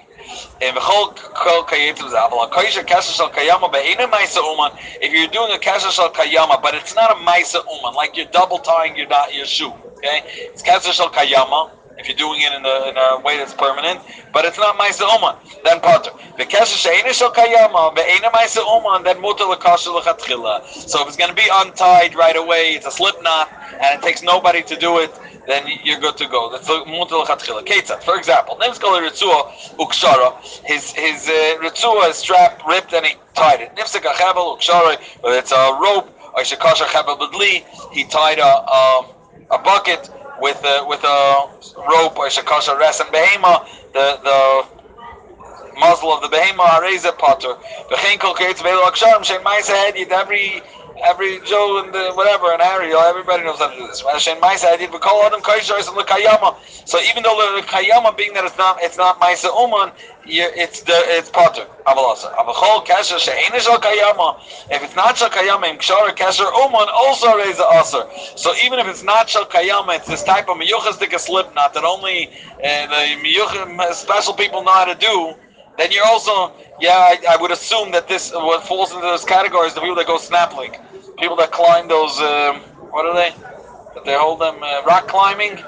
If 0.61 0.75
you're 5.14 5.29
doing 5.29 5.53
a 5.53 5.59
kasha 5.59 5.90
shal 5.92 6.11
kayama, 6.11 6.61
but 6.61 6.75
it's 6.75 6.94
not 6.97 7.11
a 7.12 7.14
maisa 7.14 7.62
uman, 7.73 7.94
like 7.94 8.16
you're 8.16 8.27
double 8.27 8.59
tying 8.59 8.97
your 8.97 9.07
your 9.33 9.47
shoe, 9.47 9.73
okay? 9.99 10.23
It's 10.27 10.62
kasha 10.62 10.92
shal 10.92 11.11
kayama 11.11 11.77
if 11.98 12.08
you're 12.08 12.16
doing 12.16 12.40
it 12.40 12.52
in 12.52 12.64
a, 12.64 12.88
in 12.90 12.96
a 12.96 13.20
way 13.20 13.37
that's 13.37 13.54
permanent, 13.54 14.00
but 14.32 14.44
it's 14.44 14.58
not 14.58 14.76
Maisa 14.78 15.02
Oman, 15.02 15.37
then 15.64 15.80
Potter. 15.80 16.11
The. 16.37 16.46
So 20.70 21.02
if 21.02 21.08
it's 21.08 21.16
going 21.16 21.30
to 21.30 21.37
be 21.37 21.48
untied 21.52 22.14
right 22.14 22.37
away, 22.37 22.72
it's 22.74 22.87
a 22.87 22.90
slip 22.90 23.20
knot, 23.22 23.50
and 23.80 23.98
it 23.98 24.02
takes 24.02 24.22
nobody 24.22 24.62
to 24.62 24.76
do 24.76 24.98
it, 24.98 25.12
then 25.48 25.66
you're 25.82 25.98
good 25.98 26.16
to 26.18 26.28
go. 26.28 26.50
That's 26.52 26.68
Muta 26.68 27.16
L'Chatchila. 27.16 27.64
Ketzat, 27.64 28.02
for 28.04 28.16
example, 28.16 28.56
Nimskal 28.61 29.00
Ritzua 29.00 29.50
Ukshara, 29.78 30.37
his, 30.64 30.92
his 30.92 31.26
uh, 31.26 31.56
Ritzua 31.61 32.11
is 32.11 32.16
strapped, 32.16 32.62
ripped, 32.66 32.92
and 32.92 33.06
he 33.06 33.14
tied 33.34 33.61
it. 33.62 33.74
Nifsik 33.74 34.02
Achevel 34.02 34.58
Ukshara, 34.58 35.00
whether 35.22 35.38
it's 35.38 35.52
a 35.52 35.78
rope, 35.82 36.14
or 36.34 36.42
Shekasha 36.42 36.84
Chevel 36.87 37.18
B'dli, 37.18 37.64
he 37.92 38.04
tied 38.04 38.38
a, 38.38 38.42
a, 38.44 39.06
a 39.52 39.58
bucket, 39.58 40.11
with 40.40 40.62
a, 40.64 40.85
with 40.87 41.03
a 41.05 41.48
rope 41.77 42.18
or 42.18 42.29
shakasha 42.29 42.79
res 42.79 43.01
and 43.01 43.11
behema, 43.11 43.66
the 43.92 44.18
the 44.22 44.66
muzzle 45.79 46.12
of 46.12 46.22
the 46.22 46.37
behema 46.37 46.66
hareza 46.66 47.16
potter. 47.16 47.55
V'chein 47.90 48.18
kol 48.18 48.35
kreitz 48.35 48.61
ve'elo 48.61 48.90
aksharim 48.90 49.24
shem 49.24 49.42
ma'isa 49.42 49.92
hedid 49.92 50.11
every 50.11 50.62
every 51.04 51.40
Joe 51.40 51.82
and 51.84 51.92
the, 51.92 52.12
whatever 52.12 52.52
and 52.52 52.62
Harry, 52.62 52.94
everybody 52.94 53.44
knows 53.44 53.58
how 53.58 53.68
to 53.68 53.76
do 53.76 53.87
this. 53.87 54.02
So 56.84 57.00
even 57.00 57.22
though 57.22 57.56
the 57.56 57.66
Kayama 57.66 58.16
being 58.16 58.32
that 58.34 58.44
it's 58.44 58.58
not 58.58 58.82
it's 58.82 58.96
not 58.96 59.20
Maisa 59.20 59.48
Uman, 59.61 59.92
it's 60.24 60.82
the 60.82 61.02
it's 61.06 61.30
Potter. 61.30 61.66
If 64.70 64.82
it's 64.82 64.96
not 64.96 65.16
Shal 65.16 65.30
Kayama, 65.30 65.78
Kshara 65.78 66.16
Kesher 66.16 66.50
Uman 66.64 66.88
also 66.92 67.37
raise 67.37 67.61
Aser. 67.61 68.06
So 68.37 68.54
even 68.64 68.78
if 68.78 68.87
it's 68.87 69.02
not 69.02 69.28
Shal 69.28 69.46
Kayama, 69.46 69.96
it's 69.96 70.06
this 70.06 70.22
type 70.22 70.48
of 70.48 70.58
Miyuchas 70.58 70.98
take 70.98 71.12
a 71.12 71.18
slip 71.18 71.54
knot 71.54 71.74
that 71.74 71.84
only 71.84 72.28
uh, 72.28 72.87
the 72.87 73.16
Miyuchas 73.22 73.94
special 73.94 74.34
people 74.34 74.62
know 74.62 74.72
how 74.72 74.84
to 74.84 74.94
do 74.94 75.34
then 75.78 75.92
you're 75.92 76.04
also, 76.06 76.52
yeah, 76.80 76.90
I, 76.90 77.18
I, 77.30 77.37
would 77.40 77.52
assume 77.52 77.92
that 77.92 78.08
this 78.08 78.32
what 78.32 78.66
falls 78.66 78.90
into 78.90 79.02
those 79.02 79.24
categories 79.24 79.74
the 79.74 79.80
people 79.80 79.94
that 79.94 80.08
go 80.08 80.18
snap 80.18 80.56
link, 80.56 80.76
people 81.20 81.37
that 81.37 81.50
climb 81.52 81.88
those, 81.88 82.18
um, 82.20 82.61
what 82.90 83.07
are 83.07 83.14
they? 83.14 83.35
They 84.04 84.14
hold 84.16 84.40
them 84.40 84.62
uh, 84.62 84.83
rock 84.87 85.09
climbing. 85.09 85.59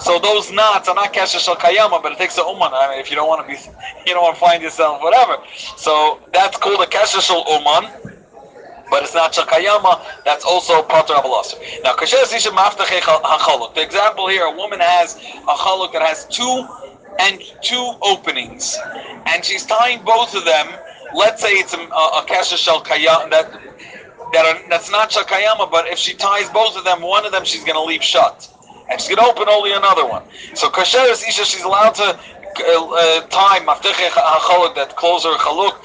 So 0.00 0.18
those 0.18 0.52
knots 0.52 0.88
are 0.88 0.94
not 0.94 1.14
kesher 1.14 1.38
shal 1.38 1.56
kayama, 1.56 2.02
but 2.02 2.12
it 2.12 2.18
takes 2.18 2.36
a 2.36 2.42
uman. 2.42 2.70
I 2.74 2.90
mean, 2.90 3.00
if 3.00 3.08
you 3.10 3.16
don't 3.16 3.28
want 3.28 3.46
to 3.46 3.52
be, 3.52 3.58
you 4.06 4.12
don't 4.14 4.22
want 4.22 4.34
to 4.34 4.40
find 4.40 4.62
yourself, 4.62 5.00
whatever. 5.02 5.36
So 5.76 6.20
that's 6.32 6.56
called 6.58 6.80
a 6.82 6.86
kesher 6.86 7.20
shal 7.20 7.44
uman, 7.48 8.14
but 8.90 9.02
it's 9.02 9.14
not 9.14 9.34
shal 9.34 9.46
kayama. 9.46 10.02
That's 10.24 10.44
also 10.44 10.82
part 10.82 11.06
pater 11.06 11.20
avalasir. 11.20 11.82
Now, 11.82 11.94
kasher. 11.94 13.74
The 13.74 13.82
example 13.82 14.28
here, 14.28 14.44
a 14.44 14.56
woman 14.56 14.80
has 14.80 15.16
a 15.16 15.54
chaluk 15.54 15.92
that 15.92 16.02
has 16.02 16.26
two 16.26 16.66
and 17.18 17.40
two 17.62 17.94
openings, 18.02 18.76
and 19.26 19.44
she's 19.44 19.64
tying 19.64 20.02
both 20.04 20.34
of 20.34 20.44
them. 20.44 20.66
Let's 21.14 21.40
say 21.40 21.52
it's 21.52 21.72
a, 21.72 21.78
a, 21.78 22.26
a 22.28 22.44
shel 22.44 22.82
kayama 22.82 23.30
that 23.30 23.50
that 24.32 24.44
are, 24.46 24.68
that's 24.68 24.90
not 24.90 25.10
shakayama, 25.10 25.70
but 25.70 25.86
if 25.86 25.98
she 25.98 26.14
ties 26.14 26.48
both 26.50 26.76
of 26.76 26.84
them, 26.84 27.00
one 27.02 27.24
of 27.24 27.32
them 27.32 27.44
she's 27.44 27.64
going 27.64 27.74
to 27.76 27.82
leave 27.82 28.02
shut, 28.02 28.48
and 28.90 29.00
she's 29.00 29.14
going 29.14 29.24
to 29.24 29.30
open 29.30 29.48
only 29.48 29.72
another 29.72 30.06
one. 30.06 30.22
So 30.54 30.68
kasheres 30.68 31.26
isha, 31.28 31.44
she's 31.44 31.62
allowed 31.62 31.94
to 31.96 32.04
uh, 32.04 32.12
uh, 32.58 33.28
hachaluk 33.28 34.74
that 34.74 34.96
close 34.96 35.24
her 35.24 35.36
chaluk. 35.36 35.76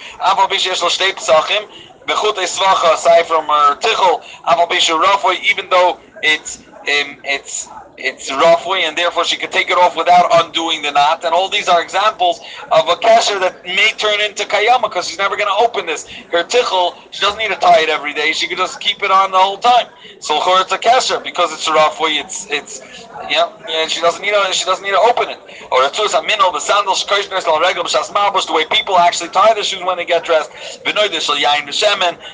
Even 5.52 5.70
though 5.70 6.00
it's 6.24 6.64
um, 6.88 7.18
it's 7.24 7.68
it's 7.98 8.32
roughly, 8.32 8.84
and 8.84 8.98
therefore 8.98 9.24
she 9.26 9.38
could 9.38 9.52
take 9.52 9.70
it 9.70 9.78
off 9.78 9.96
without 9.96 10.26
undoing 10.44 10.82
the 10.82 10.92
knot. 10.92 11.24
And 11.24 11.34
all 11.34 11.50
these 11.50 11.70
are 11.70 11.82
examples 11.82 12.40
of 12.72 12.88
a 12.90 12.96
kasher 12.96 13.40
that 13.40 13.64
may 13.64 13.92
turn 13.98 14.20
into 14.22 14.44
kayama 14.46 14.84
because 14.84 15.08
she's 15.08 15.20
never 15.20 15.38
going 15.38 15.50
to 15.50 15.64
open 15.64 15.86
this. 15.86 16.08
Her 16.32 16.44
tichel, 16.44 16.96
she 17.12 17.22
doesn't 17.22 17.38
need 17.38 17.50
to 17.50 17.58
tie 17.58 17.82
it 17.82 17.90
every 17.90 18.14
day. 18.14 18.32
She 18.34 18.48
could 18.48 18.58
just 18.58 18.80
keep 18.80 19.04
it 19.04 19.12
on 19.12 19.32
the 19.32 19.38
whole 19.38 19.58
time. 19.58 19.88
So 20.20 20.40
her 20.40 20.62
it's 20.62 20.72
a 20.72 20.80
kasher 20.80 21.24
because 21.24 21.54
it's 21.54 21.70
roughly. 21.70 22.18
It's 22.18 22.48
it's 22.50 22.82
yeah, 23.30 23.50
and 23.70 23.92
she 23.92 24.02
doesn't 24.02 24.22
need 24.22 24.34
to 24.34 24.54
she 24.54 24.66
doesn't 24.66 24.84
need 24.84 24.92
to 24.98 25.00
open 25.00 25.30
it. 25.30 25.38
Or 25.72 25.84
it's 25.84 26.00
a 26.00 26.22
minol, 26.22 26.52
the 26.54 26.60
sandals, 26.60 27.06
the 27.06 28.54
way 28.54 28.66
people 28.72 28.98
actually 28.98 29.30
tie 29.30 29.54
their 29.54 29.64
shoes 29.64 29.84
when 29.84 29.98
they 29.98 30.06
get 30.06 30.24
dressed. 30.24 30.52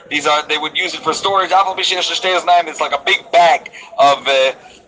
These 0.10 0.28
are 0.28 0.48
they 0.48 0.58
would 0.58 0.78
use 0.78 0.94
it 0.94 1.02
for 1.02 1.14
storage. 1.14 1.52
It's 1.52 2.82
like 2.82 2.94
a 2.94 3.04
big 3.06 3.30
bag 3.32 3.72
of. 3.98 4.26
Uh, 4.28 4.37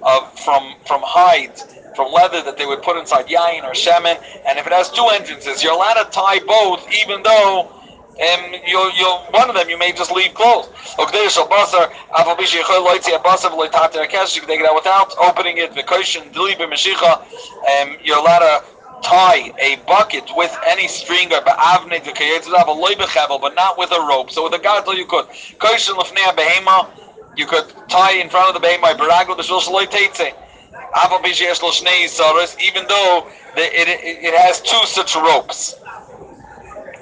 of 0.02 0.40
from 0.40 0.76
from 0.86 1.02
hide, 1.04 1.56
from 1.96 2.12
leather 2.12 2.42
that 2.44 2.58
they 2.58 2.66
would 2.66 2.82
put 2.82 2.98
inside 2.98 3.28
yain 3.28 3.64
or 3.64 3.74
shemen. 3.74 4.18
And 4.48 4.58
if 4.60 4.66
it 4.68 4.74
has 4.74 4.90
two 4.90 5.08
entrances, 5.14 5.64
you're 5.64 5.74
allowed 5.74 6.02
to 6.04 6.10
tie 6.12 6.40
both, 6.48 6.86
even 7.02 7.24
though 7.24 7.80
um, 8.20 8.54
you 8.66 8.80
you 9.00 9.08
one 9.32 9.50
of 9.50 9.56
them 9.56 9.70
you 9.70 9.78
may 9.78 9.92
just 9.94 10.12
leave 10.12 10.34
closed. 10.34 10.70
You 11.00 11.06
can 11.06 11.14
take 14.50 14.60
it 14.60 14.66
out 14.66 14.76
without 14.76 15.14
opening 15.20 15.56
it. 15.58 15.72
Um, 17.70 17.98
you're 18.04 18.18
allowed 18.18 18.40
to 18.40 18.64
tie 19.02 19.52
a 19.60 19.78
bucket 19.88 20.30
with 20.36 20.54
any 20.68 20.88
string 20.88 21.32
or 21.32 21.42
ba'avnit 21.42 22.04
but 23.42 23.56
not 23.56 23.78
with 23.78 23.92
a 23.92 24.00
rope. 24.02 24.32
So 24.32 24.44
with 24.44 24.54
a 24.54 24.60
gadol 24.60 24.96
you 24.96 25.06
could 25.06 25.26
you 27.40 27.48
could 27.48 27.74
tie 27.88 28.16
in 28.20 28.30
front 28.30 28.50
of 28.50 28.54
the 28.54 28.60
behemoth 28.60 28.98
baragel 28.98 29.38
the 29.38 29.44
shul 29.44 29.62
shaloi 29.62 29.88
teitze. 29.88 30.36
Even 32.70 32.88
though 32.88 33.28
the, 33.56 33.62
it, 33.62 33.88
it, 33.88 34.24
it 34.28 34.34
has 34.34 34.62
two 34.62 34.84
such 34.86 35.16
ropes, 35.16 35.76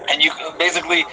and 0.09 0.23
you 0.23 0.31
basically 0.59 1.05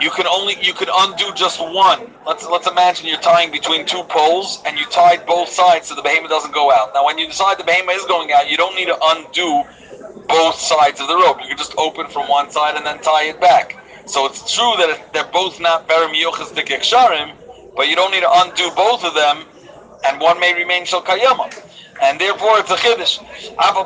you 0.00 0.10
can 0.10 0.26
only 0.26 0.56
you 0.62 0.72
could 0.72 0.88
undo 0.92 1.32
just 1.34 1.60
one. 1.60 2.14
Let's 2.26 2.46
let's 2.46 2.66
imagine 2.66 3.06
you're 3.06 3.20
tying 3.20 3.50
between 3.50 3.84
two 3.84 4.02
poles 4.04 4.62
and 4.64 4.78
you 4.78 4.86
tied 4.86 5.26
both 5.26 5.50
sides 5.50 5.88
so 5.88 5.94
the 5.94 6.02
behemoth 6.02 6.30
doesn't 6.30 6.54
go 6.54 6.72
out. 6.72 6.94
Now, 6.94 7.04
when 7.04 7.18
you 7.18 7.26
decide 7.26 7.58
the 7.58 7.64
behemoth 7.64 7.96
is 7.96 8.06
going 8.06 8.32
out, 8.32 8.50
you 8.50 8.56
don't 8.56 8.74
need 8.76 8.86
to 8.86 8.98
undo 9.12 9.62
both 10.26 10.54
sides 10.54 11.00
of 11.00 11.08
the 11.08 11.16
rope. 11.16 11.38
You 11.42 11.48
can 11.48 11.58
just 11.58 11.74
open 11.76 12.08
from 12.08 12.28
one 12.28 12.50
side 12.50 12.76
and 12.76 12.86
then 12.86 13.00
tie 13.02 13.24
it 13.24 13.40
back. 13.40 13.76
So 14.06 14.24
it's 14.26 14.54
true 14.54 14.74
that 14.78 15.12
they're 15.12 15.30
both 15.32 15.60
not 15.60 15.86
very 15.86 16.06
miyuchas 16.14 16.54
de 16.54 16.62
but 17.80 17.88
you 17.88 17.96
don't 17.96 18.10
need 18.10 18.20
to 18.20 18.30
undo 18.30 18.70
both 18.76 19.02
of 19.04 19.14
them, 19.14 19.46
and 20.06 20.20
one 20.20 20.38
may 20.38 20.52
remain 20.52 20.84
shel 20.84 21.00
kayama. 21.00 21.48
And 22.02 22.20
therefore, 22.20 22.58
it's 22.58 22.70
a 22.70 22.76
chiddush. 22.76 23.24
Uh, 23.56 23.84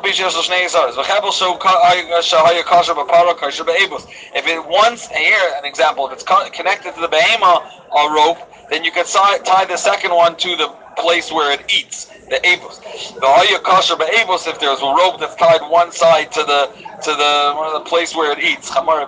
if 4.35 4.47
it 4.47 4.67
once 4.67 5.07
here 5.07 5.53
an 5.57 5.63
example, 5.63 6.07
if 6.07 6.11
it's 6.11 6.23
connected 6.23 6.93
to 6.95 6.99
the 6.99 7.07
behema 7.07 7.71
or 7.89 8.13
rope, 8.13 8.37
then 8.69 8.83
you 8.83 8.91
can 8.91 9.05
tie 9.05 9.63
the 9.63 9.77
second 9.77 10.13
one 10.13 10.35
to 10.35 10.57
the 10.57 10.67
place 10.97 11.31
where 11.31 11.51
it 11.53 11.61
eats 11.69 12.07
the 12.29 12.39
avos. 12.43 12.81
The 13.19 13.27
haya 13.27 13.59
kasher 13.59 13.97
be'avos 13.97 14.47
if 14.47 14.59
there's 14.59 14.81
a 14.81 14.85
rope 14.85 15.19
that's 15.19 15.35
tied 15.35 15.61
one 15.69 15.91
side 15.91 16.31
to 16.33 16.43
the 16.43 16.71
to 17.03 17.11
the 17.11 17.53
one 17.55 17.67
of 17.67 17.83
the 17.83 17.89
place 17.89 18.15
where 18.15 18.31
it 18.31 18.39
eats. 18.39 18.69
Chamar. 18.69 19.05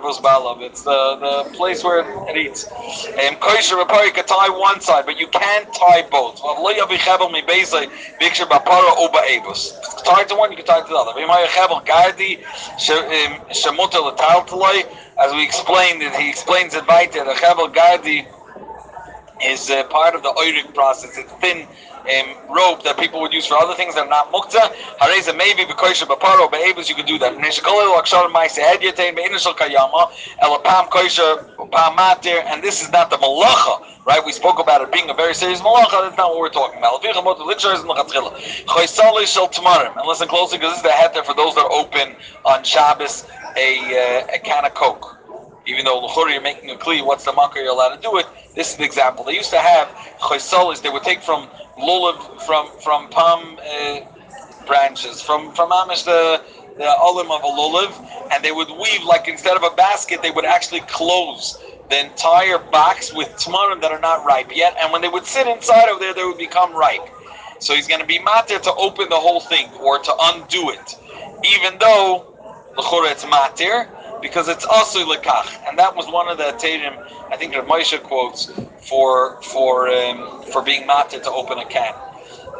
It's 0.62 0.82
the, 0.82 1.16
the 1.18 1.50
place 1.56 1.82
where 1.82 2.00
it, 2.00 2.36
eats. 2.36 2.66
And 3.18 3.40
kosher 3.40 3.76
repari 3.76 4.14
can 4.14 4.24
tie 4.24 4.48
one 4.50 4.80
side, 4.80 5.04
but 5.06 5.18
you 5.18 5.26
can't 5.28 5.66
tie 5.74 6.02
both. 6.10 6.38
Tied 10.04 10.28
to 10.28 10.34
one, 10.36 10.50
you 10.50 10.56
can 10.56 10.66
tie 10.66 10.80
to 10.80 10.88
the 10.88 10.96
other. 10.96 11.12
Um, 11.20 11.30
as 15.20 15.32
we 15.32 15.42
explained, 15.44 16.02
he 16.02 16.28
explains 16.28 16.74
it 16.74 16.86
right 16.86 17.10
there. 17.12 17.24
The 17.24 17.32
chevel 17.32 17.74
gardi 17.74 18.26
is 19.44 19.70
uh, 19.70 19.84
part 19.84 20.14
of 20.14 20.22
the 20.22 20.32
oirik 20.38 20.72
process. 20.74 21.16
It's 21.18 21.32
thin 21.34 21.66
um, 21.66 22.36
rope 22.48 22.82
that 22.84 22.96
people 22.98 23.20
would 23.20 23.32
use 23.32 23.46
for 23.46 23.56
other 23.56 23.74
things 23.74 23.94
that 23.94 24.06
are 24.06 24.08
not 24.08 24.30
mukta. 24.32 24.70
Hareza 25.00 25.36
maybe 25.36 25.64
because 25.64 26.00
of 26.02 26.08
baparo 26.08 26.50
be'ebus 26.50 26.88
you 26.88 26.94
could 26.94 27.06
do 27.06 27.18
that. 27.18 27.34
And 27.34 27.44
this 32.62 32.82
is 32.82 32.90
not 32.90 33.10
the 33.10 33.16
malacha, 33.16 33.78
right? 34.06 34.24
We 34.24 34.32
spoke 34.32 34.58
about 34.58 34.80
it 34.82 34.92
being 34.92 35.10
a 35.10 35.14
very 35.14 35.34
serious 35.34 35.60
malacha. 35.60 36.02
That's 36.02 36.16
not 36.16 36.30
what 36.30 36.40
we're 36.40 36.48
talking 36.50 36.78
about. 36.78 37.04
And 37.04 37.14
listen 40.08 40.28
closely 40.28 40.58
because 40.58 40.72
this 40.72 40.78
is 40.78 40.82
the 40.82 40.88
heter 40.90 41.24
for 41.24 41.34
those 41.34 41.54
that 41.54 41.64
are 41.64 41.72
open 41.72 42.16
on 42.44 42.64
Shabbos 42.64 43.24
a, 43.56 44.22
uh, 44.22 44.34
a 44.34 44.38
can 44.40 44.64
of 44.64 44.74
Coke 44.74 45.17
even 45.68 45.84
though 45.84 46.00
Luchuri 46.00 46.32
you're 46.32 46.42
making 46.42 46.70
a 46.70 46.74
kli, 46.74 47.04
what's 47.04 47.24
the 47.24 47.32
makar 47.32 47.60
you're 47.60 47.72
allowed 47.72 47.94
to 47.94 48.00
do 48.00 48.16
it? 48.18 48.26
This 48.56 48.72
is 48.72 48.76
the 48.78 48.84
example. 48.84 49.24
They 49.24 49.34
used 49.34 49.50
to 49.50 49.60
have 49.60 49.88
chaysalis, 50.20 50.82
they 50.82 50.88
would 50.88 51.02
take 51.02 51.20
from 51.22 51.48
lulav, 51.78 52.40
from 52.40 52.70
from 52.80 53.08
palm 53.10 53.58
uh, 53.60 54.00
branches, 54.66 55.20
from 55.20 55.52
from 55.54 55.70
amish 55.70 56.04
the 56.04 56.42
the 56.78 56.90
olim 57.00 57.30
of 57.30 57.42
a 57.44 57.46
lulav, 57.46 57.92
and 58.32 58.42
they 58.42 58.52
would 58.52 58.68
weave 58.70 59.04
like 59.04 59.28
instead 59.28 59.56
of 59.56 59.62
a 59.62 59.74
basket, 59.76 60.22
they 60.22 60.30
would 60.30 60.46
actually 60.46 60.80
close 60.88 61.58
the 61.90 62.00
entire 62.00 62.58
box 62.58 63.12
with 63.12 63.28
tamarim 63.36 63.80
that 63.80 63.92
are 63.92 64.00
not 64.00 64.24
ripe 64.24 64.50
yet, 64.54 64.74
and 64.80 64.92
when 64.92 65.02
they 65.02 65.08
would 65.08 65.26
sit 65.26 65.46
inside 65.46 65.88
of 65.90 66.00
there, 66.00 66.14
they 66.14 66.24
would 66.24 66.38
become 66.38 66.74
ripe. 66.74 67.08
So 67.60 67.74
he's 67.74 67.88
going 67.88 68.00
to 68.00 68.06
be 68.06 68.18
matir 68.20 68.60
to 68.62 68.74
open 68.74 69.08
the 69.08 69.16
whole 69.16 69.40
thing 69.40 69.70
or 69.80 69.98
to 69.98 70.14
undo 70.20 70.70
it, 70.70 70.96
even 71.44 71.78
though 71.78 72.26
l'chura 72.76 73.10
it's 73.10 73.24
matir, 73.24 73.88
because 74.20 74.48
it's 74.48 74.64
also 74.64 75.04
lekach, 75.04 75.68
and 75.68 75.78
that 75.78 75.94
was 75.94 76.06
one 76.06 76.28
of 76.28 76.38
the 76.38 76.52
Terim, 76.58 76.96
I 77.30 77.36
think 77.36 77.54
Rav 77.54 77.66
Moshe 77.66 78.02
quotes 78.02 78.50
for 78.88 79.40
for 79.42 79.88
um, 79.88 80.42
for 80.52 80.62
being 80.62 80.86
matir 80.86 81.22
to 81.22 81.30
open 81.30 81.58
a 81.58 81.64
can. 81.66 81.94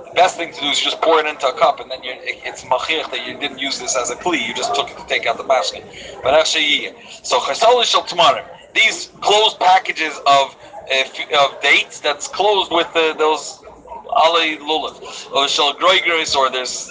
The 0.09 0.15
best 0.15 0.37
thing 0.37 0.53
to 0.53 0.61
do 0.61 0.67
is 0.69 0.81
just 0.81 1.01
pour 1.01 1.21
it 1.21 1.27
into 1.27 1.47
a 1.47 1.59
cup, 1.59 1.81
and 1.81 1.91
then 1.91 2.01
it, 2.03 2.19
it's 2.45 2.65
machir 2.65 3.03
that 3.11 3.27
you 3.27 3.39
didn't 3.39 3.59
use 3.59 3.79
this 3.79 3.97
as 3.97 4.11
a 4.11 4.17
kli, 4.17 4.47
you 4.47 4.55
just 4.55 4.75
took 4.75 4.91
it 4.91 4.99
to 4.99 5.07
take 5.07 5.27
out 5.27 5.37
the 5.37 5.45
basket. 5.45 5.85
But 6.23 6.35
actually, 6.35 6.95
so 7.23 7.39
chesal 7.41 7.83
shel 7.85 8.03
tamarim. 8.03 8.45
These 8.75 9.11
closed 9.21 9.59
packages 9.59 10.15
of 10.27 10.57
uh, 10.93 11.39
of 11.45 11.61
dates 11.63 12.01
that's 12.01 12.29
closed 12.29 12.71
with 12.71 12.93
those 12.95 13.61
Ali 14.11 14.57
lulav, 14.57 15.33
or 15.33 15.49
shel 15.49 15.75
groigris, 15.75 16.35
or 16.35 16.51
there's 16.51 16.91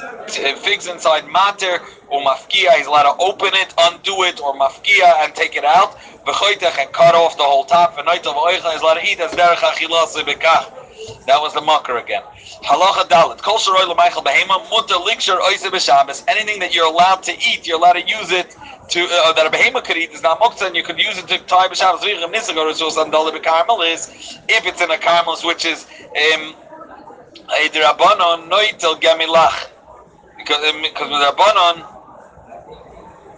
figs 0.62 0.88
inside 0.88 1.28
mater, 1.28 1.80
or 2.10 2.22
mafkia, 2.22 2.72
he's 2.78 2.88
allowed 2.88 3.12
to 3.14 3.22
open 3.22 3.50
it, 3.54 3.74
undo 3.78 4.24
it, 4.24 4.40
or 4.40 4.54
mafkia 4.54 5.24
and 5.24 5.36
take 5.36 5.56
it 5.56 5.66
out. 5.66 5.98
V'choitech 6.26 6.78
and 6.80 6.92
cut 6.92 7.16
off 7.16 7.38
the 7.38 7.44
whole 7.44 7.66
top. 7.66 7.98
V'noitov 7.98 8.36
oicha, 8.36 8.72
he's 8.74 8.82
allowed 8.82 8.96
to 8.96 9.06
eat 9.06 9.20
as 9.20 9.32
derech 9.32 9.56
achilas 9.56 10.16
bekach. 10.24 11.26
That 11.26 11.42
was 11.42 11.54
the 11.54 11.62
mucker 11.62 11.98
again. 11.98 12.24
Halacha 12.64 13.08
dalit. 13.08 13.42
Kol 13.42 13.58
sharoy 13.58 13.88
l'maychel 13.88 14.24
behema 14.24 14.70
mutter 14.70 14.96
liksher 14.96 15.40
oise 15.42 15.64
b'shabbos. 15.64 16.24
Anything 16.28 16.60
that 16.60 16.74
you're 16.74 16.88
allowed 16.88 17.24
to 17.24 17.34
eat, 17.34 17.66
you're 17.68 17.78
allowed 17.78 17.94
to 17.94 18.08
use 18.08 18.32
it 18.32 18.56
to 18.90 19.04
uh, 19.04 19.34
that 19.34 19.46
a 19.46 19.50
behema 19.50 19.84
could 19.84 19.98
eat 19.98 20.12
is 20.12 20.22
not 20.24 20.40
muktzah, 20.40 20.68
and 20.68 20.76
you 20.76 20.84
could 20.84 21.00
use 21.00 21.18
it 21.18 21.28
to 21.28 21.38
tie 21.40 21.68
b'shabbos. 21.68 22.00
Vichem 22.00 22.34
nisagor 22.34 22.70
is 22.72 22.82
also 22.82 23.04
andali 23.06 23.32
b'karmel 23.38 23.86
is 23.92 24.38
if 24.50 24.66
it's 24.66 24.82
in 24.82 24.92
a 24.92 24.98
karmel 24.98 25.44
which 25.46 25.66
is 25.66 25.86
um, 26.34 26.56
a 27.40 27.70
drabanon 27.70 28.50
noitel 28.50 29.00
gamilach 29.02 29.70
because 30.38 30.62
because 30.82 31.10
with 31.10 31.22
drabanon 31.22 31.86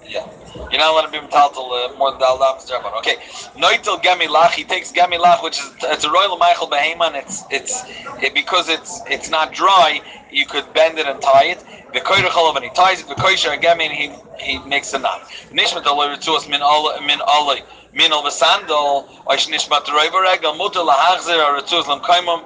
yeah. 0.09 0.27
You're 0.71 0.79
not 0.79 0.91
allowed 0.91 1.05
to 1.05 1.11
be 1.11 1.19
metaltal 1.19 1.71
uh, 1.71 1.97
more 1.97 2.11
than 2.11 2.19
the 2.19 2.25
aldam 2.25 2.57
drabanon. 2.67 2.97
Okay. 2.99 3.17
Noitel 3.55 4.01
gamilach. 4.01 4.51
He 4.51 4.63
takes 4.63 4.91
gamilach, 4.91 5.43
which 5.43 5.59
is 5.59 5.71
it's 5.83 6.03
a 6.03 6.11
royal 6.11 6.37
michael 6.37 6.67
behema, 6.67 7.07
and 7.07 7.15
it's 7.15 7.43
it's 7.51 7.83
it, 8.21 8.33
because 8.33 8.69
it's 8.69 9.01
it's 9.07 9.29
not 9.29 9.53
dry. 9.53 10.01
You 10.31 10.45
could 10.45 10.71
bend 10.73 10.99
it 10.99 11.07
and 11.07 11.21
tie 11.21 11.45
it. 11.45 11.63
The 11.93 11.99
koyrachol 11.99 12.55
and 12.55 12.63
he 12.63 12.71
ties 12.71 13.01
it. 13.01 13.07
The 13.07 13.15
koysher 13.15 13.59
gamin 13.61 13.91
he 13.91 14.11
he 14.39 14.59
makes 14.67 14.93
a 14.93 14.99
knot. 14.99 15.21
Nishmat 15.51 15.83
aloy 15.83 16.15
rituas 16.15 16.47
min 16.49 16.61
al 16.61 17.01
min 17.01 17.19
alay. 17.19 17.61
Min 17.91 18.13
al 18.13 18.21
vasandal, 18.21 19.07
oish 19.25 19.49
nishmat 19.49 19.85
roiva 19.85 20.21
regel, 20.21 20.53
mutter 20.53 20.79
lahachzer, 20.79 21.37
or 21.43 21.59
rituas 21.59 21.87
lam 21.87 22.01
kaimum. 22.01 22.45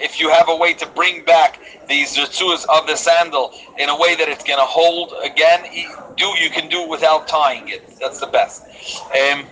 If 0.00 0.18
you 0.18 0.30
have 0.30 0.48
a 0.48 0.56
way 0.56 0.72
to 0.74 0.86
bring 0.86 1.24
back 1.24 1.60
these 1.88 2.16
rituas 2.16 2.64
of 2.70 2.86
the 2.86 2.96
sandal 2.96 3.52
in 3.78 3.90
a 3.90 3.98
way 3.98 4.14
that 4.14 4.28
it's 4.28 4.44
going 4.44 4.58
to 4.58 4.64
hold 4.64 5.12
again, 5.22 5.64
do 6.16 6.26
you 6.40 6.48
can 6.48 6.68
do 6.68 6.88
without 6.88 7.28
tying 7.28 7.68
it. 7.68 7.82
That's 8.00 8.20
the 8.20 8.26
best. 8.26 8.62
Um, 9.12 9.46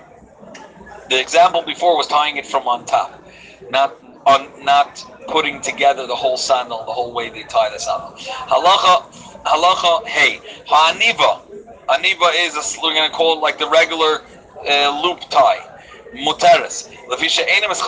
the 1.11 1.21
example 1.21 1.63
before 1.63 1.97
was 1.97 2.07
tying 2.07 2.37
it 2.37 2.47
from 2.47 2.67
on 2.67 2.87
top, 2.87 3.23
not 3.71 4.00
on 4.27 4.65
not 4.65 5.05
putting 5.29 5.61
together 5.61 6.07
the 6.07 6.15
whole 6.15 6.37
sandal, 6.37 6.85
the 6.85 6.93
whole 6.93 7.13
way 7.13 7.31
they 7.31 7.43
tie 7.45 7.71
the 7.71 7.79
sandal. 7.79 8.13
Halacha, 8.19 9.11
halacha, 9.45 10.07
hey, 10.07 10.41
ha'aniva. 10.67 11.43
Aniva 11.89 12.31
is 12.37 12.55
a, 12.55 12.81
we're 12.83 12.95
going 12.95 13.11
to 13.11 13.17
call 13.17 13.37
it 13.37 13.41
like 13.41 13.59
the 13.59 13.69
regular 13.69 14.23
uh, 14.69 15.03
loop 15.03 15.21
tie. 15.31 15.67
Muteris. 16.15 16.89
Lefisha 17.09 17.45
enim 17.49 17.71
is 17.71 17.81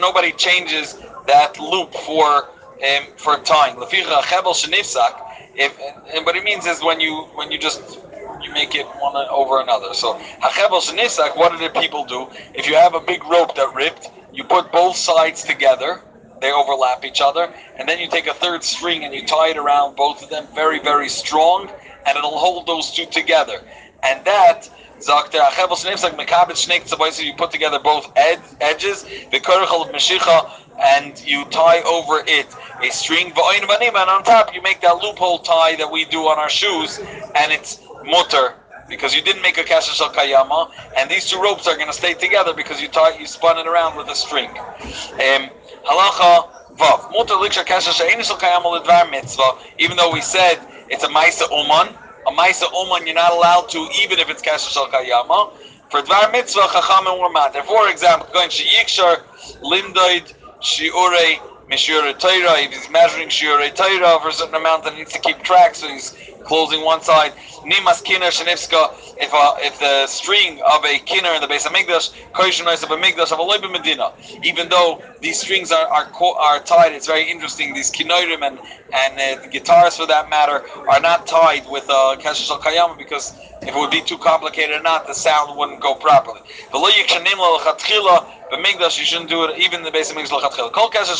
Nobody 0.00 0.32
changes 0.32 0.98
that 1.26 1.58
loop 1.60 1.92
for 1.94 2.48
um, 2.84 3.06
for 3.16 3.38
tying. 3.38 3.76
Leficha 3.76 4.22
chebel 4.22 4.52
shenifsak. 4.52 5.22
If 5.54 5.78
and 6.14 6.26
what 6.26 6.36
it 6.36 6.44
means 6.44 6.66
is 6.66 6.82
when 6.82 7.00
you 7.00 7.22
when 7.34 7.50
you 7.50 7.58
just 7.58 8.00
you 8.42 8.52
make 8.52 8.74
it 8.74 8.86
one 9.00 9.16
over 9.30 9.60
another. 9.60 9.94
So 9.94 10.14
hachebel 10.42 10.80
shenifsak. 10.80 11.36
What 11.36 11.58
did 11.58 11.72
people 11.74 12.04
do? 12.04 12.28
If 12.54 12.68
you 12.68 12.74
have 12.74 12.94
a 12.94 13.00
big 13.00 13.24
rope 13.24 13.54
that 13.56 13.72
ripped, 13.74 14.10
you 14.32 14.44
put 14.44 14.72
both 14.72 14.96
sides 14.96 15.44
together. 15.44 16.02
They 16.40 16.52
overlap 16.52 17.04
each 17.04 17.20
other, 17.20 17.52
and 17.76 17.88
then 17.88 17.98
you 17.98 18.08
take 18.08 18.26
a 18.26 18.34
third 18.34 18.62
string 18.62 19.04
and 19.04 19.14
you 19.14 19.26
tie 19.26 19.48
it 19.48 19.56
around 19.56 19.96
both 19.96 20.22
of 20.22 20.28
them 20.28 20.46
very 20.54 20.80
very 20.80 21.08
strong, 21.08 21.70
and 22.06 22.16
it'll 22.16 22.38
hold 22.38 22.66
those 22.66 22.92
two 22.92 23.06
together. 23.06 23.62
And 24.02 24.24
that 24.26 24.68
Zakter 25.00 25.40
Achebel 25.40 25.76
Shnefsak 25.76 26.16
Mekabit 26.16 26.56
Shnek 26.56 26.88
Tzabois, 26.88 27.22
you 27.22 27.34
put 27.34 27.50
together 27.50 27.78
both 27.78 28.10
ed- 28.16 28.40
edges, 28.60 29.02
of 29.04 29.92
Meshicha, 29.92 30.50
and 30.80 31.22
you 31.26 31.44
tie 31.46 31.82
over 31.82 32.22
it 32.26 32.46
a 32.82 32.90
string, 32.90 33.32
and 33.36 34.10
on 34.10 34.22
top 34.24 34.54
you 34.54 34.62
make 34.62 34.80
that 34.80 34.96
loophole 35.02 35.40
tie 35.40 35.76
that 35.76 35.90
we 35.90 36.04
do 36.06 36.20
on 36.28 36.38
our 36.38 36.50
shoes, 36.50 36.98
and 37.34 37.52
it's 37.52 37.80
mutter 38.04 38.54
because 38.88 39.14
you 39.14 39.22
didn't 39.22 39.42
make 39.42 39.58
a 39.58 39.64
kasha 39.64 39.94
shal 39.94 40.10
kayama, 40.10 40.70
and 40.96 41.10
these 41.10 41.28
two 41.28 41.40
ropes 41.40 41.66
are 41.66 41.76
going 41.76 41.88
to 41.88 41.92
stay 41.92 42.14
together 42.14 42.54
because 42.54 42.80
you 42.80 42.88
tie, 42.88 43.16
you 43.18 43.26
spun 43.26 43.58
it 43.58 43.66
around 43.66 43.96
with 43.96 44.08
a 44.08 44.14
string. 44.14 44.50
Um, 44.50 45.50
halacha 45.84 46.48
vav 46.76 47.10
mutter 47.12 47.34
liksha 47.34 47.64
kasha 47.66 47.92
shal 47.92 48.36
kayama 48.36 48.80
ledvar 48.80 49.10
mitzvah. 49.10 49.52
Even 49.78 49.96
though 49.96 50.12
we 50.12 50.20
said 50.20 50.58
it's 50.88 51.04
a 51.04 51.08
ma'isa 51.08 51.50
uman, 51.50 51.94
a 52.26 52.30
ma'isa 52.32 52.72
uman 52.72 53.06
you're 53.06 53.14
not 53.14 53.32
allowed 53.32 53.68
to 53.70 53.78
even 54.02 54.18
if 54.18 54.28
it's 54.30 54.42
kasha 54.42 54.70
shal 54.70 54.88
kayama. 54.88 55.52
For 55.90 56.02
dvar 56.02 56.32
mitzvah 56.32 56.60
chachamim 56.62 57.20
were 57.20 57.30
matter. 57.32 57.62
For 57.62 57.88
example, 57.90 58.28
going 58.32 58.50
sheyikshar 58.50 59.22
limdoid 59.62 60.34
shiurei 60.60 61.40
Mishura 61.70 62.16
Torah, 62.16 62.60
if 62.60 62.72
he's 62.72 62.88
measuring 62.90 63.28
Shiurei 63.28 63.74
Torah 63.74 64.20
for 64.20 64.28
a 64.28 64.32
certain 64.32 64.54
amount 64.54 64.84
that 64.84 64.94
needs 64.94 65.12
to 65.12 65.18
keep 65.18 65.42
track, 65.42 65.74
so 65.74 65.88
he's 65.88 66.14
closing 66.46 66.84
one 66.84 67.02
side. 67.02 67.32
Nimas 67.66 68.02
Kiner 68.02 68.30
Shanifska, 68.30 68.94
if 69.18 69.32
a, 69.32 69.66
if 69.66 69.78
the 69.80 70.06
string 70.06 70.60
of 70.62 70.84
a 70.84 70.98
Kiner 71.00 71.34
in 71.34 71.40
the 71.40 71.48
base 71.48 71.66
of 71.66 71.72
Migdash, 71.72 72.14
Koishim 72.32 72.66
of 72.66 72.90
a 72.90 72.96
Migdash 72.96 73.32
of 73.32 73.38
a 73.38 73.42
Loiba 73.42 73.70
Medina, 73.70 74.12
even 74.42 74.68
though 74.68 75.02
these 75.20 75.40
strings 75.40 75.72
are, 75.72 75.86
are, 75.88 76.10
are 76.38 76.60
tied, 76.60 76.92
it's 76.92 77.06
very 77.06 77.28
interesting. 77.28 77.74
These 77.74 77.90
Kinorim 77.90 78.42
and, 78.42 78.58
and 78.94 79.18
uh, 79.18 79.42
the 79.42 79.48
guitars 79.48 79.96
for 79.96 80.06
that 80.06 80.30
matter 80.30 80.62
are 80.88 81.00
not 81.00 81.26
tied 81.26 81.68
with 81.68 81.84
uh, 81.90 82.16
Keshesh 82.20 82.50
al 82.50 82.60
Kayama 82.60 82.96
because 82.96 83.34
if 83.62 83.68
it 83.68 83.74
would 83.74 83.90
be 83.90 84.02
too 84.02 84.18
complicated 84.18 84.76
or 84.76 84.82
not, 84.82 85.06
the 85.06 85.14
sound 85.14 85.56
wouldn't 85.58 85.80
go 85.80 85.94
properly. 85.94 86.40
But 86.70 88.60
Migdash, 88.60 88.98
you 88.98 89.04
shouldn't 89.04 89.28
do 89.28 89.44
it 89.44 89.58
even 89.58 89.80
in 89.80 89.84
the 89.84 89.90
base 89.90 90.10
of 90.10 90.16
Migdash. 90.16 90.72
Kol 90.72 90.90
Kesher. 90.90 91.16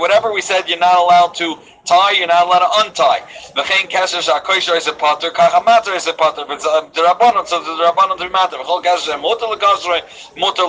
Whatever 0.00 0.32
we 0.32 0.40
said, 0.40 0.66
you're 0.68 0.78
not 0.78 0.98
allowed 0.98 1.34
to 1.34 1.58
tie, 1.84 2.12
you're 2.12 2.26
not 2.26 2.46
allowed 2.46 2.60
to 2.60 2.86
untie. 2.86 3.20
V'chein 3.56 3.90
Kesher 3.90 4.22
Shakoisher 4.22 4.76
is 4.76 4.86
a 4.86 4.92
potter, 4.92 5.30
Kachamater 5.30 5.94
is 5.96 6.06
a 6.06 6.12
potter. 6.12 6.42
If 6.42 6.50
it's 6.50 6.64
a 6.64 6.70
um, 6.70 6.90
Derabanon, 6.90 7.46
so 7.46 7.60
the 7.62 7.70
Derabanon 7.82 8.18
to 8.18 8.24
be 8.24 8.30
matter. 8.30 8.56
V'chol 8.56 8.82
Kesher 8.82 9.20
Mutter 9.20 9.46
Lakashrei, 9.46 10.02
Mutter. 10.38 10.64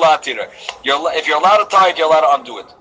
If 0.83 1.27
you're 1.27 1.37
allowed 1.37 1.63
to 1.63 1.69
tie 1.69 1.89
it, 1.89 1.97
you're 1.97 2.07
allowed 2.07 2.21
to 2.21 2.39
undo 2.39 2.59
it. 2.59 2.73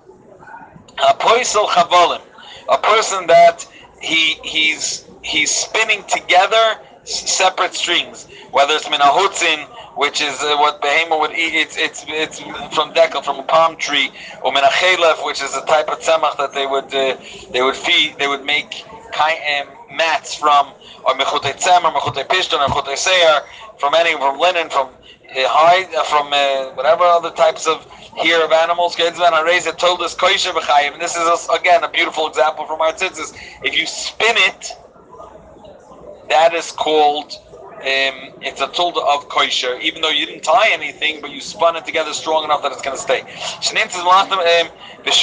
A 1.08 1.14
Poisel 1.14 1.66
Chavolim, 1.66 2.20
a 2.68 2.78
person 2.78 3.26
that 3.26 3.66
he 4.00 4.34
he's 4.42 5.06
he's 5.22 5.50
spinning 5.50 6.02
together 6.04 6.78
separate 7.04 7.74
strings, 7.74 8.26
whether 8.50 8.74
it's 8.74 8.86
minahutzin, 8.86 9.66
which 9.96 10.20
is 10.20 10.40
uh, 10.40 10.56
what 10.58 10.80
behema 10.80 11.18
would 11.18 11.32
eat. 11.32 11.54
It's 11.54 11.76
it's 11.76 12.04
it's 12.08 12.38
from 12.74 12.92
dekel, 12.92 13.24
from 13.24 13.38
a 13.38 13.42
palm 13.42 13.76
tree, 13.76 14.10
or 14.42 14.52
minachelef, 14.52 15.24
which 15.24 15.42
is 15.42 15.54
a 15.56 15.64
type 15.66 15.88
of 15.88 16.00
tzemach 16.00 16.36
that 16.38 16.52
they 16.54 16.66
would 16.66 16.94
uh, 16.94 17.16
they 17.52 17.62
would 17.62 17.76
feed. 17.76 18.18
They 18.18 18.28
would 18.28 18.44
make 18.44 18.84
um, 18.86 19.68
mats 19.92 20.34
from, 20.34 20.72
or 21.04 21.14
mechutei 21.14 21.54
tzemer, 21.58 21.92
mechutei 21.92 22.26
pishton, 22.26 22.60
or 22.60 22.68
mechutei 22.68 22.96
seir, 22.96 23.42
from 23.78 23.94
any 23.94 24.12
from 24.16 24.38
linen, 24.38 24.70
from 24.70 24.88
uh, 24.88 25.48
hide, 25.48 25.92
uh, 25.94 26.04
from 26.04 26.32
uh, 26.32 26.74
whatever 26.74 27.04
other 27.04 27.30
types 27.30 27.66
of 27.66 27.86
here 28.16 28.42
of 28.44 28.52
animals. 28.52 28.96
Gedzvan 28.96 29.78
told 29.78 30.00
us 30.02 30.14
koisha 30.14 30.52
b'chayim. 30.52 30.92
And 30.92 31.02
this 31.02 31.16
is 31.16 31.48
again 31.54 31.84
a 31.84 31.88
beautiful 31.88 32.26
example 32.28 32.66
from 32.66 32.80
our 32.80 32.92
tzitzis. 32.92 33.36
If 33.62 33.76
you 33.76 33.86
spin 33.86 34.36
it 34.36 34.72
that 36.30 36.54
is 36.54 36.70
called 36.70 37.32
um, 37.80 38.36
it's 38.42 38.60
a 38.60 38.68
tilde 38.68 38.98
of 38.98 39.28
kosher, 39.30 39.78
even 39.80 40.02
though 40.02 40.10
you 40.10 40.26
didn't 40.26 40.44
tie 40.44 40.68
anything, 40.70 41.20
but 41.20 41.30
you 41.30 41.40
spun 41.40 41.76
it 41.76 41.86
together 41.86 42.12
strong 42.12 42.44
enough 42.44 42.62
that 42.62 42.72
it's 42.72 42.82
going 42.82 42.96
to 42.96 43.02
stay. 43.02 43.22
Um, 43.22 44.68
it 45.00 45.14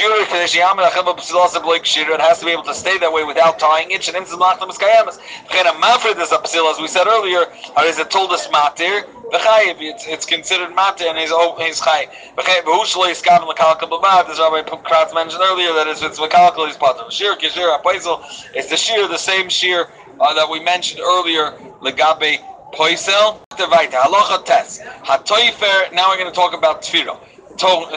has 2.21 2.39
to 2.39 2.45
be 2.45 2.51
able 2.51 2.63
to 2.63 2.73
stay 2.73 2.97
that 2.97 3.13
way 3.13 3.23
without 3.23 3.59
tying 3.59 3.91
it. 3.91 4.09
As 4.09 4.15
we 6.81 6.87
said 6.87 7.05
earlier, 7.07 7.45
is 7.85 7.99
it 7.99 8.09
told 8.09 8.31
us 8.31 8.47
matir? 8.47 9.03
It's, 9.29 10.07
it's 10.07 10.25
considered 10.25 10.73
matir 10.75 11.09
and 11.09 11.19
he's 11.19 11.31
he's 11.61 11.79
chay. 11.81 12.07
As 12.37 12.45
Rabbi 14.39 14.61
Kratz 14.87 15.13
mentioned 15.13 15.43
earlier, 15.43 15.73
that 15.73 15.87
is 15.87 16.01
it's 16.01 16.17
makalkal 16.19 16.65
he's 16.65 16.77
pater. 16.77 17.11
Shir 17.11 17.35
kishir 17.35 17.77
apaisel. 17.77 18.21
It's 18.55 18.69
the 18.69 18.77
shear, 18.77 19.05
the 19.07 19.17
same 19.17 19.49
shear 19.49 19.89
uh, 20.19 20.33
that 20.33 20.49
we 20.49 20.59
mentioned 20.59 21.01
earlier, 21.01 21.51
legabe 21.81 22.39
poisel. 22.73 23.39
Halacha 23.51 24.45
test. 24.45 24.81
Now 25.93 26.09
we're 26.09 26.17
going 26.17 26.29
to 26.29 26.35
talk 26.35 26.53
about. 26.53 26.81
To, 26.83 27.17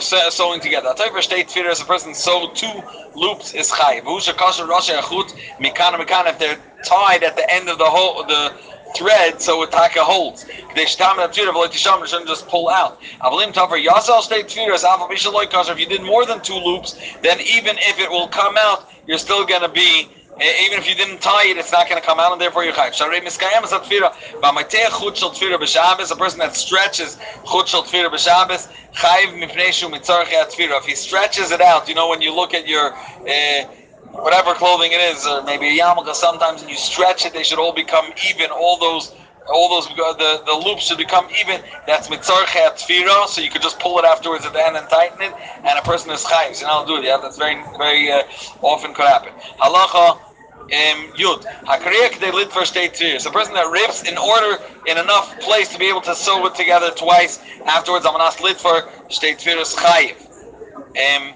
sewing 0.01 0.61
together. 0.61 0.89
Hatoifer 0.89 1.21
state 1.23 1.49
tefillah 1.49 1.73
is 1.73 1.83
a 1.83 1.85
person 1.85 2.15
sew 2.15 2.51
two 2.55 2.83
loops 3.15 3.53
is 3.53 3.71
chayiv. 3.71 4.05
V'usha 4.05 4.33
kasher 4.33 4.67
rashi 4.67 4.99
achut 4.99 5.35
mikana 5.59 6.03
mikana. 6.03 6.31
If 6.31 6.39
they're 6.39 6.59
tied 6.83 7.23
at 7.23 7.37
the 7.37 7.53
end 7.53 7.69
of 7.69 7.77
the 7.77 7.85
whole 7.85 8.25
the 8.25 8.55
thread, 8.97 9.41
so 9.41 9.65
taka 9.67 10.03
holds. 10.03 10.47
They 10.75 10.87
shouldn't 10.87 12.27
just 12.27 12.49
pull 12.49 12.71
out. 12.71 13.01
Avalim 13.21 13.53
taver 13.53 13.85
yasal 13.85 14.23
state 14.23 14.47
kasher. 14.47 15.73
If 15.73 15.79
you 15.79 15.87
did 15.87 16.03
more 16.03 16.25
than 16.25 16.41
two 16.41 16.55
loops, 16.55 16.97
then 17.23 17.39
even 17.41 17.77
if 17.81 17.99
it 17.99 18.11
will 18.11 18.29
come 18.29 18.57
out, 18.57 18.91
you're 19.07 19.19
still 19.19 19.45
going 19.45 19.63
to 19.63 19.69
be 19.69 20.09
Even 20.41 20.79
if 20.79 20.89
you 20.89 20.95
didn't 20.95 21.21
tie 21.21 21.49
it, 21.49 21.59
it's 21.59 21.71
not 21.71 21.87
going 21.87 22.01
to 22.01 22.07
come 22.07 22.19
out, 22.19 22.33
and 22.33 22.41
therefore 22.41 22.65
you're 22.65 22.73
chayiv. 22.73 22.93
Sharei 22.93 23.21
miskayem 23.21 23.63
is 23.63 23.71
tefira. 23.73 24.11
B'amatei 24.41 24.89
chut 24.89 25.19
shel 25.19 25.31
tefira 25.33 25.59
b'Shabbos, 25.59 26.11
a 26.11 26.17
person 26.17 26.39
that 26.39 26.57
stretches 26.57 27.19
chut 27.45 27.67
tefira 27.67 28.09
b'Shabbos, 28.09 28.73
chayiv 28.95 29.39
mipnei 29.39 29.71
shu 29.71 29.89
mitzarchei 29.89 30.43
tefira. 30.49 30.79
If 30.79 30.87
he 30.87 30.95
stretches 30.95 31.51
it 31.51 31.61
out, 31.61 31.91
you 31.91 31.95
know, 31.95 32.09
when 32.09 32.23
you 32.23 32.35
look 32.35 32.55
at 32.55 32.67
your 32.67 32.95
uh, 32.95 33.65
whatever 34.13 34.55
clothing 34.55 34.93
it 34.93 35.01
is, 35.15 35.27
or 35.27 35.43
maybe 35.45 35.79
a 35.79 35.83
yarmulke, 35.83 36.15
sometimes 36.15 36.63
and 36.63 36.71
you 36.71 36.77
stretch 36.79 37.27
it, 37.27 37.35
they 37.35 37.43
should 37.43 37.59
all 37.59 37.75
become 37.75 38.11
even. 38.31 38.51
All 38.51 38.79
those, 38.79 39.15
all 39.53 39.69
those, 39.69 39.89
the, 39.89 40.43
the 40.47 40.55
loops 40.67 40.85
should 40.85 40.97
become 40.97 41.29
even. 41.39 41.61
That's 41.87 42.09
mitzarchei 42.09 42.79
tefira, 42.79 43.27
so 43.27 43.43
you 43.43 43.51
could 43.51 43.61
just 43.61 43.79
pull 43.79 43.99
it 43.99 44.07
afterwards 44.07 44.47
at 44.47 44.55
the 44.55 44.67
end 44.67 44.79
and 44.79 44.89
tighten 44.89 45.21
it, 45.21 45.35
and 45.35 45.79
a 45.79 45.83
person 45.83 46.11
is 46.13 46.25
chayiv. 46.25 46.55
So 46.55 46.67
don't 46.67 46.87
do 46.87 46.97
it. 46.97 47.05
Yeah, 47.05 47.19
that's 47.21 47.37
very, 47.37 47.63
very 47.77 48.11
uh, 48.11 48.23
often 48.63 48.95
could 48.95 49.05
happen. 49.05 49.35
Halacha. 49.61 50.29
Um, 50.71 51.09
yud 51.19 51.43
hakariya 51.65 52.21
they 52.21 52.31
lit 52.31 52.53
for 52.53 52.65
state 52.65 52.95
two. 52.95 53.07
It's 53.07 53.27
a 53.27 53.31
person 53.31 53.55
that 53.55 53.69
rips 53.71 54.09
in 54.09 54.17
order 54.17 54.63
in 54.87 54.99
enough 54.99 55.39
place 55.41 55.67
to 55.73 55.79
be 55.79 55.89
able 55.89 56.01
to 56.03 56.15
sew 56.15 56.47
it 56.47 56.55
together 56.55 56.91
twice. 56.91 57.41
Afterwards, 57.67 58.07
I'm 58.07 58.13
gonna 58.13 58.31
lit 58.41 58.57
for 58.57 58.89
state 59.09 59.39
tfiras 59.39 59.75
chayiv. 59.75 60.15
Um, 60.91 61.35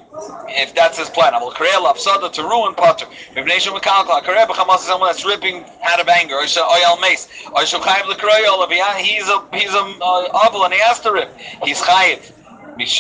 if 0.49 0.75
that's 0.75 0.99
his 0.99 1.11
plan, 1.11 1.35
I 1.35 1.39
will 1.39 1.51
create 1.51 1.75
lapsada 1.75 2.33
to 2.33 2.43
ruin 2.43 2.75
Potter. 2.75 3.07
Mibnation 3.35 3.73
mekalkal. 3.73 4.23
Kareb 4.23 4.49
b'chamas 4.49 4.79
is 4.79 4.85
someone 4.85 5.09
that's 5.09 5.25
ripping 5.25 5.65
out 5.85 6.01
of 6.01 6.09
anger. 6.09 6.37
Or 6.37 6.45
oyal 6.45 7.01
mace. 7.01 7.29
Or 7.47 7.63
shukhayiv 7.63 8.07
l'kroyol. 8.07 8.71
He's 8.99 9.29
a 9.29 9.47
he's 9.53 9.75
a 9.75 9.99
uh, 10.01 10.47
avil 10.47 10.65
and 10.65 10.75
he 10.75 10.81
has 10.81 11.01
to 11.01 11.13
rip. 11.13 11.37
He's 11.65 11.81
chayiv. 11.81 12.33
It's 12.79 12.99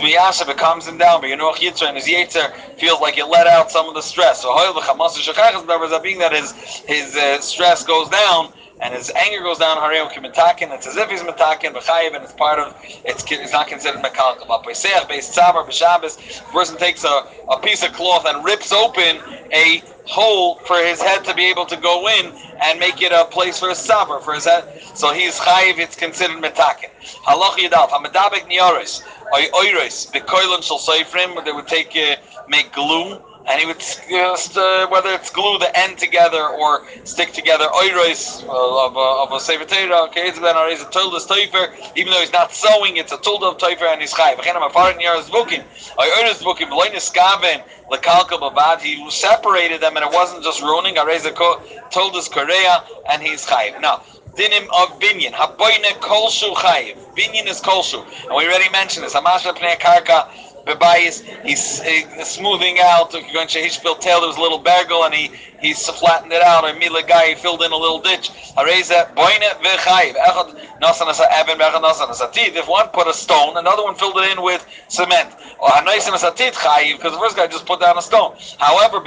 miyashiv. 0.00 0.48
It 0.48 0.56
calms 0.58 0.86
him 0.86 0.98
down. 0.98 1.20
But 1.20 1.30
you 1.30 1.36
know 1.36 1.52
yitzur 1.52 1.88
and 1.88 1.96
his 1.96 2.06
yitzer 2.06 2.54
feels 2.78 3.00
like 3.00 3.18
it 3.18 3.26
let 3.26 3.46
out 3.46 3.70
some 3.70 3.88
of 3.88 3.94
the 3.94 4.02
stress. 4.02 4.42
So 4.42 4.52
hoyel 4.52 4.74
b'chamas 4.74 5.16
shukhayiv 5.16 5.66
b'davar. 5.66 6.02
Being 6.02 6.18
that 6.18 6.32
his 6.32 6.52
his 6.86 7.16
uh, 7.16 7.40
stress 7.40 7.84
goes 7.84 8.08
down 8.08 8.52
and 8.80 8.92
his 8.94 9.10
anger 9.14 9.42
goes 9.42 9.58
down. 9.58 9.76
Hareo 9.76 10.10
kimitakin. 10.10 10.72
It's 10.72 10.86
as 10.86 10.96
if 10.96 11.10
he's 11.10 11.22
mitakin 11.22 11.72
b'chayiv, 11.74 12.14
and 12.14 12.24
it's 12.24 12.32
part 12.32 12.58
of. 12.58 12.74
It's 12.82 13.52
not 13.52 13.68
considered 13.68 14.02
mekalkal. 14.02 14.48
But 14.48 14.64
b'seach 14.64 15.08
beis 15.08 15.30
tzavar 15.32 15.64
b'shabbos, 15.66 16.16
person 16.52 16.76
takes 16.76 17.04
a, 17.04 17.22
a 17.48 17.58
piece 17.60 17.84
of 17.84 17.92
cloth 17.92 18.26
and 18.26 18.44
rips 18.44 18.72
open 18.72 19.20
a 19.52 19.82
hole 20.04 20.56
for 20.66 20.76
his 20.76 21.00
head 21.00 21.24
to 21.24 21.34
be 21.34 21.44
able 21.44 21.66
to 21.66 21.76
go 21.76 22.08
in 22.08 22.32
and 22.62 22.78
make 22.78 23.02
it 23.02 23.12
a 23.12 23.24
place 23.26 23.58
for 23.58 23.68
his 23.68 23.78
saber 23.78 24.18
for 24.20 24.34
his 24.34 24.44
head. 24.44 24.82
So 24.94 25.12
he's 25.12 25.38
chayiv. 25.38 25.78
It's 25.78 25.96
considered 25.96 26.42
mitakin. 26.42 26.90
Halach 27.26 27.56
yidal 27.56 27.88
hamadabek 27.88 28.50
nioris 28.50 29.02
oy 29.34 29.46
oiris 29.54 30.10
bekoilim 30.10 30.62
shel 30.62 30.78
seifrim. 30.78 31.44
They 31.44 31.52
would 31.52 31.68
take 31.68 31.96
uh, 31.96 32.16
make 32.48 32.72
glue 32.72 33.22
and 33.48 33.60
he 33.60 33.66
would 33.66 33.78
just 33.78 34.56
uh, 34.56 34.86
whether 34.88 35.10
it's 35.10 35.30
glue 35.30 35.58
the 35.58 35.78
end 35.78 35.98
together 35.98 36.46
or 36.46 36.86
stick 37.04 37.32
together 37.32 37.64
oiros 37.66 38.42
uh, 38.44 38.86
of 38.86 38.96
a, 38.96 39.22
of 39.22 39.32
a 39.32 39.40
sefer. 39.40 39.62
Okay, 39.62 40.28
it's 40.28 40.38
ben 40.38 40.56
a 40.56 40.90
told 40.90 41.14
of 41.14 41.22
toifer, 41.22 41.74
even 41.96 42.12
though 42.12 42.20
he's 42.20 42.32
not 42.32 42.52
sewing, 42.52 42.96
it's 42.96 43.12
a 43.12 43.18
told 43.18 43.42
of 43.42 43.58
toifer 43.58 43.92
and 43.92 44.00
he's 44.00 44.14
chayv. 44.14 44.36
V'chein 44.36 44.54
am 44.54 44.68
afarit 44.70 44.98
niyar 44.98 45.18
is 45.18 45.28
booking. 45.30 45.62
I 45.98 46.08
oiros 46.22 46.42
booking 46.42 46.68
v'loin 46.68 46.92
iskaven 46.92 47.62
lekalka 47.90 48.38
bavad. 48.38 48.80
He 48.80 49.10
separated 49.10 49.80
them 49.80 49.96
and 49.96 50.04
it 50.04 50.12
wasn't 50.12 50.44
just 50.44 50.62
ruining. 50.62 50.98
A 50.98 51.04
told 51.90 52.16
us 52.16 52.28
korea 52.28 52.84
and 53.10 53.22
he's 53.22 53.46
chayv. 53.46 53.80
Now. 53.80 54.02
Dinim 54.36 54.64
of 54.80 54.98
binyan. 54.98 55.32
Haboyne 55.32 55.92
kolshu 56.00 56.54
chayiv. 56.54 56.96
Binyan 57.14 57.46
is 57.46 57.60
kolshu. 57.60 58.02
And 58.26 58.34
we 58.34 58.46
already 58.46 58.70
mentioned 58.70 59.04
this. 59.04 59.14
Hamasha 59.14 59.52
pnei 59.54 59.78
karka 60.64 60.78
bebayis. 60.78 61.22
He's 61.44 61.82
smoothing 62.28 62.78
out. 62.80 63.12
Hishpil 63.12 64.00
tail. 64.00 64.26
Was 64.26 64.36
a 64.36 64.40
little 64.40 64.58
bagel, 64.58 65.04
and 65.04 65.14
he 65.14 65.30
he's 65.60 65.88
flattened 65.88 66.32
it 66.32 66.42
out. 66.42 66.64
And 66.64 66.78
Mila 66.78 67.02
guy 67.02 67.28
he 67.30 67.34
filled 67.34 67.62
in 67.62 67.72
a 67.72 67.76
little 67.76 68.00
ditch. 68.00 68.30
If 72.54 72.68
one 72.68 72.88
put 72.88 73.06
a 73.08 73.14
stone, 73.14 73.56
another 73.56 73.82
one 73.82 73.94
filled 73.94 74.18
it 74.18 74.30
in 74.32 74.42
with 74.42 74.66
cement. 74.88 75.30
Oh, 75.60 75.80
because 75.84 77.12
the 77.12 77.18
first 77.18 77.36
guy 77.36 77.46
just 77.46 77.66
put 77.66 77.80
down 77.80 77.96
a 77.98 78.02
stone. 78.02 78.36
However. 78.58 79.02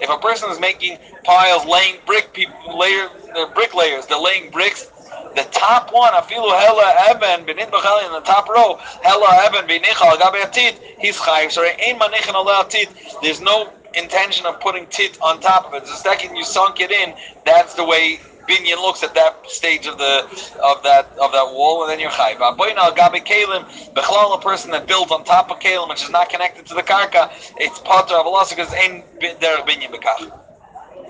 If 0.00 0.10
a 0.10 0.18
person 0.18 0.50
is 0.50 0.60
making 0.60 0.98
piles, 1.24 1.64
laying 1.66 1.96
brick 2.06 2.32
people 2.32 2.78
layer, 2.78 3.08
brick 3.54 3.74
layers, 3.74 4.06
they're 4.06 4.18
laying 4.18 4.50
bricks 4.50 4.90
the 5.34 5.46
top 5.50 5.92
one, 5.92 6.12
afilu 6.12 6.50
hella 6.58 7.10
eben 7.10 7.46
benin 7.46 7.70
b'chali 7.70 8.06
in 8.06 8.12
the 8.12 8.20
top 8.20 8.48
row, 8.48 8.76
hella 9.02 9.44
eben 9.46 9.66
b'nichal 9.68 10.18
gabe 10.18 10.42
atit, 10.42 10.78
he's 10.98 11.16
chayiv. 11.16 11.50
So 11.50 11.62
ein 11.62 11.98
manichin 11.98 12.34
ala 12.34 12.64
atit. 12.64 12.88
There's 13.22 13.40
no 13.40 13.72
intention 13.94 14.46
of 14.46 14.60
putting 14.60 14.86
tit 14.86 15.18
on 15.20 15.40
top 15.40 15.66
of 15.66 15.74
it. 15.74 15.84
The 15.84 15.94
second 15.94 16.36
you 16.36 16.44
sunk 16.44 16.80
it 16.80 16.90
in, 16.90 17.14
that's 17.44 17.74
the 17.74 17.84
way 17.84 18.20
binyan 18.48 18.76
looks 18.76 19.02
at 19.02 19.14
that 19.14 19.48
stage 19.48 19.86
of 19.86 19.98
the 19.98 20.24
of 20.62 20.82
that 20.82 21.10
of 21.20 21.32
that 21.32 21.52
wall, 21.52 21.82
and 21.82 21.90
then 21.90 22.00
you're 22.00 22.10
chayiv. 22.10 22.38
Aboyin 22.38 22.76
gabe 22.96 23.24
kalim, 23.24 23.64
bechlal 23.94 24.36
a 24.36 24.40
person 24.40 24.70
that 24.72 24.86
builds 24.86 25.12
on 25.12 25.24
top 25.24 25.50
of 25.50 25.58
kalim, 25.60 25.88
which 25.88 26.02
is 26.02 26.10
not 26.10 26.28
connected 26.28 26.66
to 26.66 26.74
the 26.74 26.82
karka, 26.82 27.30
it's 27.58 27.78
potter 27.80 28.14
of 28.14 28.26
Allah 28.26 28.46
because 28.48 28.72
ein 28.74 29.02
there 29.20 29.58
binyan 29.58 29.92
bekach. 29.92 30.37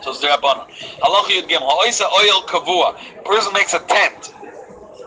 So 0.03 0.11
it's 0.13 0.25
derabbanon. 0.25 0.69
Halacha 1.01 1.31
yud 1.31 1.49
gimel. 1.49 1.69
Ha'oisa 1.69 2.05
oil 2.05 2.43
kavua. 2.47 3.25
Person 3.25 3.53
makes 3.53 3.75
a 3.75 3.81
tent. 3.81 4.35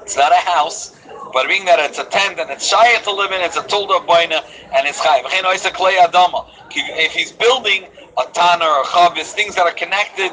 It's 0.03 0.17
not 0.17 0.31
a 0.31 0.35
house, 0.35 0.97
but 1.31 1.47
being 1.47 1.65
that 1.65 1.79
it's 1.79 1.99
a 1.99 2.03
tent 2.05 2.39
and 2.39 2.49
it's 2.49 2.71
shayat 2.71 3.03
to 3.03 3.13
live 3.13 3.31
in, 3.31 3.41
it's 3.41 3.55
a 3.55 3.61
tulda 3.61 4.05
boina 4.05 4.43
and 4.75 4.87
it's 4.87 4.99
chayiv. 4.99 5.23
V'chein 5.23 5.43
oisa 5.43 5.71
klei 5.71 5.97
adama. 5.97 6.45
If 6.71 7.13
he's 7.13 7.31
building 7.31 7.85
a 8.17 8.25
tana 8.33 8.65
or 8.65 8.81
a 8.81 8.85
chavis, 8.85 9.31
things 9.31 9.55
that 9.55 9.65
are 9.65 9.73
connected. 9.73 10.31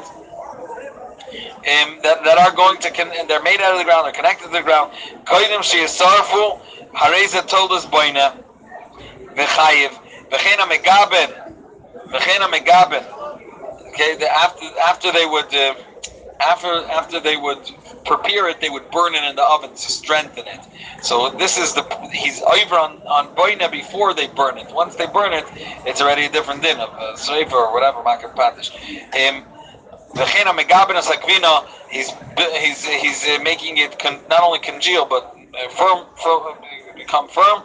Um, 1.59 1.99
that, 2.01 2.23
that 2.23 2.37
are 2.39 2.55
going 2.55 2.79
to 2.79 2.89
con- 2.89 3.11
they're 3.27 3.43
made 3.43 3.61
out 3.61 3.73
of 3.73 3.77
the 3.77 3.83
ground, 3.83 4.05
they're 4.05 4.13
connected 4.13 4.45
to 4.47 4.51
the 4.51 4.63
ground. 4.63 4.91
Koidim 5.25 5.61
sheyasarfu 5.61 6.59
hareza 6.93 7.47
told 7.47 7.71
us 7.71 7.85
boina 7.85 8.35
v'chayiv 9.35 9.91
v'chein 10.31 10.57
megaben 10.57 11.53
v'chein 12.07 12.41
megaben 12.51 13.18
Okay, 13.89 14.15
the, 14.15 14.29
after 14.29 14.65
after 14.81 15.11
they 15.11 15.25
would 15.25 15.53
uh, 15.53 15.75
after 16.41 16.85
after 16.89 17.19
they 17.19 17.37
would 17.37 17.59
prepare 18.05 18.47
it, 18.49 18.61
they 18.61 18.69
would 18.69 18.89
burn 18.91 19.15
it 19.15 19.23
in 19.23 19.35
the 19.35 19.43
oven 19.43 19.71
to 19.71 19.77
strengthen 19.77 20.47
it. 20.47 20.59
So 21.01 21.29
this 21.31 21.57
is 21.57 21.73
the 21.73 21.83
he's 22.13 22.41
over 22.41 22.75
on 22.75 23.01
on 23.07 23.35
boina 23.35 23.71
before 23.71 24.13
they 24.13 24.27
burn 24.27 24.57
it. 24.57 24.67
Once 24.73 24.95
they 24.95 25.07
burn 25.07 25.33
it, 25.33 25.45
it's 25.85 26.01
already 26.01 26.25
a 26.25 26.29
different 26.29 26.61
din 26.61 26.79
of 26.79 26.89
uh, 26.89 27.55
or 27.55 27.73
whatever 27.73 28.03
makar 28.03 28.29
patish. 28.35 28.69
Um, 29.27 29.45
he's 31.91 32.11
he's 32.61 32.85
he's 32.85 33.27
uh, 33.27 33.39
making 33.43 33.77
it 33.77 33.97
con- 33.99 34.21
not 34.29 34.43
only 34.43 34.59
congeal 34.59 35.05
but 35.05 35.23
uh, 35.59 35.69
firm, 35.69 36.05
firm, 36.15 36.55
become 36.95 37.27
firm 37.27 37.63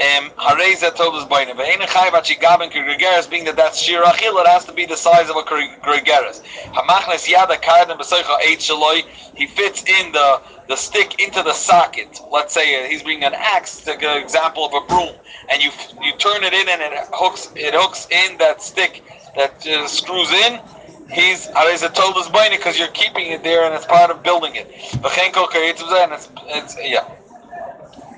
um, 0.00 0.30
Hareza 0.30 0.92
told 0.96 1.14
us 1.14 1.24
by 1.28 1.44
Nevein 1.44 1.78
Chayvat 1.86 2.24
Shigaben 2.24 2.68
Gregaris, 2.68 3.30
being 3.30 3.44
that 3.44 3.54
that's 3.54 3.80
Shir 3.80 4.02
Achil, 4.02 4.40
it 4.40 4.48
has 4.48 4.64
to 4.64 4.72
be 4.72 4.86
the 4.86 4.96
size 4.96 5.30
of 5.30 5.36
a 5.36 5.42
Gregaris. 5.42 6.42
Hamachnes 6.72 7.28
Yada 7.28 7.54
Kardan 7.58 7.96
Besoicha 7.96 8.36
Eight 8.44 8.58
Shaloi, 8.58 9.02
he 9.36 9.46
fits 9.46 9.84
in 9.84 10.10
the 10.10 10.42
the 10.68 10.74
stick 10.74 11.20
into 11.22 11.44
the 11.44 11.52
socket. 11.52 12.18
Let's 12.28 12.52
say 12.52 12.84
uh, 12.84 12.88
he's 12.88 13.04
bringing 13.04 13.22
an 13.22 13.34
axe, 13.34 13.84
take 13.84 14.02
an 14.02 14.20
example 14.20 14.64
of 14.64 14.72
a 14.74 14.84
broom, 14.88 15.14
and 15.48 15.62
you 15.62 15.70
you 16.02 16.16
turn 16.16 16.42
it 16.42 16.52
in 16.52 16.68
and 16.68 16.82
it 16.82 16.92
hooks 17.12 17.52
it 17.54 17.74
hooks 17.74 18.08
in 18.10 18.36
that 18.38 18.62
stick 18.62 19.04
that 19.36 19.64
uh, 19.64 19.86
screws 19.86 20.32
in. 20.32 20.60
He's 21.08 21.46
Hareza 21.48 21.94
told 21.94 22.16
us 22.16 22.28
because 22.50 22.76
you're 22.76 22.88
keeping 22.88 23.30
it 23.30 23.44
there 23.44 23.64
and 23.64 23.74
it's 23.74 23.86
part 23.86 24.10
of 24.10 24.24
building 24.24 24.56
it. 24.56 24.66
And 24.94 26.12
it's 26.12 26.28
it's 26.48 26.76
yeah. 26.82 27.14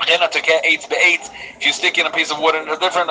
If 0.09 1.67
you 1.67 1.73
stick 1.73 1.99
in 1.99 2.07
a 2.07 2.11
piece 2.11 2.31
of 2.31 2.39
wood 2.39 2.55
and 2.55 2.69
a 2.69 2.77
different, 2.77 3.11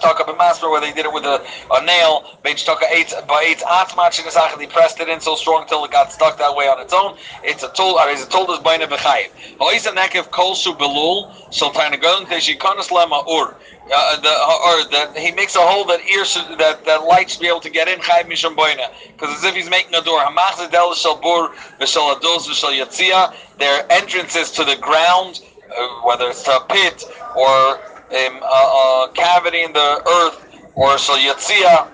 talk 0.00 0.20
up 0.20 0.28
a 0.28 0.36
master 0.36 0.68
where 0.68 0.80
they 0.80 0.92
did 0.92 1.06
it 1.06 1.12
with 1.12 1.24
a, 1.24 1.44
a 1.72 1.84
nail. 1.84 2.38
Bench 2.42 2.64
talk 2.64 2.82
eight 2.90 3.12
by 3.26 3.44
eight 3.46 3.58
atmach 3.58 4.16
the 4.16 4.60
He 4.60 4.66
pressed 4.66 5.00
it 5.00 5.08
in 5.08 5.20
so 5.20 5.34
strong 5.34 5.62
until 5.62 5.84
it 5.84 5.90
got 5.90 6.12
stuck 6.12 6.38
that 6.38 6.54
way 6.54 6.66
on 6.68 6.80
its 6.80 6.92
own. 6.92 7.16
It's 7.42 7.62
a 7.62 7.72
tool. 7.72 7.98
Or 7.98 8.08
is 8.10 8.22
it 8.22 8.30
told 8.30 8.50
us 8.50 8.60
by 8.60 8.76
nebechayiv? 8.76 9.30
Hois 9.58 9.86
a 9.86 9.92
nekev 9.92 10.30
kol 10.30 10.54
shu 10.54 10.74
belul 10.74 11.32
sultan 11.52 11.98
going 12.00 12.26
to 12.26 12.34
shikonas 12.34 12.88
lema 12.88 13.26
ur. 13.26 13.56
Uh, 13.94 14.20
the, 14.20 14.28
or 14.28 15.12
the, 15.14 15.20
he 15.20 15.30
makes 15.32 15.54
a 15.54 15.60
hole 15.60 15.84
that 15.84 16.00
ear 16.00 16.24
that 16.58 16.84
that 16.84 17.04
light 17.04 17.30
should 17.30 17.40
be 17.40 17.46
able 17.46 17.60
to 17.60 17.70
get 17.70 17.88
in 17.88 18.00
chayv 18.00 18.24
misham 18.24 18.56
boina 18.56 18.90
because 19.12 19.34
as 19.36 19.44
if 19.44 19.54
he's 19.54 19.70
making 19.70 19.94
a 19.94 20.02
door. 20.02 20.20
Hamach 20.20 20.70
del 20.70 20.94
shel 20.94 21.16
bur 21.16 21.48
v'shel 21.80 22.14
ados 22.14 22.46
v'shel 22.46 22.76
yatzia. 22.76 23.34
Their 23.58 23.90
entrances 23.90 24.50
to 24.52 24.64
the 24.64 24.76
ground 24.76 25.40
uh, 25.40 25.55
whether 26.04 26.28
it's 26.30 26.46
a 26.48 26.60
pit 26.68 27.04
or 27.36 27.78
um, 27.78 28.42
a, 28.42 29.06
a, 29.06 29.10
cavity 29.14 29.62
in 29.62 29.72
the 29.72 30.02
earth 30.08 30.46
or 30.74 30.96
shal 30.98 31.90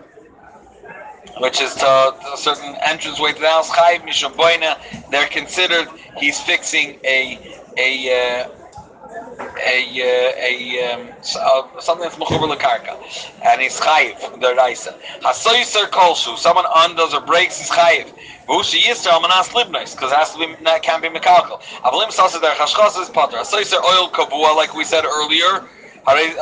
which 1.39 1.61
is 1.61 1.75
to 1.75 1.87
a 1.87 2.37
certain 2.37 2.77
entranceway 2.91 3.33
to 3.33 3.41
the 3.41 3.49
house, 3.49 3.71
they're 5.11 5.27
considered 5.29 5.89
he's 6.19 6.41
fixing 6.41 6.99
a 7.05 7.57
a 7.79 8.45
uh, 8.45 8.62
a, 9.65 9.77
a, 10.39 10.95
um, 10.95 11.09
uh, 11.41 11.81
something 11.81 12.03
that's 12.03 12.17
mechuber 12.17 12.49
lekarka, 12.55 12.97
and 13.45 13.61
he's 13.61 13.79
chayiv 13.81 14.41
the 14.41 14.55
raisa. 14.55 14.99
Hasoyser 15.21 15.87
kolshu, 15.91 16.37
someone 16.37 16.65
undoes 16.77 17.15
or 17.15 17.21
breaks 17.21 17.59
his 17.59 17.71
chayiv. 17.71 18.13
Vushi 18.47 18.81
yisrael 18.81 19.21
manas 19.23 19.49
libnos, 19.51 19.95
because 19.95 20.13
it 20.13 20.17
has 20.17 20.33
to 20.33 20.39
be 20.39 20.55
that 20.65 20.83
can't 20.83 21.03
be 21.03 21.09
mekalkel. 21.09 21.61
Avalim 21.83 22.11
sasa 22.11 22.41
der 22.41 22.55
chashchas 22.55 23.01
is 23.01 23.09
potter. 23.11 23.37
Hasoyser 23.39 23.83
oil 23.83 24.09
kavua, 24.11 24.55
like 24.57 24.75
we 24.75 24.85
said 24.85 25.05
earlier. 25.05 25.69
Anything 26.05 26.35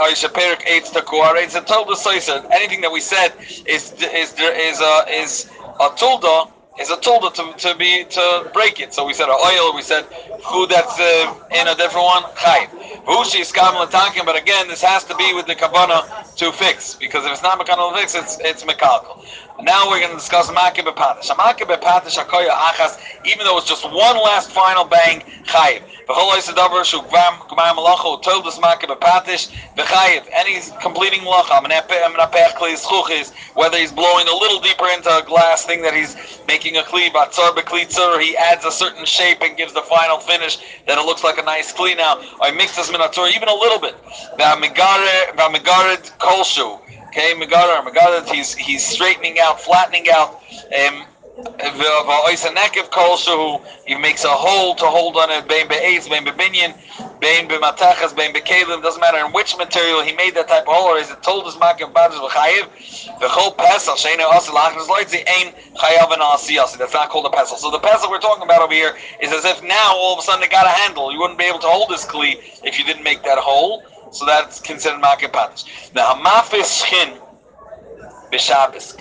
that 2.80 2.90
we 2.90 3.00
said 3.00 3.32
is 3.66 3.92
is 3.92 4.32
is 4.38 4.80
uh, 4.80 5.04
is 5.10 5.50
a 5.80 5.90
tulda 5.90 6.50
is 6.78 6.90
a 6.90 7.00
tool 7.00 7.30
to, 7.30 7.52
to 7.58 7.74
be 7.76 8.04
to 8.04 8.50
break 8.52 8.80
it. 8.80 8.94
So 8.94 9.06
we 9.06 9.14
said 9.14 9.28
oil, 9.28 9.74
we 9.74 9.82
said 9.82 10.04
food 10.50 10.70
that's 10.70 10.98
uh, 11.00 11.34
in 11.50 11.68
a 11.68 11.74
different 11.74 12.06
one, 12.06 12.22
chayv. 12.34 12.68
Vushi 13.04 13.40
is 13.40 13.50
talking, 13.52 14.24
but 14.24 14.36
again, 14.40 14.68
this 14.68 14.82
has 14.82 15.04
to 15.04 15.16
be 15.16 15.32
with 15.34 15.46
the 15.46 15.54
kavana 15.54 16.00
to 16.36 16.52
fix 16.52 16.94
because 16.94 17.24
if 17.24 17.32
it's 17.32 17.42
not 17.42 17.58
to 17.58 17.92
fix, 17.96 18.14
it's 18.14 18.38
it's 18.40 18.64
mekalkal. 18.64 19.24
Now 19.62 19.90
we're 19.90 20.00
going 20.00 20.12
to 20.12 20.16
discuss 20.16 20.48
Makib 20.50 20.86
Bepatish. 20.88 21.28
Makib 21.36 21.68
Bepatish 21.68 22.16
Akoya 22.16 22.48
Achas, 22.48 22.98
even 23.26 23.44
though 23.44 23.58
it's 23.58 23.68
just 23.68 23.84
one 23.84 24.16
last 24.16 24.50
final 24.50 24.84
bang, 24.84 25.20
Chayiv. 25.44 25.82
Any 30.32 30.58
completing 30.80 31.20
malacha, 31.20 31.62
whether 33.54 33.78
he's 33.78 33.92
blowing 33.92 34.26
a 34.26 34.34
little 34.34 34.60
deeper 34.60 34.88
into 34.88 35.08
a 35.08 35.22
glass 35.24 35.64
thing 35.66 35.82
that 35.82 35.94
he's 35.94 36.16
making 36.48 36.59
a 36.66 36.82
kli, 36.82 37.10
or 37.98 38.20
he 38.20 38.36
adds 38.36 38.64
a 38.64 38.70
certain 38.70 39.04
shape 39.04 39.38
and 39.42 39.56
gives 39.56 39.72
the 39.72 39.82
final 39.82 40.18
finish 40.18 40.58
that 40.86 40.98
it 40.98 41.04
looks 41.04 41.24
like 41.24 41.38
a 41.38 41.42
nice 41.42 41.72
kli 41.72 41.96
now, 41.96 42.20
I 42.40 42.50
mix 42.50 42.76
this 42.76 42.90
minatur 42.90 43.30
even 43.34 43.48
a 43.48 43.54
little 43.54 43.78
bit. 43.78 43.96
kolshu. 46.18 46.80
Okay, 47.08 47.34
Megadar, 47.34 47.84
Megadar, 47.84 48.24
he's 48.28 48.54
he's 48.54 48.86
straightening 48.86 49.40
out, 49.40 49.60
flattening 49.60 50.06
out. 50.12 50.42
Um, 50.78 51.04
he 53.86 53.94
makes 53.96 54.24
a 54.24 54.28
hole 54.28 54.74
to 54.74 54.84
hold 54.86 55.16
on 55.16 55.30
it. 55.30 55.48
Bein 55.48 55.68
be'etz, 55.68 56.08
bein 56.08 56.24
be'binyan, 56.24 56.74
bein 57.20 57.48
be'matachas, 57.48 58.14
bein 58.14 58.32
be'kelim. 58.32 58.82
Doesn't 58.82 59.00
matter 59.00 59.18
in 59.24 59.32
which 59.32 59.56
material 59.56 60.02
he 60.02 60.12
made 60.12 60.34
that 60.34 60.48
type 60.48 60.68
of 60.68 60.74
hole, 60.74 60.88
or 60.88 60.98
is 60.98 61.10
it 61.10 61.22
told 61.22 61.46
us 61.46 61.56
makim 61.56 61.92
badus 61.92 62.18
v'chayiv? 62.20 63.20
The 63.20 63.28
whole 63.28 63.52
pesach 63.52 63.96
sheinu 63.96 64.30
asil 64.30 64.54
lachnas 64.54 64.86
loitzi 64.86 65.26
ain 65.28 65.52
chayav 65.74 66.12
and 66.12 66.22
asiyasi. 66.22 66.78
That's 66.78 66.94
not 66.94 67.08
called 67.10 67.26
a 67.26 67.30
pesach. 67.30 67.58
So 67.58 67.70
the 67.70 67.78
pesach 67.78 68.10
we're 68.10 68.20
talking 68.20 68.44
about 68.44 68.62
over 68.62 68.74
here 68.74 68.96
is 69.20 69.32
as 69.32 69.44
if 69.44 69.62
now 69.62 69.94
all 69.94 70.12
of 70.14 70.18
a 70.18 70.22
sudden 70.22 70.42
it 70.42 70.50
got 70.50 70.66
a 70.66 70.70
handle. 70.70 71.12
You 71.12 71.18
wouldn't 71.20 71.38
be 71.38 71.46
able 71.46 71.60
to 71.60 71.68
hold 71.68 71.90
this 71.90 72.04
kli 72.06 72.38
if 72.64 72.78
you 72.78 72.84
didn't 72.84 73.04
make 73.04 73.22
that 73.24 73.38
hole. 73.38 73.84
So 74.12 74.26
that's 74.26 74.60
considered 74.60 75.00
makim 75.00 75.30
padish. 75.30 75.64
The 75.92 76.00
hamafis 76.00 76.84
shin 76.84 77.19
b'Shabbos. 78.30 78.96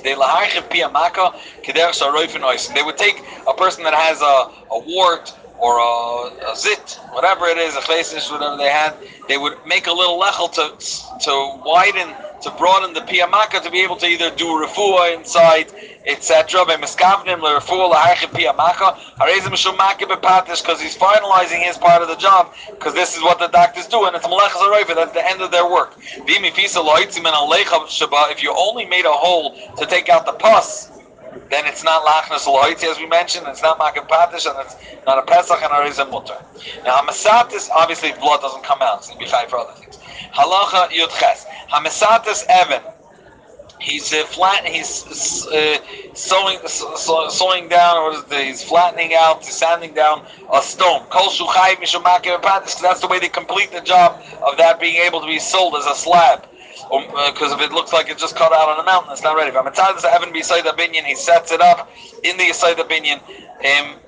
They 2.73 2.83
would 2.83 2.97
take 2.97 3.23
a 3.47 3.53
person 3.53 3.83
that 3.83 3.93
has 3.93 4.21
a, 4.21 4.25
a 4.71 4.79
wart 4.79 5.33
or 5.59 5.77
a, 5.77 6.51
a 6.51 6.55
zit, 6.55 6.99
whatever 7.11 7.45
it 7.47 7.57
is, 7.57 7.75
a 7.75 7.81
faces, 7.81 8.31
whatever 8.31 8.57
they 8.57 8.69
had, 8.69 8.93
they 9.27 9.37
would 9.37 9.57
make 9.67 9.87
a 9.87 9.91
little 9.91 10.19
lechel 10.19 10.51
to 10.53 11.19
to 11.25 11.61
widen, 11.65 12.15
to 12.41 12.49
broaden 12.51 12.93
the 12.93 13.01
piyamaka 13.01 13.61
to 13.61 13.69
be 13.69 13.81
able 13.81 13.97
to 13.97 14.07
either 14.07 14.31
do 14.35 14.45
refuah 14.45 15.15
inside 15.15 15.71
etc. 16.05 16.65
Because 16.65 16.95
he's 20.81 20.97
finalizing 20.97 21.61
his 21.61 21.77
part 21.77 22.01
of 22.01 22.07
the 22.07 22.15
job, 22.15 22.53
because 22.71 22.93
this 22.93 23.15
is 23.15 23.23
what 23.23 23.39
the 23.39 23.47
doctors 23.47 23.87
do, 23.87 24.05
and 24.05 24.15
it's 24.15 24.25
malachas 24.25 24.61
aroifa. 24.61 24.95
That's 24.95 25.13
the 25.13 25.25
end 25.25 25.41
of 25.41 25.51
their 25.51 25.69
work. 25.69 25.95
If 28.31 28.43
you 28.43 28.53
only 28.57 28.85
made 28.85 29.05
a 29.05 29.11
hole 29.11 29.55
to 29.77 29.85
take 29.85 30.09
out 30.09 30.25
the 30.25 30.33
pus, 30.33 30.88
then 31.49 31.65
it's 31.65 31.83
not 31.83 32.05
lachnas 32.05 32.45
loitzi 32.45 32.89
as 32.89 32.97
we 32.97 33.07
mentioned. 33.07 33.47
It's 33.47 33.61
not 33.61 33.79
makim 33.79 34.07
patish, 34.07 34.49
and 34.49 34.59
it's 34.59 34.75
not 35.05 35.17
a 35.17 35.23
pesach 35.23 35.61
and 35.61 35.71
a 35.71 36.05
mutter. 36.05 36.37
Now 36.85 36.97
hamasatis, 36.97 37.69
obviously 37.69 38.11
blood 38.13 38.41
doesn't 38.41 38.63
come 38.63 38.81
out. 38.81 38.99
It's 38.99 39.07
going 39.07 39.19
to 39.19 39.25
be 39.25 39.31
fine 39.31 39.47
for 39.47 39.57
other 39.57 39.73
things. 39.73 39.97
Halacha 40.33 40.89
yudches 40.89 41.45
hamasatis 41.71 42.45
evan 42.49 42.81
he's 43.79 44.13
uh, 44.13 44.25
flat. 44.25 44.65
He's 44.65 45.47
uh, 45.47 45.77
sewing, 46.13 46.59
sewing 46.67 47.69
down, 47.69 47.97
or 47.97 48.13
he's 48.37 48.63
flattening 48.63 49.13
out, 49.15 49.43
he's 49.43 49.55
sanding 49.55 49.93
down 49.93 50.25
a 50.53 50.61
stone. 50.61 51.03
Because 51.05 51.37
that's 52.81 52.99
the 53.01 53.07
way 53.09 53.19
they 53.19 53.29
complete 53.29 53.71
the 53.71 53.81
job 53.81 54.21
of 54.45 54.57
that 54.57 54.79
being 54.79 54.97
able 54.97 55.21
to 55.21 55.27
be 55.27 55.39
sold 55.39 55.75
as 55.75 55.85
a 55.85 55.95
slab. 55.95 56.47
Because 56.83 57.53
um, 57.53 57.59
uh, 57.59 57.61
if 57.61 57.61
it 57.61 57.71
looks 57.73 57.93
like 57.93 58.09
it's 58.09 58.21
just 58.21 58.35
cut 58.35 58.53
out 58.53 58.69
on 58.69 58.79
a 58.79 58.83
mountain, 58.83 59.11
it's 59.11 59.23
not 59.23 59.35
ready. 59.35 59.49
If 59.49 59.55
Evan 60.05 60.33
beside 60.33 60.61
the 60.61 60.71
binyan, 60.71 61.03
he 61.03 61.15
sets 61.15 61.51
it 61.51 61.61
up 61.61 61.91
in 62.23 62.37
the 62.37 62.51
side 62.53 62.77
the 62.77 62.83
binyan. 62.83 63.21
Um, 63.59 63.99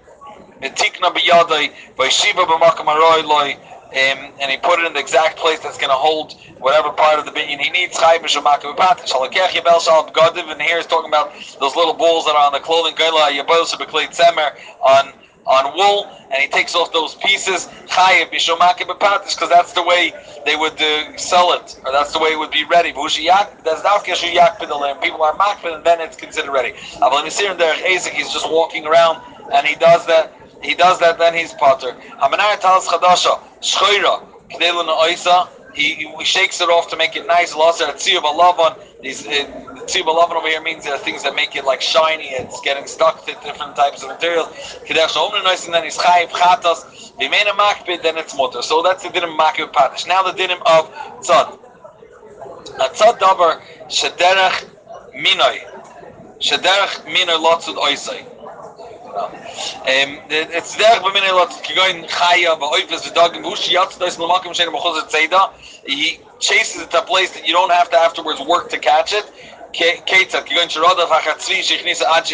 Tikna 0.62 1.14
biyadai 1.14 1.96
by 1.96 2.10
Shiva 2.10 2.46
b'makam 2.46 2.88
um, 3.92 4.32
and 4.40 4.50
he 4.50 4.56
put 4.58 4.80
it 4.80 4.86
in 4.86 4.94
the 4.94 5.00
exact 5.00 5.38
place 5.38 5.60
that's 5.60 5.78
going 5.78 5.90
to 5.90 5.96
hold 5.96 6.34
whatever 6.60 6.92
part 6.92 7.20
of 7.20 7.26
the 7.26 7.32
binyan 7.32 7.60
he 7.60 7.70
needs. 7.72 8.00
And 8.00 8.06
here 10.62 10.78
he's 10.78 10.86
talking 10.86 11.10
about 11.10 11.34
those 11.60 11.76
little 11.76 11.94
balls 11.94 12.26
that 12.26 12.36
are 12.36 12.46
on 12.46 12.54
the 12.54 12.60
clothing 12.60 12.96
on 14.82 15.14
on 15.46 15.76
wool, 15.76 16.10
and 16.32 16.42
he 16.42 16.48
takes 16.48 16.76
off 16.76 16.92
those 16.94 17.16
pieces. 17.16 17.68
Because 17.82 19.50
that's 19.50 19.74
the 19.74 19.84
way 19.84 20.14
they 20.46 20.56
would 20.56 20.82
uh, 20.82 21.18
sell 21.18 21.54
it, 21.54 21.80
or 21.86 21.92
that's 21.92 22.14
the 22.14 22.20
way 22.20 22.32
it 22.32 22.40
would 22.40 22.52
be 22.52 22.64
ready. 22.66 22.92
People 22.92 23.10
are 25.24 25.34
makpid, 25.34 25.76
and 25.76 25.84
then 25.84 26.00
it's 26.02 26.16
considered 26.16 26.52
ready. 26.52 26.74
He's 26.74 28.30
just 28.34 28.50
walking 28.50 28.86
around, 28.86 29.22
and 29.54 29.68
he 29.68 29.76
does 29.76 30.06
that 30.08 30.34
he 30.62 30.76
does 30.76 31.00
that, 31.00 31.18
then 31.18 31.34
he's 31.34 31.54
potter. 31.54 31.94
Hamanar 32.22 32.60
talas 32.60 32.86
chadasha 32.86 33.40
shchoira 33.62 34.28
k'delin 34.52 34.88
oisa. 34.96 35.50
He, 35.74 35.94
he 36.18 36.26
shakes 36.26 36.60
it 36.60 36.70
off 36.70 36.90
to 36.90 36.98
make 36.98 37.16
it 37.16 37.26
nice. 37.28 37.56
Laser 37.56 37.86
tziyuv 37.86 38.24
alavan. 38.24 38.78
These 39.02 39.24
tziyuv 39.24 40.06
alavan 40.06 40.36
over 40.36 40.48
here 40.48 40.62
means 40.62 40.86
are 40.86 40.98
things 40.98 41.24
that 41.24 41.36
make 41.36 41.56
it 41.56 41.66
like 41.66 41.82
shiny. 41.82 42.30
It's 42.30 42.60
getting 42.62 42.88
stuck 42.88 43.26
to 43.26 43.34
different 43.44 43.76
types 43.76 44.04
of 44.04 44.10
materials. 44.10 44.48
Kedesh 44.86 45.16
omrin 45.16 45.44
nice, 45.44 45.66
and 45.66 45.74
then 45.74 45.84
he's 45.84 45.98
chayiv 45.98 46.30
chatas. 46.30 47.14
V'meina 47.18 47.52
makbid, 47.52 48.04
then 48.04 48.18
it's 48.18 48.36
mutter. 48.36 48.62
So 48.62 48.82
that's 48.82 49.04
the 49.04 49.10
dinim 49.10 49.38
makbid 49.38 49.72
padish. 49.72 50.08
Now 50.08 50.24
the 50.24 50.32
dinim 50.32 50.62
of 50.66 50.92
tzad. 51.22 51.58
A 52.76 52.90
tzad 52.90 53.20
davar 53.20 53.62
shederach 53.88 54.66
minoi. 55.16 55.60
Shederach 56.40 57.06
minoi 57.06 57.38
lotzud 57.40 57.76
oisai. 57.76 58.31
Shein 64.54 64.72
b'chozet 64.72 65.10
tzeda. 65.10 65.52
He 65.86 66.20
chases 66.40 66.82
it 66.84 66.92
to 66.92 67.00
a 67.00 67.06
place 67.06 67.32
that 67.32 67.48
you 67.48 67.54
don't 67.54 67.72
have 67.72 67.90
to 67.90 67.98
afterwards 67.98 68.40
work 68.42 68.70
to 68.70 68.78
catch 68.78 69.14
it. 69.14 69.26
Shirada 69.74 71.08
v'achatzvi 71.08 71.62
shechnisa 71.62 72.04
ad 72.04 72.26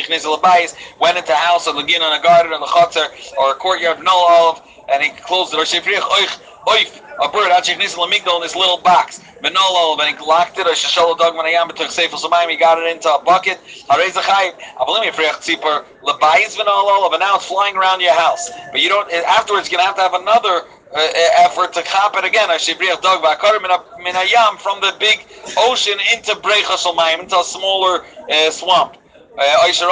went 1.00 1.18
into 1.18 1.34
a 1.34 1.36
house 1.36 1.68
or 1.68 1.74
lagin 1.74 2.02
on 2.02 2.20
a 2.20 2.24
garden 2.24 2.54
or 2.54 2.60
the 2.60 2.66
chotzer 2.66 3.08
or 3.38 3.52
a 3.52 3.56
courtyard 3.56 4.04
no 4.04 4.12
olive 4.12 4.62
and 4.92 5.04
he 5.04 5.10
closed 5.10 5.54
it 5.54 5.58
or 5.58 5.64
shefrich 5.64 6.00
oich 6.00 7.07
a 7.20 7.30
shechnisa 7.64 7.98
l'migdal 7.98 8.36
in 8.38 8.42
this 8.42 8.56
little 8.56 8.78
box. 8.78 9.20
Benol 9.44 10.00
and 10.00 10.18
he 10.18 10.26
locked 10.26 10.58
it. 10.60 10.78
Show 10.78 11.14
the 11.14 11.24
dog 11.24 11.36
when 11.36 11.46
am 11.48 11.70
took 11.70 11.92
safe 11.92 12.12
for 12.12 12.18
He 12.50 12.58
got 12.58 12.78
it 12.78 12.90
into 12.94 13.12
a 13.12 13.22
bucket. 13.24 13.60
Harei 13.90 14.10
zachayim. 14.10 14.54
I 14.80 14.86
believe 14.86 15.04
me, 15.04 15.10
Frech 15.10 15.42
Tzipor 15.42 15.86
lebayis 16.04 16.58
benol 16.58 17.12
and 17.12 17.20
now 17.20 17.36
it's 17.36 17.46
flying 17.46 17.76
around 17.76 18.02
your 18.02 18.14
house. 18.14 18.50
But 18.72 18.82
you 18.82 18.90
don't. 18.90 19.12
Afterwards, 19.12 19.72
you're 19.72 19.78
gonna 19.78 19.88
have 19.88 19.96
to 19.98 20.02
have 20.02 20.14
another. 20.14 20.68
Uh, 20.88 21.02
effort 21.40 21.74
to 21.74 21.84
cop 21.84 22.16
it 22.16 22.24
again. 22.24 22.50
A 22.50 22.58
dog 23.02 23.22
back 23.22 23.42
from 23.42 24.80
the 24.80 24.96
big 25.02 25.28
ocean 25.58 25.98
into 26.14 26.32
Brechas 26.36 27.20
into 27.20 27.38
a 27.38 27.44
smaller 27.44 28.06
uh, 28.32 28.50
swamp. 28.50 28.96
This 29.38 29.84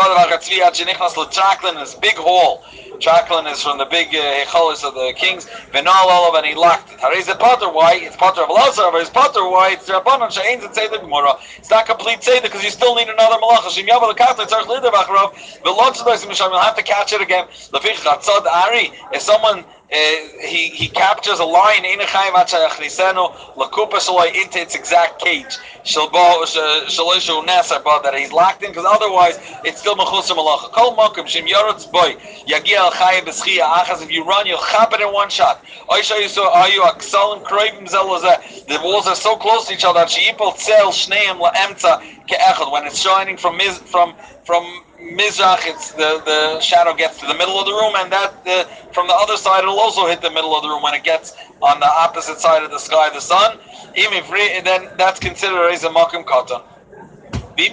big 1.96 2.16
hall. 2.16 2.64
Chaklin 2.98 3.52
is 3.52 3.62
from 3.62 3.78
the 3.78 3.86
big 3.86 4.08
Hecholis 4.08 4.84
uh, 4.84 4.88
of 4.88 4.96
the 4.96 5.14
kings. 5.16 5.48
Venal 5.72 6.10
Olav, 6.10 6.34
and 6.36 6.48
he 6.48 6.56
locked 6.56 6.94
it. 6.94 7.40
Potter, 7.40 7.70
why? 7.70 8.00
It's 8.02 8.16
Potter 8.16 8.42
of 8.42 8.50
Lazar, 8.50 8.90
but 8.92 9.02
it's 9.02 9.12
Potter, 9.12 9.48
why? 9.48 9.74
It's 9.74 9.88
Rabbanon, 9.88 10.34
and 10.34 10.74
Seder 10.74 10.98
Gemara. 10.98 11.38
It's 11.58 11.70
not 11.70 11.86
complete 11.86 12.24
Seder 12.24 12.42
because 12.42 12.64
you 12.64 12.72
still 12.72 12.96
need 12.96 13.10
another 13.10 13.36
Malacha. 13.36 13.70
Shim 13.70 13.88
Yavel, 13.88 14.08
the 14.08 14.16
Kata, 14.16 14.46
Tzarch 14.46 14.66
Lider 14.66 14.92
Bacharov, 14.92 15.36
the 15.64 15.70
Lodz 15.70 16.00
of 16.00 16.08
Misham, 16.08 16.50
you'll 16.50 16.60
have 16.60 16.76
to 16.76 16.84
catch 16.84 17.14
it 17.14 17.22
again. 17.22 17.46
Lefich 17.72 18.02
Chatzad 18.02 18.48
Ari, 18.48 18.92
if 19.14 19.22
someone 19.22 19.64
he, 19.92 20.70
he 20.70 20.88
captures 20.90 21.40
a 21.40 21.46
lion 21.46 21.86
in 21.86 22.02
a 22.02 22.06
chayim 22.06 22.34
lakupa 23.56 24.36
into 24.36 24.60
its 24.60 24.76
exact 24.76 25.24
cage. 25.24 25.58
But 25.84 28.04
that 28.04 28.16
he's 28.18 28.32
locked 28.32 28.64
in 28.64 28.72
because 28.72 28.86
otherwise 28.86 29.38
it's 29.64 29.80
still 29.80 29.96
mechusar 29.96 30.36
malacha. 30.36 30.72
Kol 30.72 30.96
mokum 30.96 31.26
shim 31.26 31.48
yorotz 31.48 31.92
boy 31.92 32.16
yagia 32.48 32.78
al 32.78 32.92
chayim 32.92 33.26
b'schia 33.26 33.62
achas. 33.62 34.02
If 34.02 34.12
you 34.12 34.26
run, 34.26 34.48
you'll 34.48 34.58
chop 34.58 34.94
it 34.94 35.02
in 35.02 35.14
one 35.14 35.30
shot. 35.30 35.64
Oisha 35.90 36.20
you 36.20 36.42
are 36.42 36.70
you 36.70 36.82
aksalim 36.82 37.44
kroivim 37.44 37.88
zelozeh. 37.88 38.66
The 38.68 38.80
walls 38.84 39.08
are 39.08 39.16
so 39.16 39.36
close 39.36 39.68
to 39.68 39.74
each 39.74 39.86
other. 39.86 40.02
Sheipol 40.02 40.58
tzel 40.58 40.90
shneim 40.90 41.40
laemtza 41.40 42.02
ke'echad. 42.28 42.72
When 42.72 42.88
it's 42.88 43.02
shining 43.02 43.38
from 43.38 43.60
from 43.86 44.16
from 44.46 44.66
Mizrach, 45.00 45.60
it's 45.68 45.92
the, 45.92 46.22
the 46.26 46.60
shadow 46.62 46.94
gets 46.94 47.20
to 47.20 47.28
the 47.28 47.34
middle 47.34 47.60
of 47.60 47.66
the 47.66 47.74
room, 47.74 47.94
and 47.98 48.12
that 48.12 48.44
the, 48.46 48.68
from 48.94 49.08
the 49.08 49.14
other 49.14 49.38
side 49.38 49.64
it'll 49.64 49.80
also 49.80 50.08
hit 50.08 50.22
the 50.22 50.32
middle 50.32 50.56
of 50.56 50.64
the 50.64 50.70
room 50.70 50.82
when 50.82 50.94
it 50.94 51.04
gets 51.04 51.36
on 51.62 51.80
the 51.80 51.86
opposite 51.86 52.40
side 52.40 52.64
of 52.64 52.72
the 52.72 52.80
sky, 52.80 53.10
the 53.10 53.20
sun. 53.20 53.60
Then 53.96 54.90
that's 54.98 55.20
considered 55.20 55.70
as 55.70 55.84
a 55.84 55.90
makim 55.90 56.24
katan. 56.24 56.64
You're 57.58 57.70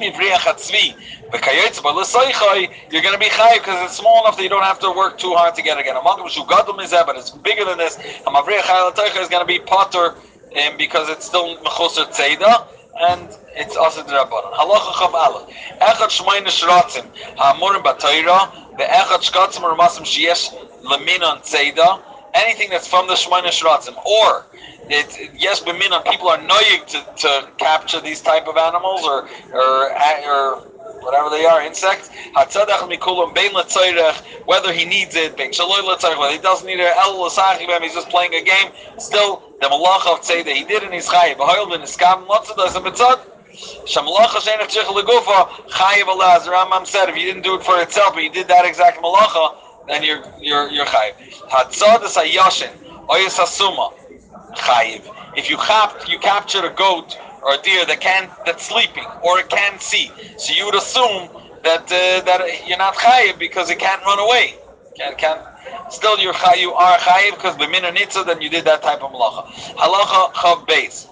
going 3.02 3.14
to 3.14 3.18
be 3.18 3.28
chai 3.28 3.58
because 3.58 3.84
it's 3.84 3.96
small 3.96 4.22
enough 4.24 4.36
that 4.36 4.42
you 4.42 4.48
don't 4.48 4.62
have 4.62 4.80
to 4.80 4.90
work 4.90 5.18
too 5.18 5.32
hard 5.34 5.54
to 5.54 5.62
get 5.62 5.78
again. 5.78 5.96
A 5.96 6.00
makim 6.00 6.28
shu 6.28 6.44
gadol 6.46 6.74
but 6.74 7.16
it's 7.16 7.30
bigger 7.30 7.64
than 7.64 7.78
this. 7.78 7.96
A 8.26 8.30
mavriyah 8.30 8.62
chai 8.62 9.20
is 9.20 9.28
going 9.28 9.42
to 9.42 9.46
be 9.46 9.58
potter 9.60 10.14
um, 10.60 10.76
because 10.76 11.08
it's 11.08 11.24
still 11.24 11.56
mechuser 11.58 12.06
tzeda 12.12 12.66
and 13.00 13.28
it's 13.54 13.76
also 13.76 14.02
the 14.02 14.12
rabbanon. 14.12 14.52
Halacha 14.52 14.92
chav 14.92 15.14
aleph. 15.14 15.48
Echad 15.80 16.10
shmoyne 16.10 16.46
shratzim 16.46 17.06
ha'amurim 17.36 17.82
b'toira 17.82 18.52
ve'echad 18.76 19.22
shkatzim 19.22 19.62
ramasim 19.62 20.04
sheyesh 20.04 20.50
leminon 20.82 21.42
tzeda. 21.42 22.02
Anything 22.34 22.70
that's 22.70 22.86
from 22.86 23.06
the 23.08 23.14
shmoyne 23.14 23.44
shratzim 23.44 23.96
or 24.04 24.46
it, 24.88 25.30
yes, 25.38 25.60
b'minon 25.60 26.04
people 26.04 26.28
are 26.28 26.38
noyig 26.38 26.86
to, 26.86 27.22
to 27.22 27.48
capture 27.58 28.00
these 28.00 28.20
type 28.20 28.46
of 28.48 28.56
animals 28.56 29.04
or 29.04 29.28
or 29.52 29.92
or 30.26 30.71
whatever 31.02 31.30
they 31.30 31.44
are, 31.44 31.62
insects. 31.62 32.08
Mikulam 32.36 33.34
letzayrech, 33.34 34.46
whether 34.46 34.72
he 34.72 34.84
needs 34.84 35.14
it, 35.14 35.36
letzayrech, 35.36 36.18
whether 36.18 36.32
he 36.32 36.38
doesn't 36.38 36.66
need 36.66 36.80
it, 36.80 36.92
el 36.96 37.28
he's 37.80 37.94
just 37.94 38.08
playing 38.08 38.34
a 38.34 38.42
game. 38.42 38.72
Still, 38.98 39.42
the 39.60 39.68
malach 39.68 40.06
of 40.06 40.24
say 40.24 40.42
that 40.42 40.56
he 40.56 40.64
did 40.64 40.82
in 40.82 40.92
his 40.92 41.06
chayiv. 41.08 41.36
V'hoyel 41.36 41.70
ben 41.70 41.80
iskam 41.80 42.26
lotzadas 42.26 42.76
and 42.76 42.84
betzad. 42.86 43.20
Shamalacha 43.84 44.40
she'enach 44.40 44.68
tzich 44.68 44.84
legufa 44.84 45.46
chayiv 45.68 46.86
said 46.86 47.08
if 47.08 47.16
you 47.16 47.24
didn't 47.24 47.42
do 47.42 47.54
it 47.54 47.62
for 47.62 47.80
itself, 47.80 48.14
but 48.14 48.22
you 48.22 48.30
did 48.30 48.48
that 48.48 48.64
exact 48.64 49.02
malacha, 49.02 49.56
then 49.86 50.02
you're 50.02 50.22
you're 50.40 50.70
you're 50.70 50.86
chayiv. 50.86 51.14
Chayiv. 54.54 55.36
If 55.36 55.50
you 55.50 55.56
cap 55.58 56.08
you 56.08 56.18
captured 56.18 56.64
a 56.64 56.70
goat 56.70 57.18
or 57.42 57.54
a 57.54 57.62
deer 57.62 57.84
that 57.86 58.00
can 58.00 58.30
that's 58.46 58.64
sleeping 58.66 59.04
or 59.22 59.38
it 59.38 59.48
can't 59.48 59.80
see. 59.80 60.10
So 60.36 60.54
you 60.54 60.64
would 60.66 60.74
assume 60.74 61.28
that 61.64 61.84
uh, 61.84 62.24
that 62.24 62.68
you're 62.68 62.78
not 62.78 62.94
chayiv 62.94 63.38
because 63.38 63.70
it 63.70 63.78
can't 63.78 64.02
run 64.04 64.18
away. 64.18 64.54
Can't 64.96 65.16
can't. 65.18 65.40
Still, 65.90 66.18
you're 66.18 66.34
chayiv, 66.34 66.60
you 66.60 66.72
are 66.72 66.98
chayiv 66.98 67.32
because 67.32 67.56
b'mina 67.56 67.94
nitza, 67.94 68.26
then 68.26 68.40
you 68.40 68.50
did 68.50 68.64
that 68.64 68.82
type 68.82 69.02
of 69.02 69.10
malacha. 69.10 69.46
Halacha 69.76 70.32
chav 70.32 70.66
beis. 70.66 71.06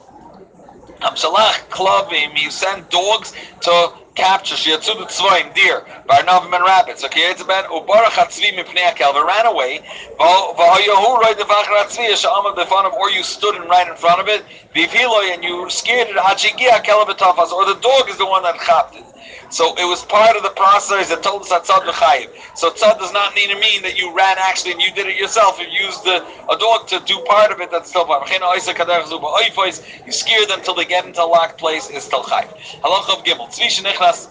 Hamshalach 1.01 1.69
klavim. 1.71 2.39
You 2.39 2.51
send 2.51 2.89
dogs 2.89 3.33
to 3.63 3.93
capture 4.21 4.55
shiatzu 4.55 4.99
the 4.99 5.07
tzvaim 5.07 5.55
deer 5.55 5.81
barnavim 6.07 6.55
and 6.55 6.65
rabbits. 6.65 7.03
Okay, 7.05 7.23
it's 7.33 7.41
about 7.41 7.65
ubarach 7.71 8.13
hatzvi 8.21 8.53
mipnei 8.53 8.85
akel. 8.93 9.15
ran 9.27 9.47
away. 9.47 9.81
V'hayahu 10.19 11.19
right 11.19 11.37
the 11.39 11.45
vachar 11.45 11.81
hatzvi 11.81 12.13
sha'amad 12.13 12.55
befanov, 12.55 12.93
or 12.93 13.11
you 13.11 13.23
stood 13.23 13.55
and 13.55 13.69
right 13.71 13.89
in 13.89 13.97
front 13.97 14.21
of 14.21 14.29
it. 14.29 14.45
V'ivhiloi 14.75 15.33
and 15.33 15.43
you 15.43 15.69
scared 15.71 16.09
it. 16.09 16.17
Hachigia 16.17 16.69
akel 16.83 17.01
or 17.01 17.07
the 17.07 17.81
dog 17.81 18.09
is 18.11 18.19
the 18.19 18.27
one 18.27 18.43
that 18.43 18.61
chapped 18.61 18.95
it. 18.95 19.05
So 19.51 19.75
it 19.75 19.85
was 19.85 20.05
part 20.05 20.37
of 20.37 20.45
the 20.45 20.51
process 20.51 21.09
that 21.09 21.25
told 21.25 21.43
us 21.43 21.49
that 21.49 21.65
tzad 21.65 21.83
v'chayiv. 21.83 22.31
So 22.55 22.71
tzad 22.71 22.99
does 23.01 23.13
not 23.13 23.35
need 23.35 23.49
to 23.49 23.59
mean 23.59 23.83
that 23.83 23.99
you 23.99 24.15
ran 24.15 24.37
actually 24.39 24.73
and 24.73 24.81
you 24.81 24.93
did 24.93 25.07
it 25.07 25.17
yourself. 25.17 25.59
You 25.59 25.67
used 25.67 26.05
the, 26.05 26.25
a 26.49 26.57
dog 26.57 26.87
to 26.89 27.01
do 27.01 27.19
part 27.27 27.51
of 27.51 27.61
it. 27.61 27.71
That's 27.71 27.89
still 27.89 28.05
part. 28.05 28.31
You 28.31 30.13
scare 30.13 30.47
them 30.47 30.61
till 30.63 30.75
they 30.75 30.85
get 30.85 31.05
into 31.05 31.23
a 31.23 31.25
locked 31.25 31.59
place. 31.59 31.91
Is 31.91 32.05
still 32.05 32.23
chayiv. 32.23 32.49
Halach 32.83 33.11
of 33.11 33.25
gimel. 33.25 33.49
Tzvi 33.49 33.71
shenichnas. 34.11 34.29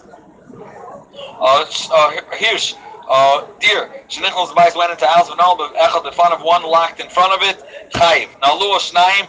Uh, 1.40 1.92
uh, 1.92 2.10
Hirsch. 2.36 2.74
Uh, 3.08 3.46
deer. 3.58 3.90
Shenichnas 4.08 4.54
bais 4.54 4.76
went 4.76 4.92
into 4.92 5.06
house 5.06 5.28
v'nal 5.28 5.58
echad 5.74 6.04
the 6.04 6.12
front 6.12 6.32
of 6.32 6.42
one 6.42 6.62
locked 6.62 7.00
in 7.00 7.08
front 7.08 7.32
of 7.32 7.48
it. 7.48 7.90
Chayiv. 7.92 8.28
Now 8.40 8.58
lu 8.58 8.78
shnaim. 8.78 9.26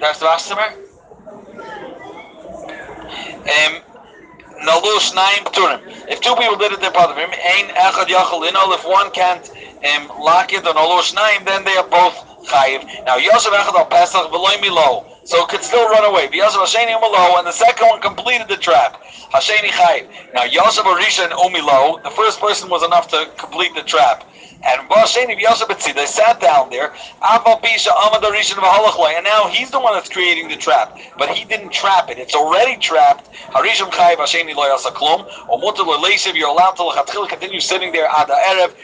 There's 0.00 0.18
the 0.18 0.26
Rastamer. 0.26 0.72
Um. 3.48 3.82
If 4.60 6.20
two 6.20 6.34
people 6.34 6.56
did 6.56 6.72
it, 6.72 6.80
they're 6.80 6.90
part 6.90 7.10
of 7.10 7.16
him. 7.16 7.30
Ein 7.30 7.68
Echad 7.68 8.06
Yachal 8.06 8.48
Inol. 8.48 8.74
If 8.74 8.84
one 8.84 9.10
can't 9.12 9.48
um, 9.94 10.08
lock 10.20 10.52
it 10.52 10.66
on 10.66 10.74
Nalush 10.74 11.14
Naim, 11.14 11.44
then 11.44 11.64
they 11.64 11.76
are 11.76 11.86
both 11.86 12.14
Chayiv. 12.48 12.82
Now 13.04 13.16
Yosef 13.16 13.52
Echad 13.52 13.74
Al 13.74 13.86
Pesach 13.86 14.30
V'loy 14.32 14.60
Milo. 14.60 15.06
So 15.28 15.44
it 15.44 15.50
could 15.50 15.62
still 15.62 15.86
run 15.90 16.06
away. 16.06 16.30
Yosef 16.32 16.58
Hasheni 16.58 16.98
Umilo, 16.98 17.36
and 17.36 17.46
the 17.46 17.52
second 17.52 17.86
one 17.86 18.00
completed 18.00 18.48
the 18.48 18.56
trap. 18.56 19.02
Hasheni 19.34 19.68
Chayiv. 19.68 20.08
Now 20.32 20.44
Yosef 20.44 20.86
Arisha 20.86 21.24
and 21.24 21.32
Umilo, 21.32 22.02
the 22.02 22.08
first 22.08 22.40
person 22.40 22.70
was 22.70 22.82
enough 22.82 23.08
to 23.08 23.30
complete 23.36 23.74
the 23.74 23.82
trap. 23.82 24.24
And 24.64 24.88
they 24.88 26.06
sat 26.06 26.40
down 26.40 26.70
there. 26.70 26.94
And 27.20 29.24
now 29.24 29.48
he's 29.48 29.70
the 29.70 29.78
one 29.78 29.92
that's 29.92 30.08
creating 30.08 30.48
the 30.48 30.56
trap. 30.56 30.98
But 31.18 31.28
he 31.28 31.44
didn't 31.44 31.74
trap 31.74 32.08
it. 32.08 32.18
It's 32.18 32.34
already 32.34 32.78
trapped. 32.78 33.28
You're 33.54 33.66
allowed 36.48 36.76
to 36.76 37.26
continue 37.28 37.60
sitting 37.60 37.92
there 37.92 38.08
ad 38.08 38.28
erev. 38.28 38.74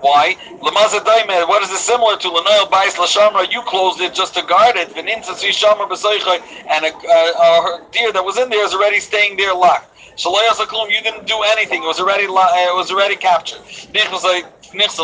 Why? 0.00 0.34
What 0.60 1.62
is 1.62 1.70
this 1.70 1.80
similar 1.80 2.16
to? 2.16 2.28
Lenoil 2.28 2.70
Bais 2.70 2.94
Lashamra, 2.94 3.50
you 3.52 3.62
closed 3.62 4.00
it 4.00 4.14
just 4.14 4.34
to 4.34 4.42
guard 4.42 4.76
it. 4.76 4.96
And 4.96 6.84
a, 6.84 6.88
a, 6.88 7.18
a 7.42 7.86
deer 7.92 8.12
that 8.12 8.24
was 8.24 8.38
in 8.38 8.48
there 8.48 8.64
is 8.64 8.72
already 8.74 9.00
staying 9.00 9.36
there 9.36 9.54
locked. 9.54 9.88
You 10.18 11.00
didn't 11.02 11.26
do 11.26 11.42
anything. 11.48 11.82
It 11.82 11.86
was 11.86 12.00
already 12.00 12.24
it 12.24 12.74
was 12.76 12.90
already 12.90 13.16
captured. 13.16 13.60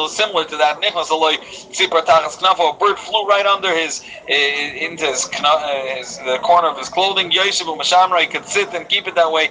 Similar 0.09 0.45
to 0.45 0.57
that. 0.57 0.81
Nichnas 0.81 1.09
aloi 1.09 1.37
tzipar 1.71 2.05
tachas 2.05 2.37
knafo. 2.39 2.75
A 2.75 2.79
bird 2.79 2.99
flew 2.99 3.27
right 3.27 3.47
under 3.47 3.75
his 3.77 4.03
into 4.29 5.07
his, 5.07 5.25
his 5.27 6.19
the 6.19 6.39
corner 6.43 6.69
of 6.69 6.79
his 6.79 6.89
clothing. 6.89 7.31
Yoshev 7.31 7.67
Mashamra 7.77 8.21
he 8.21 8.27
could 8.27 8.47
sit 8.47 8.73
and 8.75 8.89
keep 8.89 9.07
it 9.07 9.15
that 9.15 9.31
way. 9.31 9.51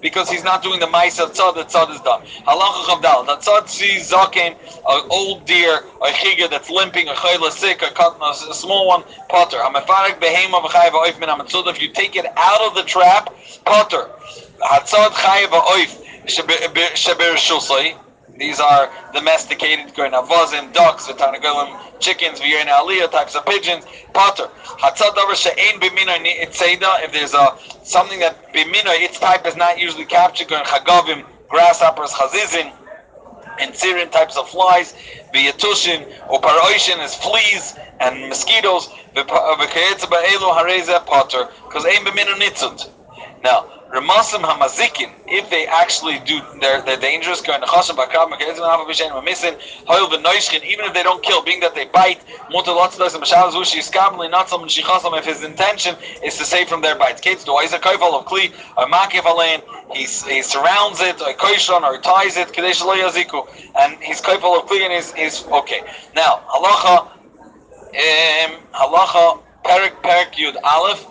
because 0.00 0.30
he's 0.30 0.44
not 0.44 0.62
doing 0.62 0.80
the 0.80 0.86
ma'isa 0.86 1.30
tzad. 1.30 1.54
The 1.54 1.64
tzad 1.64 1.94
is 1.94 2.00
done. 2.00 2.22
Halacha 2.46 2.84
chavdal. 2.84 3.26
The 3.26 3.36
tzad 3.36 3.68
sees 3.68 4.10
zaken, 4.10 4.56
an 4.88 5.08
old 5.10 5.46
deer, 5.46 5.84
a 6.02 6.08
chiga 6.08 6.50
that's 6.50 6.70
limping, 6.70 7.08
a 7.08 7.12
chayla 7.14 7.50
sick, 7.50 7.82
a 7.82 7.86
a 7.86 8.54
small 8.54 8.86
one. 8.88 9.04
Potter. 9.28 9.58
Hamafarek 9.58 10.20
behema 10.20 10.62
v'chayiv 10.62 10.92
oif 10.92 11.18
min 11.18 11.28
If 11.68 11.80
you 11.80 11.88
take 11.88 12.16
it 12.16 12.26
out 12.36 12.60
of 12.60 12.74
the 12.74 12.82
trap, 12.82 13.34
potter. 13.64 14.10
Hatzad 14.60 15.10
chayiv 15.10 15.48
oif. 15.48 15.98
Shusay. 16.24 17.98
These 18.38 18.60
are 18.60 18.90
domesticated 19.12 19.94
goinavozim, 19.94 20.72
ducks, 20.72 21.06
v'tarnagolim, 21.06 22.00
chickens, 22.00 22.40
v'yerin 22.40 22.66
aliyah, 22.66 23.10
types 23.10 23.34
of 23.34 23.44
pigeons, 23.44 23.84
potter. 24.14 24.48
If 24.82 24.96
there's 27.12 27.34
a, 27.34 27.58
something 27.84 28.20
that 28.20 28.54
b'mino, 28.54 28.98
its 29.00 29.18
type 29.18 29.46
is 29.46 29.54
not 29.54 29.78
usually 29.78 30.06
captured, 30.06 30.48
going 30.48 30.64
chagavim, 30.64 31.26
grasshoppers, 31.48 32.10
chazizim, 32.10 32.72
and 33.60 33.74
Syrian 33.74 34.08
types 34.10 34.38
of 34.38 34.48
flies, 34.48 34.94
v'yatushin, 35.34 36.06
or 36.28 36.40
paroishin 36.40 37.04
is 37.04 37.14
fleas 37.14 37.76
and 38.00 38.30
mosquitoes, 38.30 38.88
v'kayetza 39.14 40.08
ba'elu 40.08 40.54
hareza 40.56 41.04
potter, 41.04 41.50
because 41.64 41.84
ein 41.84 42.02
b'mino 42.04 42.34
nitzut. 42.38 42.88
Now, 43.42 43.82
Ramasim 43.92 44.40
Hamazikin, 44.40 45.12
if 45.26 45.50
they 45.50 45.66
actually 45.66 46.18
do, 46.20 46.40
they're, 46.60 46.80
they're 46.82 46.96
dangerous, 46.96 47.42
even 47.42 47.60
if 50.86 50.94
they 50.94 51.02
don't 51.02 51.22
kill, 51.22 51.42
being 51.42 51.60
that 51.60 51.74
they 51.74 51.84
bite, 51.86 52.20
if 55.14 55.24
his 55.26 55.42
intention 55.44 55.96
is 56.24 56.38
to 56.38 56.44
save 56.44 56.68
from 56.68 56.80
their 56.80 56.96
bites. 56.96 57.20
Kids 57.20 57.44
do, 57.44 57.50
kaifal 57.50 58.18
of 58.18 58.24
kli, 58.24 58.54
or 58.78 58.86
makif 58.86 59.26
he 59.94 60.06
surrounds 60.42 61.00
it, 61.02 61.20
or 61.20 61.34
koishon, 61.34 61.82
or 61.82 61.98
ties 62.00 62.38
it, 62.38 62.56
and 62.56 64.02
he's 64.02 64.22
kaifal 64.22 64.58
of 64.58 64.66
kli, 64.68 64.80
and 64.82 64.92
he's, 64.92 65.12
he's 65.12 65.44
okay. 65.48 65.82
Now, 66.14 66.40
halacha, 66.48 67.08
um, 67.92 68.60
halacha, 68.72 69.42
perik, 69.64 70.00
perik, 70.02 70.32
yud, 70.34 70.56
aleph, 70.64 71.04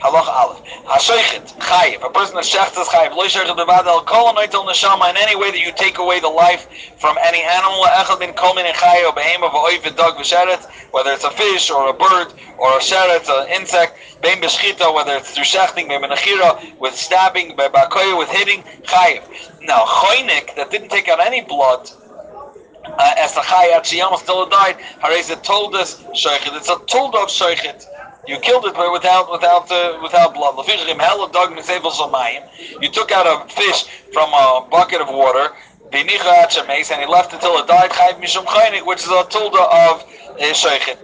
Halach 0.00 0.28
Aleph. 0.28 0.62
Hashoichet, 0.86 1.58
Chayiv. 1.58 2.06
A 2.06 2.10
person 2.10 2.36
that 2.36 2.44
shechts 2.44 2.80
is 2.80 2.86
Chayiv. 2.86 3.16
Lo 3.16 3.24
yishaychet 3.24 3.56
bevad 3.56 3.86
el 3.86 4.02
kol 4.02 4.32
noitel 4.32 4.64
neshama 4.64 5.10
in 5.10 5.16
any 5.16 5.34
way 5.34 5.50
that 5.50 5.58
you 5.58 5.72
take 5.72 5.98
away 5.98 6.20
the 6.20 6.28
life 6.28 6.68
from 6.98 7.16
any 7.24 7.42
animal. 7.42 7.82
Echad 7.98 8.20
bin 8.20 8.32
kol 8.34 8.54
min 8.54 8.64
chayiv, 8.66 9.10
behema, 9.14 9.50
v'oiv, 9.50 9.82
v'dog, 9.82 10.16
v'sheret. 10.16 10.70
Whether 10.92 11.10
it's 11.12 11.24
a 11.24 11.30
fish 11.32 11.70
or 11.70 11.90
a 11.90 11.92
bird 11.92 12.32
or 12.58 12.70
a 12.76 12.80
sheret, 12.80 13.28
an 13.28 13.60
insect. 13.60 13.98
Bein 14.22 14.40
b'shchita, 14.40 14.94
whether 14.94 15.16
it's 15.16 15.32
through 15.32 15.44
shechting, 15.44 15.88
bein 15.88 16.02
b'nechira, 16.02 16.78
with 16.78 16.94
stabbing, 16.94 17.56
be'bakoya, 17.56 18.16
with 18.16 18.28
hitting. 18.28 18.62
Chayiv. 18.82 19.22
Now, 19.62 19.84
choinik, 19.84 20.54
that 20.54 20.70
didn't 20.70 20.90
take 20.90 21.08
out 21.08 21.18
any 21.18 21.40
blood, 21.40 21.90
uh, 22.84 23.14
as 23.18 23.34
the 23.34 23.40
chayat, 23.40 23.84
she 23.84 24.00
almost 24.00 24.22
still 24.22 24.48
died. 24.48 24.76
Hareza 25.02 25.42
told 25.42 25.74
us 25.74 26.00
shaychit. 26.14 26.56
It's 26.56 26.68
a 26.68 26.78
told 26.86 27.16
of 27.16 27.28
shaychit. 27.28 27.84
You 28.28 28.38
killed 28.40 28.66
it 28.66 28.74
but 28.74 28.92
without 28.92 29.30
without 29.32 29.72
uh, 29.72 29.98
without 30.02 30.34
blood. 30.34 30.54
You 32.82 32.88
took 32.90 33.10
out 33.10 33.26
a 33.26 33.48
fish 33.48 33.86
from 34.12 34.28
a 34.34 34.68
bucket 34.70 35.00
of 35.00 35.08
water, 35.08 35.48
and 35.90 36.10
he 36.10 36.18
left 36.18 37.32
it 37.32 37.40
till 37.40 37.56
it 37.56 37.66
died. 37.66 37.90
Which 38.84 39.00
is 39.00 39.08
a 39.08 39.24
tilda 39.30 39.62
of 39.62 40.04
Sheikhet. 40.36 40.98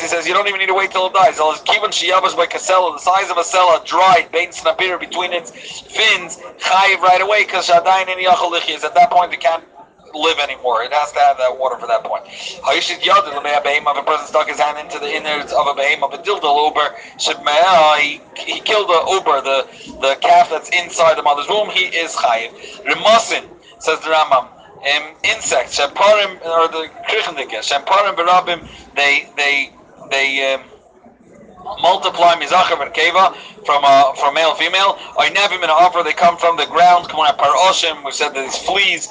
He 0.00 0.06
says 0.06 0.28
you 0.28 0.34
don't 0.34 0.46
even 0.46 0.60
need 0.60 0.66
to 0.66 0.74
wait 0.74 0.92
till 0.92 1.06
it 1.06 1.14
dies. 1.14 1.38
Kivan 1.38 1.90
shiyabas 1.90 2.36
by 2.36 2.46
kasela, 2.46 2.94
the 2.94 3.00
size 3.00 3.28
of 3.30 3.36
a 3.36 3.44
sella, 3.44 3.82
dried, 3.84 4.30
bain 4.30 4.50
snapir 4.50 5.00
between 5.00 5.32
its 5.32 5.50
fins, 5.50 6.36
chayiv 6.58 7.00
right 7.00 7.20
away 7.20 7.44
because 7.44 7.68
shadayin 7.68 8.08
in 8.08 8.24
yachal 8.24 8.84
At 8.84 8.94
that 8.94 9.10
point, 9.10 9.32
they 9.32 9.36
can't 9.36 9.64
live 10.14 10.38
anymore. 10.38 10.82
It 10.82 10.92
has 10.92 11.12
to 11.12 11.20
have 11.20 11.38
that 11.38 11.58
water 11.58 11.76
for 11.78 11.86
that 11.86 12.04
point. 12.04 12.24
Hayishit 12.26 13.00
yadin 13.00 13.42
behem 13.42 13.86
of 13.86 13.96
a 13.96 14.02
person 14.02 14.26
stuck 14.26 14.48
his 14.48 14.58
hand 14.58 14.78
into 14.78 14.98
the 14.98 15.08
innards 15.08 15.52
of 15.52 15.66
a 15.66 15.74
behem 15.74 16.02
of 16.02 16.12
a 16.12 16.18
dildal 16.22 16.68
uber. 16.68 16.94
He, 18.00 18.20
he 18.44 18.60
killed 18.60 18.88
the 18.88 19.04
uber, 19.10 19.40
the 19.40 19.66
the 20.00 20.16
calf 20.20 20.50
that's 20.50 20.68
inside 20.70 21.16
the 21.16 21.22
mother's 21.22 21.48
womb. 21.48 21.70
He 21.70 21.86
is 21.86 22.12
chayiv. 22.14 22.52
Remasin 22.84 23.48
says 23.78 24.00
the 24.00 24.10
Rambam. 24.10 24.48
Um, 24.82 25.14
insects, 25.22 25.78
shemparim 25.78 26.44
or 26.44 26.66
the 26.66 26.90
krichendike, 27.08 27.54
shemparim 27.62 28.16
berabim. 28.16 28.66
They 28.96 29.30
they 29.36 29.72
they. 30.10 30.54
Um, 30.54 30.71
multiply 31.80 32.34
mizacher 32.36 32.80
and 32.80 32.92
keva 32.94 33.34
from 33.64 33.82
uh, 33.84 34.12
from 34.14 34.34
male 34.34 34.54
female. 34.54 34.98
I 35.18 35.30
never 35.30 35.54
in 35.54 35.64
an 35.64 35.70
offer. 35.70 36.02
They 36.02 36.12
come 36.12 36.36
from 36.36 36.56
the 36.56 36.66
ground. 36.66 37.08
Come 37.08 37.20
on, 37.20 37.34
paroshim. 37.36 38.04
We 38.04 38.12
said 38.12 38.30
that 38.34 38.42
these 38.42 38.58
fleas. 38.58 39.08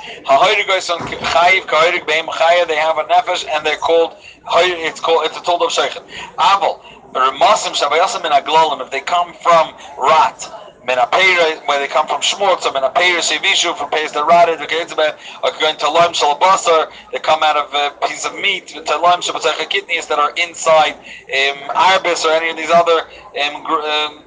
They 2.67 2.75
have 2.75 2.97
a 2.97 3.03
nefesh 3.05 3.45
and 3.51 3.65
they're 3.65 3.77
called. 3.77 4.15
It's 4.53 4.99
called. 4.99 5.25
It's 5.25 5.37
a 5.37 5.43
told 5.43 5.61
of 5.61 5.69
sheikhet. 5.69 6.05
Aval. 6.37 6.81
Masim 7.13 7.73
shabayasim 7.73 8.25
in 8.25 8.31
aglolim. 8.31 8.81
If 8.81 8.91
they 8.91 9.01
come 9.01 9.33
from 9.33 9.73
rat 9.97 10.60
menapera, 10.85 11.65
where 11.67 11.79
they 11.79 11.87
come 11.87 12.07
from 12.07 12.21
shmutz, 12.21 12.65
or 12.65 12.71
menapera 12.71 13.19
sevishu 13.19 13.75
from 13.77 13.89
the 13.91 14.23
rotted, 14.23 14.61
or 14.61 15.59
going 15.59 15.77
to 15.77 15.89
lime 15.89 16.13
shalabasar, 16.13 16.91
they 17.11 17.19
come 17.19 17.43
out 17.43 17.57
of 17.57 17.73
a 17.73 18.07
piece 18.07 18.25
of 18.25 18.35
meat, 18.35 18.67
to 18.67 18.97
lime 18.97 19.21
shabbatach 19.21 19.69
kidneys 19.69 20.07
that 20.07 20.19
are 20.19 20.33
inside 20.37 20.93
um, 20.93 21.57
arbis 21.75 22.25
or 22.25 22.31
any 22.31 22.49
of 22.49 22.57
these 22.57 22.71
other 22.71 23.07
um, 23.41 23.65
um, 23.65 24.23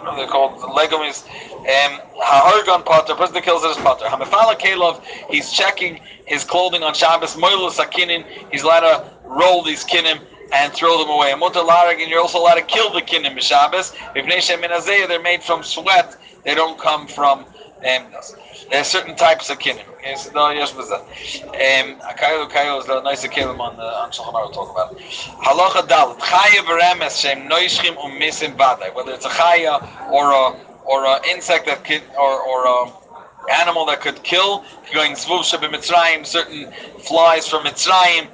what 0.00 0.06
are 0.06 0.16
they 0.16 0.26
called? 0.30 0.58
Legumes. 0.74 1.24
Um, 1.60 2.00
Hahargan 2.22 2.84
potter, 2.84 3.14
person 3.14 3.34
that 3.34 3.44
kills 3.44 3.64
it 3.64 3.68
is 3.68 3.76
potter. 3.78 4.06
Hamefala 4.06 4.58
Kalov, 4.58 5.02
he's 5.28 5.52
checking 5.52 6.00
his 6.24 6.44
clothing 6.44 6.82
on 6.82 6.94
Shabbos. 6.94 7.36
Moilu 7.36 7.70
Sakinin, 7.70 8.24
he's 8.50 8.62
allowed 8.62 8.80
to 8.80 9.10
roll 9.26 9.62
these 9.62 9.84
kinim 9.84 10.20
and 10.52 10.72
throw 10.72 10.98
them 10.98 11.10
away. 11.10 11.32
And 11.32 12.10
you're 12.10 12.20
also 12.20 12.38
allowed 12.38 12.54
to 12.54 12.62
kill 12.62 12.92
the 12.92 13.02
kinim 13.02 13.36
b'Shabbos. 13.36 13.94
If 14.14 15.08
they're 15.08 15.22
made 15.22 15.42
from 15.42 15.62
sweat. 15.62 16.16
They 16.44 16.54
don't 16.54 16.78
come 16.78 17.06
from 17.06 17.44
um, 17.80 18.06
there 18.70 18.80
are 18.80 18.84
certain 18.84 19.16
types 19.16 19.48
of 19.48 19.58
kinim. 19.58 19.88
Okay, 19.96 20.14
so 20.14 20.30
no, 20.32 20.50
yes, 20.50 20.74
was 20.74 20.90
that. 20.90 21.00
Um, 21.00 21.98
akayu 22.00 22.48
akayu 22.48 22.78
is 22.78 22.86
the 22.86 23.00
nice 23.00 23.26
kinim 23.26 23.58
on 23.58 23.76
the 23.76 23.82
on 23.82 24.10
Shulchan 24.10 24.34
Aruch 24.34 24.52
talk 24.52 24.70
about. 24.70 24.98
Halacha 24.98 25.88
dal 25.88 26.14
chaya 26.16 26.60
v'remes 26.64 27.20
shem 27.20 27.48
noishchim 27.48 27.96
umisim 27.96 28.56
badai. 28.56 28.94
Whether 28.94 29.12
it's 29.12 29.24
a 29.24 29.30
chaya 29.30 30.10
or 30.10 30.30
a 30.30 30.60
or 30.84 31.06
an 31.06 31.20
insect 31.30 31.66
that 31.66 31.84
could 31.84 32.02
or 32.18 32.40
or 32.42 32.66
a 32.66 32.92
animal 33.50 33.86
that 33.86 34.02
could 34.02 34.22
kill, 34.22 34.62
going 34.92 35.12
zvuv 35.12 35.42
Mitzrayim, 35.44 36.26
certain 36.26 36.70
flies 36.98 37.48
from 37.48 37.64
Mitzrayim, 37.64 38.28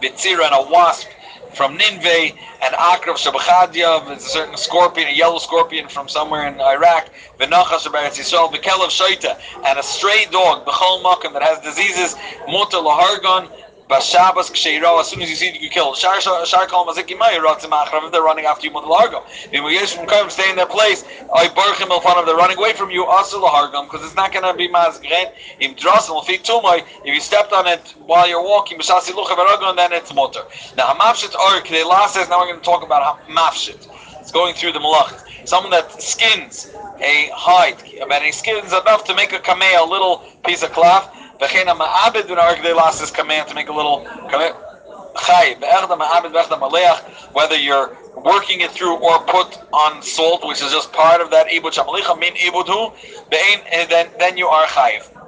bitzira 0.00 0.44
and 0.44 0.54
a 0.54 0.70
wasp 0.70 1.08
from 1.54 1.76
Nineveh, 1.76 2.34
and 2.62 2.74
Akrav 2.74 3.16
Shabachadya, 3.16 4.10
a 4.10 4.20
certain 4.20 4.56
scorpion, 4.56 5.08
a 5.08 5.12
yellow 5.12 5.38
scorpion 5.38 5.88
from 5.88 6.08
somewhere 6.08 6.48
in 6.48 6.60
Iraq, 6.60 7.10
V'nachas 7.38 7.86
Shabbat 7.86 8.12
Yisrael, 8.12 8.52
V'kelev 8.52 8.90
Shaita, 8.90 9.38
and 9.66 9.78
a 9.78 9.82
stray 9.82 10.26
dog, 10.30 10.64
B'chol 10.66 11.02
Makam, 11.02 11.32
that 11.34 11.42
has 11.42 11.60
diseases, 11.60 12.14
Muta 12.48 12.76
Lahargon, 12.76 13.50
Bashabas 13.90 14.52
Ksheira, 14.52 15.00
as 15.00 15.08
soon 15.08 15.20
as 15.20 15.28
you 15.28 15.34
see 15.34 15.58
you 15.58 15.68
kill. 15.68 15.94
Shar 15.94 16.20
Kal 16.20 16.86
Maziki 16.86 17.18
Maya, 17.18 17.40
Ratzim 17.40 17.70
Achrav, 17.70 18.06
if 18.06 18.12
they're 18.12 18.22
running 18.22 18.44
after 18.44 18.68
you, 18.68 18.72
Mudlargo. 18.72 19.24
If 19.50 19.64
we 19.64 19.84
from 19.84 20.06
Kaim 20.06 20.30
stay 20.30 20.48
in 20.48 20.54
their 20.54 20.66
place, 20.66 21.04
I 21.34 21.48
Barchim 21.48 21.88
Ilfan, 21.88 22.20
if 22.20 22.26
they're 22.26 22.36
running 22.36 22.56
away 22.56 22.72
from 22.72 22.92
you, 22.92 23.04
Asul 23.06 23.42
Lahargam, 23.42 23.90
because 23.90 24.06
it's 24.06 24.14
not 24.14 24.32
going 24.32 24.44
to 24.44 24.54
be 24.54 24.68
Mazgren. 24.68 25.32
Im 25.58 25.74
Tumai, 25.74 26.84
if 27.04 27.14
you 27.14 27.20
stepped 27.20 27.52
on 27.52 27.66
it 27.66 27.94
while 28.06 28.28
you're 28.28 28.40
walking, 28.40 28.78
Bashasi 28.78 29.10
Lucha 29.10 29.34
Veragon, 29.36 29.74
then 29.74 29.92
it's 29.92 30.14
Mutter. 30.14 30.44
Now, 30.76 30.92
Hamafshit 30.92 31.34
Ark, 31.34 31.66
the 31.66 31.82
last 31.82 32.14
says, 32.14 32.28
now 32.28 32.38
we're 32.38 32.46
going 32.46 32.60
to 32.60 32.64
talk 32.64 32.84
about 32.84 33.20
Hamafshit. 33.26 33.88
It's 34.20 34.30
going 34.30 34.54
through 34.54 34.72
the 34.72 34.78
Malach. 34.78 35.26
Someone 35.48 35.72
that 35.72 36.00
skins 36.00 36.70
a 37.00 37.30
hide, 37.34 37.82
and 37.82 38.22
he 38.22 38.30
skins 38.30 38.72
enough 38.72 39.02
to 39.04 39.14
make 39.16 39.32
a 39.32 39.38
kameh, 39.38 39.80
a 39.80 39.84
little 39.84 40.18
piece 40.44 40.62
of 40.62 40.70
cloth, 40.70 41.10
V'chein 41.40 41.66
ma'abed 41.66 42.26
v'narg 42.28 42.62
they 42.62 42.72
lost 42.72 43.00
his 43.00 43.10
command 43.10 43.48
to 43.48 43.54
make 43.54 43.68
a 43.68 43.72
little 43.72 44.06
chay. 44.30 44.52
Whether 47.32 47.56
you're 47.56 47.98
working 48.16 48.60
it 48.60 48.70
through 48.70 48.96
or 48.96 49.18
put 49.20 49.58
on 49.72 50.02
salt, 50.02 50.46
which 50.46 50.62
is 50.62 50.70
just 50.70 50.92
part 50.92 51.20
of 51.20 51.30
that 51.30 51.48
ibud 51.48 51.72
shamalicha 51.72 52.18
min 52.18 52.34
ibudhu, 52.34 52.92
and 53.32 53.62
eh, 53.70 53.86
then 53.86 54.08
then 54.18 54.36
you 54.36 54.46
are 54.48 54.66
chayiv. 54.66 55.19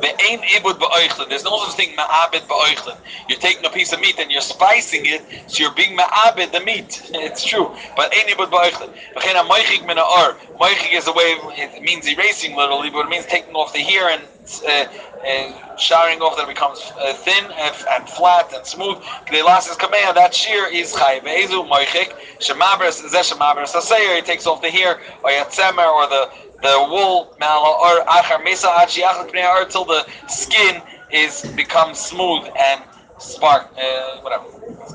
Ve'ein 0.00 0.40
ibud. 0.42 1.28
There's 1.28 1.44
no 1.44 1.58
such 1.64 1.74
thing 1.76 1.96
ma'abed 1.96 2.46
ba'oichlin. 2.46 2.96
You're 3.28 3.38
taking 3.38 3.64
a 3.64 3.70
piece 3.70 3.92
of 3.92 4.00
meat 4.00 4.18
and 4.18 4.30
you're 4.30 4.40
spicing 4.40 5.02
it, 5.06 5.22
so 5.48 5.62
you're 5.62 5.74
being 5.74 5.96
ma'abed 5.96 6.52
the 6.52 6.60
meat. 6.60 7.02
It's 7.28 7.44
true. 7.44 7.74
But 7.96 8.12
ein 8.14 8.26
ibud 8.26 8.50
ba'oichlin. 8.50 8.94
V'chein 9.16 9.34
ha'moichik 9.34 9.86
min 9.86 9.96
ha'or. 9.96 10.36
Moichik 10.60 10.92
is 10.92 11.08
a 11.08 11.12
way, 11.12 11.36
it 11.56 11.82
means 11.82 12.06
erasing 12.06 12.56
literally, 12.56 12.90
but 12.90 13.06
it 13.06 13.08
means 13.08 13.26
taking 13.26 13.54
off 13.54 13.72
the 13.72 13.80
hair 13.80 14.08
and 14.10 14.22
uh, 14.66 14.86
uh, 15.28 15.76
showering 15.76 16.20
off 16.20 16.36
that 16.36 16.48
becomes 16.48 16.80
uh, 17.00 17.12
thin 17.12 17.44
and, 17.44 17.74
and, 17.90 18.08
flat 18.08 18.52
and 18.54 18.64
smooth. 18.64 18.96
K'dei 19.26 19.42
kameya, 19.76 20.14
that 20.14 20.34
shear 20.34 20.66
is 20.72 20.92
chay. 20.92 21.20
Ve'ezu 21.20 21.68
moichik. 21.68 22.14
Shemabres, 22.38 23.02
zeh 23.02 23.32
shemabres. 23.32 23.74
Saseir, 23.74 24.16
he 24.16 24.22
takes 24.22 24.46
off 24.46 24.62
the 24.62 24.70
hair, 24.70 25.00
or 25.22 25.30
yatzemer, 25.30 25.92
or 25.92 26.08
the 26.08 26.30
the 26.62 26.86
wool 26.90 27.36
or 27.40 28.04
achar 28.06 28.42
mesa 28.42 28.68
until 29.62 29.84
the 29.84 30.06
skin 30.28 30.82
is 31.10 31.42
becomes 31.56 31.98
smooth 31.98 32.48
and 32.58 32.82
spark 33.18 33.68
uh, 33.76 34.20
whatever 34.20 34.44
it's. 34.82 34.94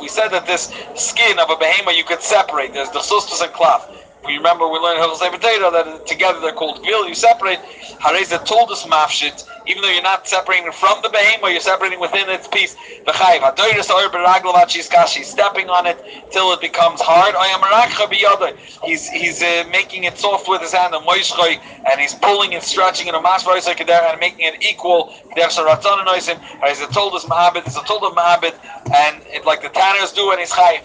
We 0.00 0.08
said 0.08 0.28
that 0.28 0.46
this 0.46 0.72
skin 0.94 1.38
of 1.38 1.50
a 1.50 1.56
behemoth 1.56 1.96
you 1.96 2.04
could 2.04 2.22
separate. 2.22 2.72
There's 2.72 2.90
the 2.90 3.00
sustus 3.00 3.42
and 3.42 3.52
klaf. 3.52 3.88
We 4.24 4.36
remember 4.36 4.68
we 4.68 4.78
learned 4.78 5.00
Hilchos 5.00 5.18
Potato 5.32 5.70
that 5.72 6.06
together 6.06 6.38
they're 6.40 6.52
called 6.52 6.78
gvil. 6.84 7.08
You 7.08 7.14
separate. 7.14 7.58
Hareza 7.98 8.44
told 8.44 8.70
us 8.70 8.84
mafshit, 8.84 9.44
even 9.66 9.82
though 9.82 9.90
you're 9.90 10.02
not 10.02 10.28
separating 10.28 10.70
from 10.70 11.02
the 11.02 11.08
behemoth, 11.08 11.50
you're 11.50 11.60
separating 11.60 11.98
within 11.98 12.28
its 12.28 12.46
piece. 12.46 12.76
V'chayv 13.04 13.40
hadoyres 13.40 13.90
or 13.90 14.08
beraglav 14.10 15.24
stepping 15.24 15.68
on 15.68 15.86
it 15.86 15.98
till 16.30 16.52
it 16.52 16.60
becomes 16.60 17.00
hard. 17.02 17.34
He's 18.84 19.08
he's 19.08 19.42
uh, 19.42 19.64
making 19.72 20.04
it 20.04 20.16
soft 20.16 20.48
with 20.48 20.62
his 20.62 20.72
hand 20.72 20.94
and 20.94 22.00
he's 22.00 22.14
pulling 22.14 22.54
and 22.54 22.62
stretching 22.62 23.08
it 23.08 23.14
and 23.14 24.20
making 24.20 24.46
it 24.46 24.64
equal. 24.64 25.12
Hareza 25.36 26.92
told 26.92 27.14
us 27.14 27.24
ma'abed. 27.24 27.66
It's 27.66 27.76
a 27.76 27.82
told 27.84 28.04
of 28.04 28.12
ma'abed, 28.14 28.54
and 28.94 29.22
it 29.26 29.44
like 29.46 29.62
the 29.62 29.68
tanners 29.68 30.12
do, 30.12 30.30
and 30.30 30.38
he's 30.38 30.52
chayv. 30.52 30.82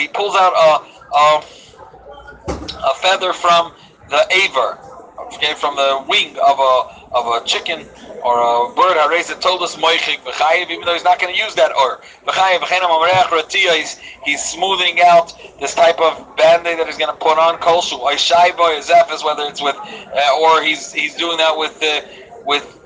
He 0.00 0.08
pulls 0.08 0.34
out 0.34 0.52
a. 0.54 1.16
a 1.16 1.42
a 2.84 2.94
feather 2.94 3.32
from 3.32 3.72
the 4.10 4.22
aver, 4.32 4.78
okay, 5.34 5.54
from 5.54 5.76
the 5.76 6.04
wing 6.08 6.36
of 6.38 6.58
a 6.58 6.82
of 7.12 7.26
a 7.26 7.44
chicken 7.44 7.86
or 8.22 8.38
a 8.38 8.74
bird. 8.74 8.96
Hareza 8.96 9.38
told 9.40 9.62
us 9.62 9.76
moichik 9.76 10.18
v'chayiv, 10.24 10.70
even 10.70 10.84
though 10.84 10.92
he's 10.94 11.04
not 11.04 11.18
going 11.18 11.34
to 11.34 11.38
use 11.38 11.54
that 11.54 11.72
or 11.76 12.00
v'chayiv 12.26 12.60
v'chenem 12.60 12.88
amreach. 12.88 13.52
He's 13.52 13.98
he's 14.24 14.42
smoothing 14.44 15.00
out 15.02 15.32
this 15.60 15.74
type 15.74 16.00
of 16.00 16.36
band-aid 16.36 16.78
that 16.78 16.86
he's 16.86 16.98
going 16.98 17.12
to 17.12 17.16
put 17.16 17.38
on 17.38 17.58
kolshu. 17.58 18.00
Oishaybo 18.00 18.78
is 18.78 19.24
whether 19.24 19.44
it's 19.44 19.62
with 19.62 19.76
uh, 19.76 20.38
or 20.40 20.62
he's 20.62 20.92
he's 20.92 21.14
doing 21.16 21.36
that 21.38 21.56
with 21.56 21.82
uh, 21.82 22.00
with 22.44 22.78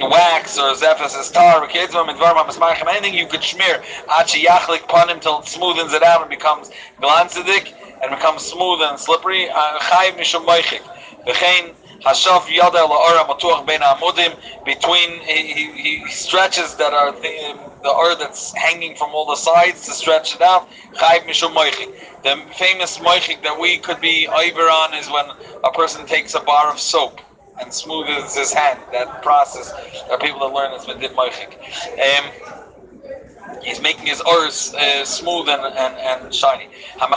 wax 0.00 0.58
or 0.58 0.74
zephas 0.74 1.30
tar, 1.32 1.66
kids 1.68 1.94
machem, 1.94 2.86
anything 2.88 3.14
you 3.14 3.26
could 3.26 3.42
smear, 3.42 3.82
achi 4.18 4.44
yachlik 4.44 4.80
panim 4.88 5.20
till 5.20 5.38
it 5.40 5.44
smoothens 5.44 5.94
it 5.94 6.02
out 6.02 6.20
and 6.20 6.30
becomes 6.30 6.70
glanzidik 7.00 7.74
and 8.02 8.10
becomes 8.10 8.42
smooth 8.42 8.80
and 8.82 8.98
slippery. 8.98 9.48
Uh, 9.48 9.78
Chayiv 9.78 10.16
mishum 10.16 10.44
moichik. 10.44 10.82
V'chein 11.26 11.74
Hashav 12.04 12.50
yada 12.50 12.78
la'ora 12.78 13.24
matuach 13.28 13.64
ben 13.64 13.80
amudim 13.80 14.36
between 14.64 15.20
he, 15.20 15.70
he, 15.72 16.06
stretches 16.08 16.74
that 16.74 16.92
are 16.92 17.12
the, 17.12 17.56
the 17.84 17.88
or 17.88 18.16
that's 18.16 18.52
hanging 18.54 18.96
from 18.96 19.14
all 19.14 19.24
the 19.24 19.36
sides 19.36 19.86
to 19.86 19.92
stretch 19.92 20.34
it 20.34 20.42
out. 20.42 20.68
Chayiv 20.94 21.20
mishum 21.26 21.54
moichik. 21.54 21.94
The 22.24 22.42
famous 22.54 22.98
moichik 22.98 23.44
that 23.44 23.58
we 23.58 23.78
could 23.78 24.00
be 24.00 24.26
over 24.26 24.62
on 24.62 24.94
is 24.94 25.08
when 25.08 25.26
a 25.62 25.70
person 25.70 26.04
takes 26.04 26.34
a 26.34 26.40
bar 26.40 26.72
of 26.72 26.80
soap 26.80 27.20
and 27.60 27.72
smooths 27.72 28.34
his 28.34 28.52
hand. 28.52 28.80
That 28.90 29.22
process, 29.22 29.70
there 29.70 30.14
are 30.14 30.18
people 30.18 30.40
that 30.40 30.52
learn 30.52 30.72
this 30.72 30.84
did 30.86 31.12
moichik. 31.12 31.54
Um, 32.00 32.61
He's 33.62 33.80
making 33.80 34.06
his 34.06 34.20
ors 34.22 34.74
uh, 34.74 35.04
smooth 35.04 35.48
and, 35.48 35.62
and, 35.62 35.94
and 35.96 36.34
shiny. 36.34 36.68
Now 37.00 37.08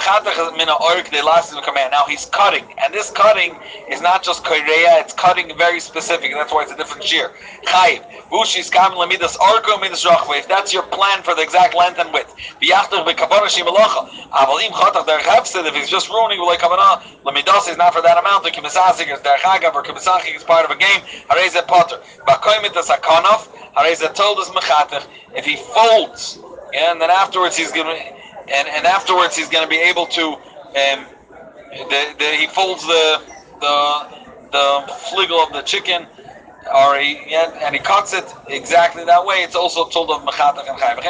he's 2.07 2.25
cutting, 2.25 2.63
and 2.83 2.93
this 2.93 3.11
cutting 3.11 3.55
is 3.89 4.01
not 4.01 4.23
just 4.23 4.43
korea, 4.43 4.99
it's 4.99 5.13
cutting 5.13 5.55
very 5.57 5.79
specific, 5.79 6.31
and 6.31 6.39
that's 6.39 6.53
why 6.53 6.63
it's 6.63 6.71
a 6.71 6.75
different 6.75 7.03
shear. 7.03 7.31
If 10.37 10.47
that's 10.47 10.73
your 10.73 10.83
plan 10.83 11.21
for 11.23 11.35
the 11.35 11.41
exact 11.41 11.75
length 11.75 11.99
and 11.99 12.13
width. 12.13 12.33
If 12.61 12.67
he's 15.75 15.89
just 15.89 16.09
ruining 16.09 16.39
like 16.41 16.59
Lamidas 16.61 17.69
is 17.69 17.77
not 17.77 17.93
for 17.93 18.01
that 18.01 18.17
amount, 18.17 18.43
the 18.43 18.51
Kimisasik 18.51 19.11
is 19.11 19.19
Derchagav 19.19 19.73
or 19.73 19.83
Kimisasik 19.83 20.35
is 20.35 20.43
part 20.43 20.65
of 20.65 20.71
a 20.71 20.77
game, 20.77 21.01
Hareza 21.29 21.65
Potter. 21.67 21.99
Bakoimit 22.27 22.73
the 22.73 22.81
Sakonov, 22.81 23.47
Hareza 23.75 24.13
told 24.13 24.39
us 24.39 24.49
Mechatech, 24.49 25.05
if 25.35 25.45
he 25.45 25.57
folds, 25.57 26.24
and 26.73 26.99
then 27.01 27.09
afterwards 27.09 27.55
he's 27.57 27.71
gonna, 27.71 27.97
and, 28.57 28.67
and 28.67 28.85
afterwards 28.85 29.35
he's 29.35 29.49
gonna 29.49 29.67
be 29.67 29.77
able 29.77 30.05
to, 30.07 30.23
um, 30.23 31.05
the, 31.71 32.01
the, 32.19 32.29
he 32.39 32.47
folds 32.47 32.83
the 32.83 33.21
the 33.61 33.77
the 34.51 34.93
fligel 35.09 35.39
of 35.39 35.51
the 35.53 35.61
chicken, 35.61 36.07
or 36.73 36.97
he 36.97 37.35
and 37.35 37.75
he 37.75 37.79
cuts 37.79 38.13
it 38.13 38.25
exactly 38.47 39.03
that 39.05 39.25
way. 39.25 39.37
It's 39.43 39.55
also 39.55 39.87
told 39.89 40.09
of 40.11 40.21
mechatach 40.21 40.67
and 40.69 40.77
chayv. 40.79 41.01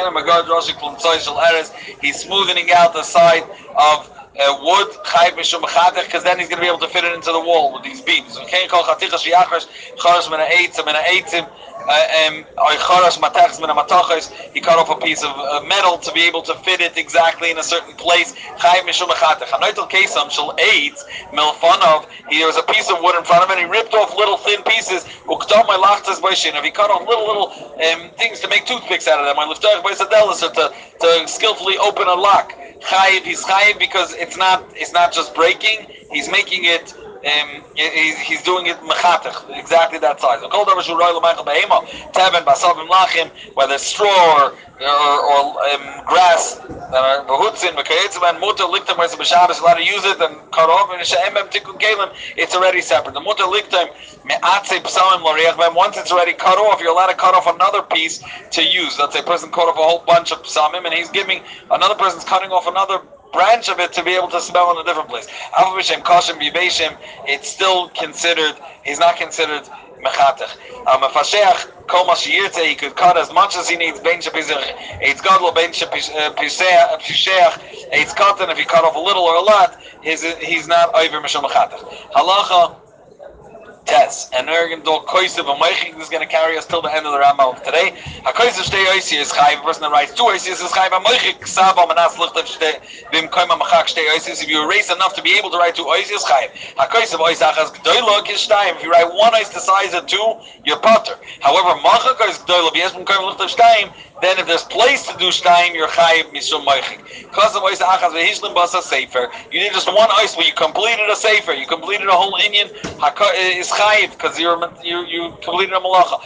He's 2.00 2.16
smoothing 2.20 2.72
out 2.72 2.92
the 2.92 3.02
side 3.02 3.42
of 3.42 4.10
uh, 4.38 4.58
wood 4.60 4.88
chayv 5.04 5.32
mishum 5.38 5.62
because 6.04 6.22
then 6.24 6.38
he's 6.38 6.48
going 6.48 6.58
to 6.58 6.62
be 6.62 6.68
able 6.68 6.78
to 6.78 6.88
fit 6.88 7.04
it 7.04 7.14
into 7.14 7.32
the 7.32 7.40
wall 7.40 7.72
with 7.72 7.82
these 7.82 8.00
beams. 8.02 8.36
Okay, 8.38 8.66
call 8.68 8.82
chatichas 8.84 9.24
shiachas 9.24 9.66
charas 9.96 10.30
mina 10.30 10.44
eitzim 10.44 10.84
mina 10.86 11.00
he 14.52 14.60
cut 14.60 14.78
off 14.78 14.90
a 14.90 14.96
piece 14.96 15.22
of 15.22 15.30
uh, 15.30 15.62
metal 15.66 15.98
to 15.98 16.12
be 16.12 16.22
able 16.22 16.42
to 16.42 16.54
fit 16.56 16.80
it 16.80 16.96
exactly 16.96 17.50
in 17.50 17.58
a 17.58 17.62
certain 17.62 17.94
place. 17.94 18.34
There 22.30 22.46
was 22.46 22.56
a 22.56 22.62
piece 22.62 22.90
of 22.90 23.00
wood 23.02 23.16
in 23.16 23.24
front 23.24 23.44
of 23.44 23.50
him 23.50 23.58
and 23.58 23.66
he 23.66 23.70
ripped 23.70 23.94
off 23.94 24.16
little 24.16 24.36
thin 24.38 24.62
pieces. 24.64 25.04
He 25.06 26.70
cut 26.70 26.90
off 26.90 27.08
little 27.08 27.26
little 27.26 27.52
um, 27.52 28.10
things 28.18 28.40
to 28.40 28.48
make 28.48 28.66
toothpicks 28.66 29.06
out 29.06 29.20
of 29.20 29.26
them, 29.26 29.36
to, 29.58 30.72
to 31.00 31.28
skillfully 31.28 31.78
open 31.78 32.08
a 32.08 32.14
lock. 32.14 32.52
He's 33.24 33.44
chayiv 33.44 33.78
because 33.78 34.12
it's 34.14 34.36
not 34.36 34.64
it's 34.74 34.92
not 34.92 35.12
just 35.12 35.34
breaking, 35.34 35.86
he's 36.10 36.28
making 36.30 36.64
it 36.64 36.94
um, 37.26 37.64
he's, 37.74 38.18
he's 38.18 38.42
doing 38.42 38.66
it 38.66 38.76
mechatech, 38.78 39.58
exactly 39.58 39.98
that 39.98 40.20
size. 40.20 40.40
Taben 40.40 40.84
basavim 42.44 42.88
lachim, 42.88 43.30
Whether 43.54 43.78
straw 43.78 44.06
or, 44.06 44.52
or, 44.80 44.86
or 44.86 45.64
um, 45.70 46.04
grass, 46.06 46.60
behutzin, 47.26 47.74
mekayetzim, 47.74 48.40
mutter 48.40 48.64
liktam, 48.64 48.96
where 48.96 49.08
b'shabbos 49.08 49.60
allowed 49.60 49.74
to 49.74 49.84
use 49.84 50.04
it 50.04 50.20
and 50.20 50.36
cut 50.52 50.70
off, 50.70 50.88
and 50.94 51.04
she'emem 51.04 51.48
it's 52.36 52.54
already 52.54 52.80
separate. 52.80 53.14
The 53.14 53.20
mutter 53.20 53.44
liktam, 53.44 53.88
me'atze 54.24 54.80
p'samim 54.80 55.24
l'riach, 55.24 55.56
once 55.74 55.96
it's 55.96 56.12
already 56.12 56.32
cut 56.32 56.58
off, 56.58 56.80
you're 56.80 56.92
allowed 56.92 57.08
to 57.08 57.16
cut 57.16 57.34
off 57.34 57.48
another 57.52 57.82
piece 57.82 58.22
to 58.52 58.62
use. 58.62 58.96
Let's 59.00 59.14
say 59.14 59.20
a 59.20 59.24
person 59.24 59.50
cut 59.50 59.66
off 59.66 59.76
a 59.76 59.82
whole 59.82 60.04
bunch 60.06 60.30
of 60.30 60.44
psalmim, 60.44 60.84
and 60.84 60.94
he's 60.94 61.10
giving, 61.10 61.42
another 61.72 61.96
person's 61.96 62.22
cutting 62.24 62.52
off 62.52 62.68
another 62.68 63.00
branch 63.36 63.68
of 63.68 63.78
it 63.78 63.92
to 63.92 64.02
be 64.02 64.12
able 64.12 64.28
to 64.28 64.40
smell 64.40 64.72
in 64.72 64.78
a 64.78 64.84
different 64.84 65.08
place. 65.08 65.28
It's 67.28 67.48
still 67.48 67.90
considered, 67.90 68.56
he's 68.82 68.98
not 68.98 69.16
considered 69.16 69.68
mechatech. 70.02 70.52
Um, 70.86 71.02
a 71.02 71.08
fasheach, 71.08 71.68
kol 71.86 72.06
he 72.14 72.74
could 72.74 72.96
cut 72.96 73.16
as 73.18 73.32
much 73.32 73.56
as 73.56 73.68
he 73.68 73.76
needs, 73.76 74.00
ben 74.00 74.20
shapizich, 74.20 74.74
eitz 75.02 75.20
gadlo, 75.20 75.54
ben 75.54 75.70
shapizich, 75.70 76.24
eitz 77.92 78.16
cotton, 78.16 78.50
if 78.50 78.58
he 78.58 78.64
cut 78.64 78.84
off 78.84 78.96
a 78.96 78.98
little 78.98 79.22
or 79.22 79.36
a 79.36 79.42
lot, 79.42 79.78
he's, 80.02 80.24
he's 80.36 80.66
not 80.66 80.94
over 80.94 81.20
mishal 81.20 81.42
mechatech. 81.42 81.82
Halacha, 82.12 82.76
Tes. 83.86 84.28
And 84.32 84.48
a 84.48 84.52
koisiv, 84.52 85.48
and 85.48 85.62
Meichik 85.62 86.00
is 86.00 86.08
going 86.08 86.26
to 86.26 86.28
carry 86.28 86.58
us 86.58 86.66
till 86.66 86.82
the 86.82 86.92
end 86.92 87.06
of 87.06 87.12
the 87.12 87.18
Rambam 87.18 87.54
of 87.54 87.62
today. 87.62 87.94
A 88.26 88.32
koisiv 88.32 88.64
stay 88.64 88.84
oisi 88.86 89.18
is 89.18 89.30
chayv, 89.30 89.60
a 89.60 89.62
person 89.62 89.82
that 89.82 89.92
writes 89.92 90.12
two 90.12 90.24
oisi 90.24 90.50
is 90.50 90.58
chayv, 90.58 90.88
a 90.88 91.00
Meichik 91.04 91.46
sav 91.46 91.78
am 91.78 91.90
anas 91.90 92.14
lichtav 92.16 92.46
stay, 92.46 92.74
vim 93.12 93.28
koim 93.28 93.48
am 93.50 93.60
achak 93.60 93.88
stay 93.88 94.04
oisi 94.10 94.42
if 94.42 94.48
you 94.48 94.62
erase 94.64 94.90
enough 94.92 95.14
to 95.14 95.22
be 95.22 95.38
able 95.38 95.50
to 95.50 95.56
write 95.56 95.76
two 95.76 95.84
oisi 95.84 96.12
is 96.12 96.24
chayv. 96.24 96.50
A 96.78 96.86
koisiv 96.90 97.20
oisi 97.20 97.46
achas 97.46 97.70
gdoilo 97.70 98.24
kish 98.24 98.48
if 98.50 98.82
you 98.82 98.90
write 98.90 99.06
one 99.06 99.32
oisi 99.32 99.54
the 99.54 99.60
size 99.60 99.94
of 99.94 100.06
two, 100.06 100.34
you're 100.64 100.80
potter. 100.80 101.16
However, 101.40 101.78
machak 101.80 102.18
oisi 102.18 102.44
gdoilo, 102.44 102.74
yes, 102.74 102.92
vim 102.92 103.04
koim 103.04 103.22
lichtav 103.30 103.48
stay, 103.48 103.88
then 104.22 104.38
if 104.38 104.46
there's 104.46 104.64
place 104.64 105.06
to 105.06 105.16
do 105.18 105.28
shtaim, 105.28 105.74
you're 105.74 105.88
chayiv 105.88 106.32
misum 106.32 106.64
moichik. 106.64 107.00
Because 107.30 107.54
of 107.56 107.62
ois 107.62 107.78
achas 107.78 108.12
vehishlim 108.12 108.54
basa 108.54 108.82
sefer, 108.82 109.28
you 109.52 109.60
need 109.60 109.72
just 109.72 109.88
one 109.88 110.08
ois 110.10 110.36
where 110.36 110.46
you 110.46 110.52
completed 110.54 111.08
a 111.10 111.16
sefer, 111.16 111.52
you 111.52 111.66
completed 111.66 112.08
a 112.08 112.12
whole 112.12 112.36
Indian 112.44 112.68
eh, 112.68 113.58
is 113.58 113.68
chayiv 113.70 114.12
because 114.12 114.38
you 114.38 114.48
you 114.84 115.32
completed 115.42 115.74
a 115.74 115.80
malacha. 115.80 116.18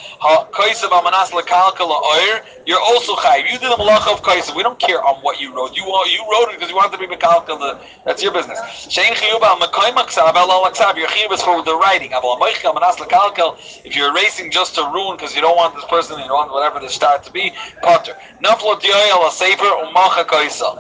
Kaisav 0.53 0.91
amanas 0.91 1.30
lekalka 1.30 1.80
oir, 1.80 2.43
you're 2.71 2.79
also 2.79 3.16
chayiv. 3.16 3.51
You 3.51 3.59
did 3.59 3.73
a 3.73 3.75
malacha 3.75 4.14
of 4.14 4.23
kaisav. 4.23 4.55
We 4.55 4.62
don't 4.62 4.79
care 4.79 5.03
on 5.03 5.16
what 5.23 5.41
you 5.41 5.53
wrote. 5.53 5.77
You 5.77 5.83
you 5.83 6.23
wrote 6.31 6.51
it 6.51 6.55
because 6.55 6.71
you 6.71 6.77
wanted 6.77 6.97
to 6.97 7.03
be 7.03 7.12
mekalka. 7.12 7.83
That's 8.05 8.23
your 8.23 8.33
business. 8.33 8.61
Shein 8.87 9.11
chiyuba 9.11 9.59
mekaymaksav 9.59 10.37
el 10.37 10.49
alaksav. 10.49 10.97
Your 10.97 11.09
chiyuv 11.09 11.33
is 11.33 11.43
for 11.43 11.64
the 11.64 11.75
writing. 11.77 12.11
Aval 12.11 12.39
moichik 12.39 12.71
amanas 12.71 12.97
lekalka. 13.03 13.59
If 13.85 13.97
you're 13.97 14.11
erasing 14.11 14.53
just 14.53 14.77
to 14.77 14.83
ruin 14.83 15.16
because 15.16 15.35
you 15.35 15.41
don't 15.41 15.57
want 15.57 15.75
this 15.75 15.85
person, 15.87 16.21
you 16.21 16.29
don't 16.29 16.47
want 16.47 16.53
whatever 16.53 16.79
the 16.79 16.89
start 16.89 17.25
to 17.25 17.33
be 17.33 17.53
potter. 17.83 18.14
Naflo 18.41 18.81
dioyel 18.81 19.27
a 19.27 19.33
sefer 19.33 19.64
umacha 19.64 20.25
kaisa. 20.25 20.71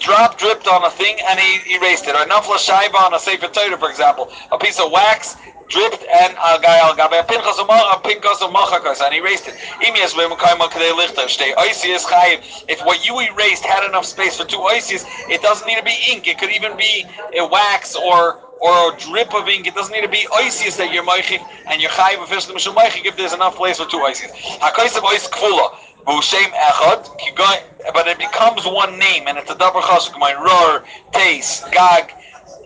Drop 0.00 0.38
dripped 0.38 0.66
on 0.66 0.84
a 0.84 0.90
thing 0.90 1.16
and 1.28 1.38
he 1.38 1.76
erased 1.76 2.08
it. 2.08 2.16
Or 2.16 2.26
nafla 2.26 2.58
shaiba 2.58 2.96
on 3.06 3.14
a 3.14 3.20
sefer 3.20 3.46
Torah, 3.46 3.78
for 3.78 3.90
example, 3.90 4.28
a 4.50 4.58
piece 4.58 4.80
of 4.80 4.90
wax 4.90 5.36
dripped 5.68 6.02
and 6.02 6.32
a 6.32 6.60
guy 6.60 6.78
al 6.78 6.94
gabe 6.94 7.26
pinchas 7.28 7.58
a 7.58 8.00
pinchas 8.00 8.40
umacha 8.40 9.04
and 9.04 9.14
erased 9.14 9.48
it. 9.48 9.54
Imias 9.84 10.14
v'mukayma 10.14 10.68
kadei 10.68 10.92
lichter 10.92 11.28
stay. 11.28 11.52
Oisius 11.56 12.04
chayiv. 12.04 12.64
If 12.68 12.80
what 12.84 13.06
you 13.06 13.20
erased 13.20 13.64
had 13.64 13.86
enough 13.86 14.04
space 14.04 14.36
for 14.36 14.44
two 14.44 14.58
oisius, 14.58 15.04
it 15.28 15.42
doesn't 15.42 15.66
need 15.66 15.78
to 15.78 15.84
be 15.84 15.96
ink. 16.10 16.26
It 16.26 16.38
could 16.38 16.50
even 16.50 16.76
be 16.76 17.04
a 17.36 17.46
wax 17.46 17.96
or 17.96 18.40
or 18.60 18.92
a 18.92 18.98
drip 18.98 19.34
of 19.34 19.48
ink. 19.48 19.66
It 19.66 19.74
doesn't 19.74 19.92
need 19.92 20.02
to 20.02 20.08
be 20.08 20.26
oisius 20.32 20.76
that 20.78 20.92
you're 20.92 21.04
moichik 21.04 21.44
and 21.66 21.80
you're 21.80 21.90
chayiv 21.90 22.22
officially 22.22 22.56
mishum 22.56 22.74
moichik 22.74 23.06
if 23.06 23.16
there's 23.16 23.32
enough 23.32 23.56
place 23.56 23.78
for 23.78 23.86
two 23.86 23.98
oisius. 23.98 24.32
Hakaisav 24.58 25.02
ois 25.02 25.28
kfula. 25.28 25.78
But 26.08 28.08
it 28.08 28.18
becomes 28.18 28.64
one 28.64 28.98
name, 28.98 29.28
and 29.28 29.36
it's 29.36 29.50
a 29.50 29.54
double 29.54 29.82
chasuk. 29.82 30.18
My 30.18 30.32
roar, 30.32 30.82
taste, 31.12 31.70
gag, 31.70 32.14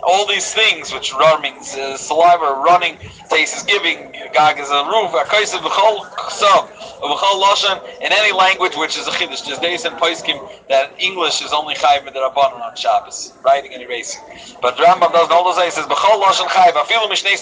all 0.03 0.26
these 0.26 0.53
things, 0.53 0.92
which 0.92 1.12
rar 1.12 1.40
means 1.40 1.74
uh, 1.74 1.96
saliva, 1.96 2.61
running, 2.64 2.98
taste 3.30 3.57
is 3.57 3.62
giving, 3.62 4.12
gag 4.32 4.59
is 4.59 4.68
a 4.70 4.84
roof, 4.86 5.12
akaisav 5.12 5.61
b'chol 5.61 6.05
ksav, 6.11 6.68
b'chol 7.00 7.42
loshan, 7.42 7.82
in 8.00 8.12
any 8.12 8.32
language 8.32 8.76
which 8.76 8.98
is 8.98 9.07
a 9.07 9.11
chiddush. 9.11 9.46
There's 9.46 9.59
days 9.59 9.84
in 9.84 9.92
Paiskim 9.94 10.38
that 10.68 10.92
English 10.98 11.42
is 11.42 11.53
only 11.53 11.74
chayv 11.74 12.05
with 12.05 12.14
the 12.14 12.20
rabbanon 12.20 12.61
on 12.61 12.76
Shabbos, 12.76 13.32
writing 13.44 13.74
and 13.74 13.82
erasing. 13.82 14.22
But 14.61 14.76
Rambam 14.76 15.12
doesn't 15.12 15.32
all 15.32 15.44
those 15.44 15.57
days. 15.57 15.74
Says 15.74 15.86
b'chol 15.86 16.22
loshan 16.22 16.46
chayv. 16.48 16.72
Mishnei 16.72 17.32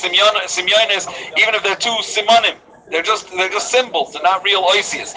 even 1.39 1.55
if 1.55 1.63
they're 1.63 1.77
two 1.77 1.91
simonim. 2.03 2.57
They're 2.91 3.03
just 3.03 3.31
they're 3.31 3.49
just 3.51 3.71
symbols. 3.71 4.13
They're 4.13 4.23
not 4.23 4.45
real 4.45 4.63
oisias. 4.65 5.15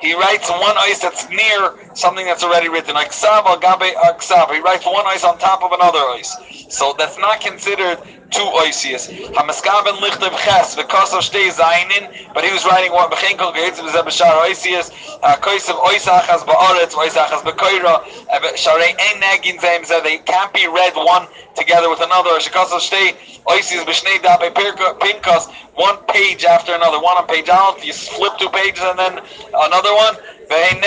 He 0.00 0.14
writes 0.14 0.50
one 0.50 0.76
ice 0.78 1.00
that's 1.00 1.28
near 1.30 1.74
something 1.94 2.26
that's 2.26 2.44
already 2.44 2.68
written. 2.68 2.94
Like 2.94 3.12
He 3.12 4.60
writes 4.60 4.86
one 4.86 5.06
ice 5.06 5.24
on 5.24 5.38
top 5.38 5.62
of 5.62 5.72
another 5.72 5.98
ice. 5.98 6.36
So 6.70 6.94
that's 6.98 7.18
not 7.18 7.40
considered 7.40 7.98
two 8.30 8.42
oisias. 8.42 9.08
Hamaskaven 9.34 9.98
lichtem 10.02 10.34
ches 10.44 10.74
v'kosav 10.74 11.22
shtei 11.22 11.50
zainin, 11.50 12.34
but 12.34 12.44
he 12.44 12.52
was 12.52 12.64
writing 12.64 12.92
one 12.92 13.08
b'chein 13.10 13.38
kol 13.38 13.52
geitz 13.52 13.78
v'zeh 13.78 14.02
b'shar 14.02 14.34
oisias, 14.44 14.90
uh, 15.22 15.36
koisav 15.36 15.78
oisachas 15.80 16.44
ba'aretz, 16.44 16.94
oisachas 16.94 17.42
b'koira, 17.42 18.02
uh, 18.30 18.40
sharei 18.54 18.94
ein 18.98 19.20
negin 19.20 19.58
zeh 19.60 19.84
zeh, 19.84 20.02
they 20.02 20.18
can't 20.18 20.52
be 20.52 20.66
read 20.66 20.94
one 20.94 21.26
together 21.54 21.88
with 21.88 22.00
another. 22.00 22.30
Shikosav 22.38 22.80
shtei 22.80 23.14
oisias 23.46 23.84
b'shnei 23.84 24.18
dabe 24.22 24.50
pinkas, 24.52 25.50
one 25.74 25.96
page 26.08 26.44
after 26.44 26.74
another, 26.74 27.00
one 27.00 27.16
on 27.16 27.26
page 27.26 27.48
out, 27.48 27.84
you 27.84 27.92
flip 27.92 28.32
two 28.38 28.50
pages 28.50 28.82
and 28.82 28.98
then 28.98 29.20
another 29.54 29.94
one, 29.94 30.14
v'hein 30.50 30.80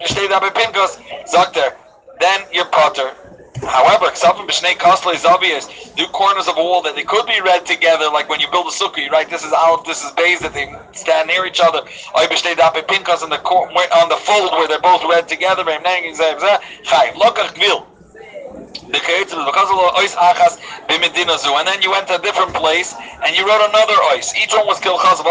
shtei 0.00 0.28
dabe 0.28 0.50
pinkas, 0.54 1.00
zakter, 1.26 1.74
then 2.20 2.40
you're 2.52 2.66
potter. 2.66 3.12
However, 3.60 4.06
Ksavim 4.06 4.46
B'Shnei 4.48 4.76
Kosle 4.78 5.12
is 5.14 5.24
obvious. 5.24 5.68
Do 5.96 6.06
corners 6.08 6.48
of 6.48 6.56
a 6.58 6.62
wall 6.62 6.82
that 6.82 6.94
they 6.96 7.04
could 7.04 7.26
be 7.26 7.40
read 7.40 7.64
together, 7.66 8.08
like 8.10 8.28
when 8.28 8.40
you 8.40 8.48
build 8.50 8.66
a 8.68 8.70
sukkah, 8.70 9.08
write 9.10 9.30
this 9.30 9.44
is 9.44 9.52
Aleph, 9.52 9.84
this 9.86 10.04
is 10.04 10.10
Beis, 10.12 10.40
that 10.42 10.54
they 10.54 10.66
stand 10.92 11.28
near 11.28 11.44
each 11.46 11.60
other. 11.60 11.80
Pinkas 12.82 13.22
on 13.22 13.30
the 13.30 13.38
on 13.38 14.08
the 14.08 14.16
fold 14.16 14.52
where 14.52 14.68
they're 14.68 14.80
both 14.80 15.04
read 15.04 15.28
together. 15.28 15.64
Gvil 15.64 15.82
because 18.92 19.70
of 19.70 19.78
and 21.58 21.68
then 21.68 21.82
you 21.82 21.90
went 21.90 22.06
to 22.08 22.18
a 22.18 22.22
different 22.22 22.54
place 22.54 22.94
and 23.24 23.36
you 23.36 23.46
wrote 23.46 23.62
another 23.68 23.94
ois. 24.12 24.34
Each 24.36 24.52
one 24.52 24.66
was 24.66 24.78
kil 24.80 24.98
chazav. 24.98 25.24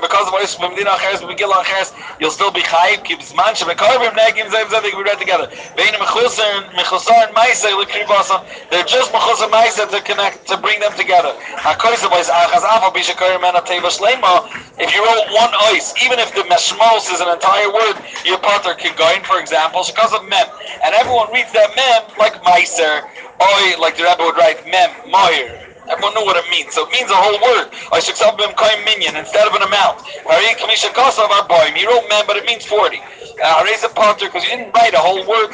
Because 0.00 0.28
of 0.28 0.34
ois 0.34 0.56
b'medina 0.56 0.96
acheres 0.96 1.20
acheres, 1.20 1.92
you'll 2.20 2.30
still 2.30 2.50
be 2.50 2.62
chayiv. 2.62 3.04
Keep 3.04 3.20
zman 3.20 3.54
shemekarvim 3.54 4.12
negim. 4.12 4.50
They 4.50 4.64
can 4.64 4.82
be 4.82 5.02
read 5.02 5.18
together. 5.18 5.48
They're 5.76 5.92
just 8.84 9.12
mechusar 9.12 9.48
ma'aseh 9.50 9.90
to 9.90 10.00
connect 10.02 10.46
to 10.48 10.56
bring 10.58 10.80
them 10.80 10.92
together. 10.96 11.34
If 14.78 14.94
you 14.94 15.04
wrote 15.04 15.24
one 15.32 15.50
ois, 15.70 15.92
even 16.04 16.18
if 16.18 16.34
the 16.34 16.42
meshmos 16.42 17.12
is 17.12 17.20
an 17.20 17.28
entire 17.28 17.72
word, 17.72 17.94
your 18.24 18.38
potter 18.38 18.74
can 18.74 18.94
go 18.96 19.08
in, 19.14 19.22
for 19.24 19.40
example, 19.40 19.84
because 19.86 20.12
of 20.12 20.28
mem, 20.28 20.46
and 20.84 20.94
everyone 20.94 21.32
reads 21.32 21.52
that 21.52 21.70
mem 21.76 22.02
like 22.18 22.29
Meiser, 22.44 23.02
Oi, 23.42 23.80
like 23.80 23.96
the 23.96 24.04
Rebbe 24.04 24.22
would 24.22 24.36
write, 24.36 24.66
Mem, 24.66 24.90
Moir. 25.10 25.69
Everyone 25.90 26.14
knew 26.14 26.24
what 26.24 26.36
it 26.36 26.48
means. 26.50 26.74
So 26.74 26.86
it 26.86 26.92
means 26.92 27.10
a 27.10 27.18
whole 27.18 27.38
word. 27.42 27.68
I 27.92 28.00
should 28.00 28.16
sub 28.16 28.40
him 28.40 28.54
minyan 28.84 29.16
instead 29.16 29.46
of 29.46 29.54
an 29.54 29.62
amount. 29.62 30.00
He 30.06 31.86
wrote 31.86 32.08
man, 32.08 32.24
but 32.26 32.36
it 32.36 32.46
means 32.46 32.64
40. 32.64 33.00
Uh, 33.42 33.62
raise 33.64 33.82
a 33.84 33.88
potter 33.88 34.26
because 34.26 34.44
you 34.44 34.50
didn't 34.50 34.72
write 34.74 34.94
a 34.94 34.98
whole 34.98 35.26
word. 35.26 35.50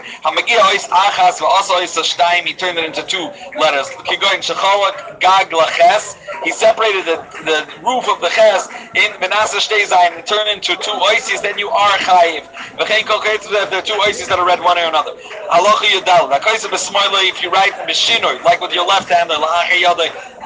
He 2.46 2.52
turned 2.54 2.78
it 2.78 2.84
into 2.84 3.02
two 3.04 3.30
letters. 3.58 3.88
He 6.44 6.52
separated 6.52 7.04
the, 7.06 7.16
the 7.44 7.66
roof 7.82 8.08
of 8.08 8.20
the 8.20 8.28
ches 8.28 8.68
in 8.94 9.12
Menasa 9.22 9.58
Shteizayin 9.58 10.16
and 10.16 10.26
turned 10.26 10.50
into 10.50 10.76
two 10.76 10.92
oises, 10.92 11.40
then 11.42 11.58
you 11.58 11.68
are 11.70 11.96
chayiv. 11.98 12.42
If 12.78 13.70
there 13.70 13.78
are 13.78 13.82
two 13.82 13.94
oises 13.94 14.28
that 14.28 14.38
are 14.38 14.46
read 14.46 14.60
one 14.60 14.78
or 14.78 14.84
another. 14.84 15.12
If 17.28 17.42
you 17.42 17.50
write 17.50 17.72
Mishinoy, 17.88 18.42
like 18.44 18.60
with 18.60 18.72
your 18.72 18.86
left 18.86 19.08
hand, 19.08 19.30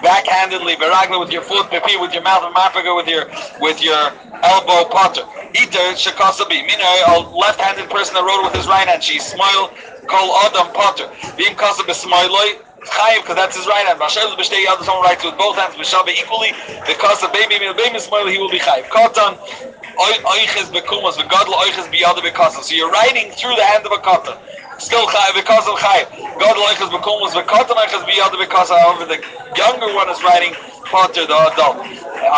backhandedly, 0.03 0.77
beragla 0.77 1.21
with 1.21 1.33
your 1.33 1.43
foot, 1.43 1.71
pepi 1.71 1.97
with 1.97 2.13
your 2.13 2.23
mouth, 2.23 2.45
and 2.45 2.55
mafaga 2.55 2.95
with 2.97 3.09
your 3.09 3.27
with 3.61 3.83
your 3.83 4.13
elbow 4.43 4.89
potter. 4.91 5.23
Iter 5.55 5.95
shakasabi, 5.97 6.63
meaning 6.67 6.87
a 7.09 7.21
left-handed 7.21 7.91
person 7.91 8.15
that 8.15 8.25
wrote 8.25 8.45
with 8.45 8.55
his 8.55 8.67
right 8.67 8.89
hand. 8.89 9.03
She 9.03 9.19
smile, 9.19 9.73
call 10.07 10.37
Adam 10.47 10.73
potter. 10.73 11.09
Being 11.37 11.55
kasabi 11.57 11.95
smiloi. 11.95 12.63
Chayiv, 12.81 13.21
because 13.23 13.37
that's 13.37 13.57
his 13.57 13.67
right 13.67 13.87
hand. 13.87 14.01
Vashem 14.01 14.25
b'shtei 14.37 14.65
yad, 14.65 14.83
someone 14.83 15.05
writes 15.05 15.23
with 15.25 15.37
both 15.37 15.57
hands, 15.57 15.75
b'shabe 15.75 16.09
equally. 16.17 16.53
Because 16.87 17.23
of 17.23 17.33
baby, 17.33 17.59
baby 17.77 17.99
smile, 17.99 18.27
he 18.27 18.39
will 18.39 18.51
be 18.51 18.59
chayiv. 18.59 18.85
Katan, 18.89 19.37
oiches 19.99 20.73
bekumas, 20.73 21.15
v'gadl 21.21 21.53
oiches 21.53 21.87
biyada 21.93 22.21
bekasa. 22.25 22.63
So 22.63 22.75
you're 22.75 22.91
writing 22.91 23.31
through 23.33 23.57
the 23.57 23.65
hand 23.65 23.85
of 23.87 23.93
a 23.93 23.99
katan 23.99 24.39
still 24.81 25.07
chayiv 25.07 25.35
because 25.35 25.69
of 25.69 25.77
chayiv. 25.79 26.09
God 26.41 26.57
loichas 26.57 26.91
bekumas 26.91 27.33
v'katan 27.37 27.77
loichas 27.77 28.05
biyada 28.09 28.39
because 28.39 28.71
however 28.71 29.07
the 29.07 29.23
younger 29.57 29.95
one 29.95 30.09
is 30.09 30.23
writing 30.25 30.55
potter 30.87 31.27
the 31.27 31.37
adult. 31.53 31.85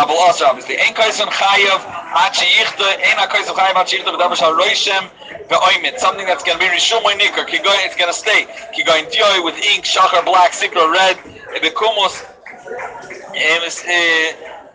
Abel 0.02 0.18
also 0.18 0.46
obviously. 0.46 0.78
Ein 0.78 0.94
kaisan 0.94 1.28
chayiv 1.28 1.80
achi 2.14 2.46
yichta, 2.46 2.88
ein 2.98 3.18
a 3.18 3.26
kaisan 3.30 3.54
chayiv 3.54 3.76
achi 3.76 3.98
yichta 3.98 4.12
v'davar 4.14 4.36
shal 4.36 4.54
roishem 4.54 5.10
ve'oimit. 5.48 5.98
Something 5.98 6.26
that's 6.26 6.42
going 6.42 6.58
to 6.58 6.64
be 6.64 6.70
rishum 6.70 7.02
nikar. 7.02 7.46
It's 7.48 7.96
going 7.96 8.12
to 8.12 8.18
stay. 8.18 8.46
Ki 8.74 8.82
going 8.84 9.06
dioi 9.06 9.44
with 9.44 9.56
ink, 9.56 9.84
shachar 9.84 10.24
black, 10.24 10.52
sikra 10.52 10.90
red, 10.90 11.16
bekumos. 11.62 12.26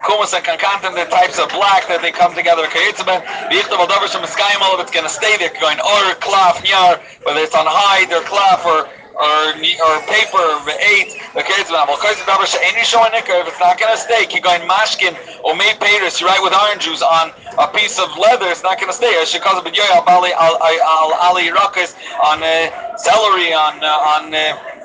Kumas 0.03 0.33
and 0.33 0.45
Kankantan, 0.45 0.93
the 0.93 1.09
types 1.09 1.39
of 1.39 1.49
black 1.49 1.87
that 1.87 2.01
they 2.01 2.11
come 2.11 2.33
together. 2.35 2.63
Kayitzben, 2.67 3.21
Vichtav 3.49 3.81
al 3.81 3.87
Davar 3.87 4.07
Shem 4.07 4.21
all 4.61 4.75
of 4.75 4.79
it's 4.79 4.91
going 4.91 5.05
to 5.05 5.11
stay 5.11 5.37
there, 5.37 5.51
going 5.59 5.79
or 5.79 6.15
klaf, 6.21 6.61
nyar, 6.61 7.01
whether 7.25 7.41
it's 7.41 7.55
on 7.55 7.65
hide 7.67 8.11
or 8.13 8.21
klaf 8.23 8.63
or 8.65 8.85
or 9.17 9.57
or 9.57 9.93
paper 10.05 10.37
or 10.37 10.61
eight. 10.77 11.17
Okay, 11.33 11.57
it's 11.57 11.73
not. 11.73 11.89
If 11.89 11.97
it's 12.05 13.59
not 13.59 13.79
going 13.79 13.91
to 13.91 14.01
stay, 14.01 14.25
keep 14.29 14.43
going 14.43 14.61
mashkin 14.69 15.17
or 15.43 15.55
made 15.55 15.79
paters. 15.81 16.21
You 16.21 16.27
write 16.27 16.43
with 16.43 16.53
orange 16.53 16.85
juice 16.85 17.01
on 17.01 17.33
a 17.57 17.67
piece 17.67 17.97
of 17.97 18.15
leather. 18.17 18.45
It's 18.45 18.61
not 18.61 18.77
going 18.77 18.89
to 18.89 18.95
stay. 18.95 19.09
It 19.17 19.27
should 19.27 19.41
cause 19.41 19.57
a 19.57 19.63
bit 19.63 19.77
al 19.79 20.05
ali 20.05 21.49
rakas 21.49 21.97
on 22.21 22.43
uh, 22.43 22.97
celery 22.97 23.53
on 23.53 23.83
uh, 23.83 24.13
on. 24.13 24.33
Uh, 24.33 24.76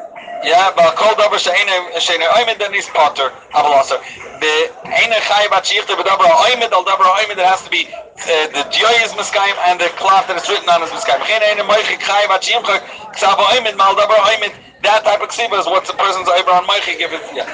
yeah, 0.44 0.72
but 0.74 0.96
kol 0.96 1.14
davar 1.14 1.38
she'ene 1.38 2.00
she'ene 2.00 2.26
oimed 2.38 2.58
then 2.58 2.74
is 2.74 2.86
potter 2.94 3.30
avalaser. 3.54 3.98
The 4.40 4.54
ene 4.86 5.18
chay 5.28 5.46
bat 5.48 5.64
shichte 5.64 5.94
bedavar 5.94 6.30
oimed 6.46 6.72
al 6.72 6.84
davar 6.84 7.08
oimed 7.18 7.36
there 7.36 7.46
has 7.46 7.62
to 7.64 7.70
be 7.70 7.86
uh, 7.86 8.46
the 8.56 8.62
joy 8.70 8.94
is 9.02 9.12
miskaim 9.14 9.54
and 9.68 9.80
the 9.80 9.88
cloth 10.00 10.26
that 10.28 10.36
is 10.36 10.48
written 10.48 10.68
on 10.68 10.82
is 10.82 10.90
miskaim. 10.90 11.20
Geen 11.26 11.42
ene 11.42 11.62
moichik 11.62 12.00
chay 12.00 12.26
bat 12.26 12.42
shimchak 12.42 12.82
ksav 13.14 13.38
oimed 13.38 13.76
mal 13.76 13.94
davar 13.94 14.18
oimed 14.30 14.54
that 14.82 15.06
type 15.06 15.22
of 15.22 15.30
ksiva 15.30 15.58
is 15.62 15.66
what 15.66 15.86
the 15.86 15.94
person's 15.94 16.26
over 16.26 16.50
on 16.50 16.66
Meichi 16.66 16.98
give 16.98 17.14
it. 17.14 17.22
Yeah. 17.30 17.46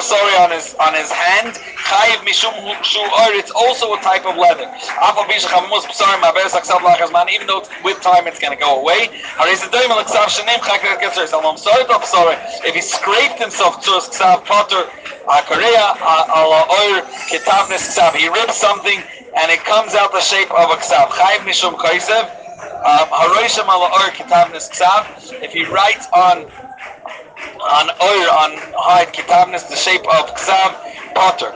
Sorry 0.00 0.34
on 0.40 0.50
his 0.50 0.74
on 0.80 0.94
his 0.96 1.12
hand. 1.12 1.60
Chayiv 1.84 2.24
mishum 2.24 2.56
shu 2.82 3.00
or 3.00 3.28
it's 3.36 3.50
also 3.52 3.92
a 3.92 4.00
type 4.00 4.24
of 4.24 4.36
leather. 4.36 4.64
Afal 5.04 5.28
aksav 5.28 6.80
lachas 6.80 7.12
man. 7.12 7.28
Even 7.28 7.46
though 7.46 7.62
with 7.84 8.00
time 8.00 8.26
it's 8.26 8.40
going 8.40 8.56
to 8.56 8.60
go 8.60 8.80
away. 8.80 9.12
Haris 9.36 9.60
the 9.60 9.68
doim 9.68 9.92
aksav 10.00 10.32
shenim 10.32 10.60
chakret 10.64 10.98
getzer. 11.00 11.28
I'm 11.28 11.56
sorry 11.56 11.84
to 11.84 12.06
sorry 12.06 12.36
if 12.64 12.74
he 12.74 12.80
scraped 12.80 13.38
himself 13.38 13.84
to 13.84 13.90
ksav 14.08 14.44
potter 14.44 14.88
akareya 15.28 15.96
ala 16.32 16.64
ksav. 16.72 18.14
He 18.16 18.28
ripped 18.28 18.54
something 18.54 19.02
and 19.36 19.50
it 19.52 19.62
comes 19.64 19.94
out 19.94 20.12
the 20.12 20.20
shape 20.20 20.50
of 20.50 20.70
a 20.70 20.76
ksav. 20.80 21.08
Chayiv 21.08 21.44
mishum 21.44 21.76
kaisev. 21.76 22.45
Um, 22.86 23.08
if 25.42 25.52
he 25.52 25.64
writes 25.64 26.06
on 26.14 26.46
on 27.66 27.90
oir 27.90 28.28
on 28.30 28.50
hide 28.78 29.12
the 29.64 29.74
shape 29.74 30.06
of 30.06 30.30
ksav 30.36 30.70
potter 31.14 31.50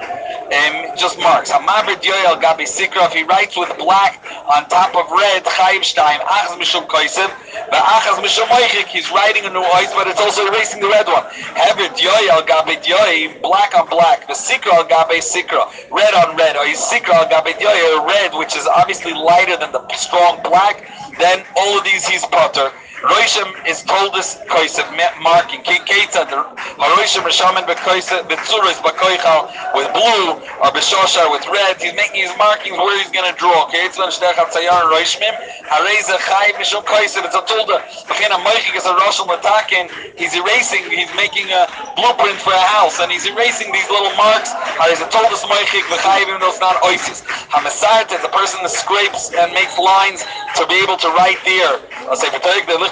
um, 0.51 0.97
just 0.97 1.19
marks. 1.19 1.51
Hamaber 1.51 1.95
dioyel 2.03 2.41
gabi 2.43 2.67
sikra 2.67 3.07
if 3.07 3.13
he 3.13 3.23
writes 3.23 3.57
with 3.57 3.71
black 3.79 4.19
on 4.51 4.69
top 4.69 4.97
of 4.97 5.11
red 5.11 5.45
chayim 5.45 5.81
shtaim 5.87 6.19
achaz 6.27 6.59
mishum 6.59 6.87
koisev 6.89 7.31
achaz 7.71 8.19
mishum 8.19 8.47
he's 8.89 9.11
writing 9.13 9.45
a 9.45 9.51
new 9.51 9.63
ois 9.63 9.95
but 9.95 10.09
it's 10.09 10.21
also 10.21 10.47
erasing 10.49 10.81
the 10.81 10.89
red 10.89 11.07
one. 11.07 11.25
Hever 11.55 11.95
dioyel 11.95 12.43
gabi 12.47 12.83
dioy 12.83 13.41
black 13.43 13.79
on 13.79 13.89
black 13.89 14.27
the 14.27 14.35
sikra 14.35 14.89
gabi 14.89 15.23
sikra 15.23 15.71
red 15.91 16.15
on 16.15 16.37
red 16.37 16.57
or 16.57 16.67
sikra 16.75 17.31
gabi 17.31 17.53
dioy 17.55 18.07
red 18.07 18.35
which 18.35 18.57
is 18.57 18.67
obviously 18.67 19.15
lighter 19.15 19.57
than 19.57 19.71
the 19.71 19.87
strong 19.95 20.43
black? 20.43 20.91
Then 21.19 21.45
all 21.57 21.79
of 21.79 21.85
these 21.85 22.07
he's 22.09 22.25
potter. 22.27 22.73
Roishim 23.01 23.49
is 23.67 23.83
told 23.83 24.13
this 24.13 24.37
koisev 24.45 24.85
marking. 25.25 25.65
The 25.65 26.87
Roishim 26.93 27.25
Rishamin 27.25 27.65
bekoisev 27.65 28.29
betzuris 28.29 28.77
bakoichal 28.85 29.49
with 29.73 29.89
blue 29.97 30.37
or 30.61 30.69
beshoshar 30.69 31.33
with 31.33 31.41
red. 31.49 31.81
He's 31.81 31.95
making 31.97 32.29
his 32.29 32.37
markings 32.37 32.77
where 32.77 32.93
he's 33.01 33.09
going 33.09 33.25
to 33.25 33.37
draw. 33.41 33.73
Keita 33.73 34.05
shtechat 34.13 34.53
sayar 34.53 34.93
Roishmim 34.93 35.33
hareza 35.73 36.21
chayv 36.29 36.61
mishum 36.61 36.85
koisev. 36.85 37.25
It's 37.25 37.35
a 37.35 37.41
tulda. 37.49 37.81
Bechina 38.05 38.37
moichik 38.45 38.77
is 38.77 38.85
a 38.85 38.93
roshel 38.93 39.25
matakin. 39.25 39.89
He's 40.21 40.37
erasing. 40.37 40.85
He's 40.91 41.09
making 41.17 41.49
a 41.57 41.73
blueprint 41.97 42.37
for 42.45 42.53
a 42.53 42.67
house 42.69 43.01
and 43.01 43.11
he's 43.11 43.25
erasing 43.25 43.73
these 43.73 43.89
little 43.89 44.13
marks. 44.21 44.53
Hareza 44.77 45.09
toldus 45.09 45.41
moichik 45.49 45.89
v'chayv 45.89 46.29
even 46.29 46.41
though 46.41 46.53
it's 46.53 46.61
not 46.61 46.77
oisis. 46.85 47.25
Hamesart 47.49 48.13
is 48.13 48.23
a 48.25 48.29
person 48.29 48.61
that 48.61 48.71
scrapes 48.71 49.33
and 49.33 49.53
makes 49.57 49.79
lines 49.79 50.21
to 50.57 50.67
be 50.69 50.77
able 50.85 50.99
to 50.99 51.09
write 51.17 51.41
there. 51.49 51.81
I'll 52.05 52.17
say 52.17 52.29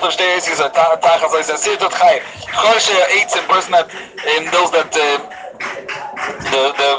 first 0.01 0.21
of 0.21 0.27
all, 0.27 0.37
it's 0.37 0.61
a 0.61 0.71
tachas, 0.71 1.41
it's 1.41 1.51
a 1.51 1.59
sit-tot 1.59 1.93
chai. 1.93 2.21
Choy 2.55 2.79
she 2.79 2.95
eats 3.21 3.35
a 3.37 3.43
person 3.43 3.73
that 3.73 3.89
knows 4.53 4.71
that 4.71 4.93
the 5.59 6.65
the 6.79 6.91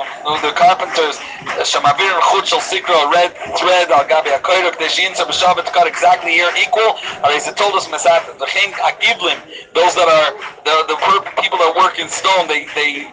the 0.43 0.53
carpenters 0.55 1.17
shamavir 1.63 2.11
chut 2.29 2.47
shel 2.47 2.61
a 2.63 3.11
red 3.11 3.31
thread 3.57 3.91
al 3.91 4.03
gabi 4.05 4.35
akoyrok 4.35 4.77
the 4.77 4.85
shinsa 4.85 5.23
b'shabbat 5.23 5.65
cut 5.71 5.87
exactly 5.87 6.31
here 6.31 6.51
equal. 6.59 6.99
Or 7.23 7.31
he 7.31 7.39
told 7.55 7.75
us 7.75 7.87
mesat 7.87 8.37
the 8.37 8.45
king 8.45 8.71
agiblim 8.73 9.39
those 9.73 9.95
that 9.95 10.07
are 10.07 10.35
the 10.67 10.75
the 10.91 10.97
people 11.41 11.57
that 11.59 11.73
work 11.75 11.99
in 11.99 12.09
stone 12.09 12.47
they 12.47 12.65
they 12.75 13.07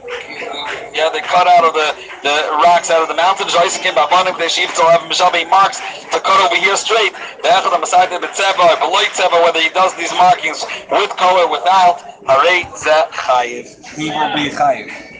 yeah 0.94 1.10
they 1.12 1.20
cut 1.22 1.46
out 1.46 1.64
of 1.64 1.74
the 1.74 1.94
the 2.22 2.34
rocks 2.62 2.90
out 2.90 3.02
of 3.02 3.08
the 3.08 3.14
mountains. 3.18 3.54
Isaac 3.54 3.82
came 3.82 3.94
by 3.94 4.06
the 4.06 4.48
sheep 4.48 4.70
to 4.74 4.82
have 4.90 5.02
mishabe 5.06 5.48
marks 5.48 5.78
to 6.10 6.18
cut 6.20 6.38
over 6.42 6.56
here 6.56 6.76
straight. 6.76 7.12
The 7.42 7.48
echad 7.54 7.74
masad 7.78 8.10
betzeva 8.18 8.74
or 8.74 8.76
beloy 8.82 9.06
tzeva 9.14 9.42
whether 9.44 9.60
he 9.60 9.70
does 9.70 9.94
these 9.96 10.12
markings 10.14 10.64
with 10.90 11.10
color 11.16 11.46
without. 11.48 12.02
Harei 12.26 12.66
ze 12.76 12.90
chayiv. 13.12 13.66
He 13.94 14.10
will 14.10 14.34
be 14.34 14.50
chayiv. 14.50 15.15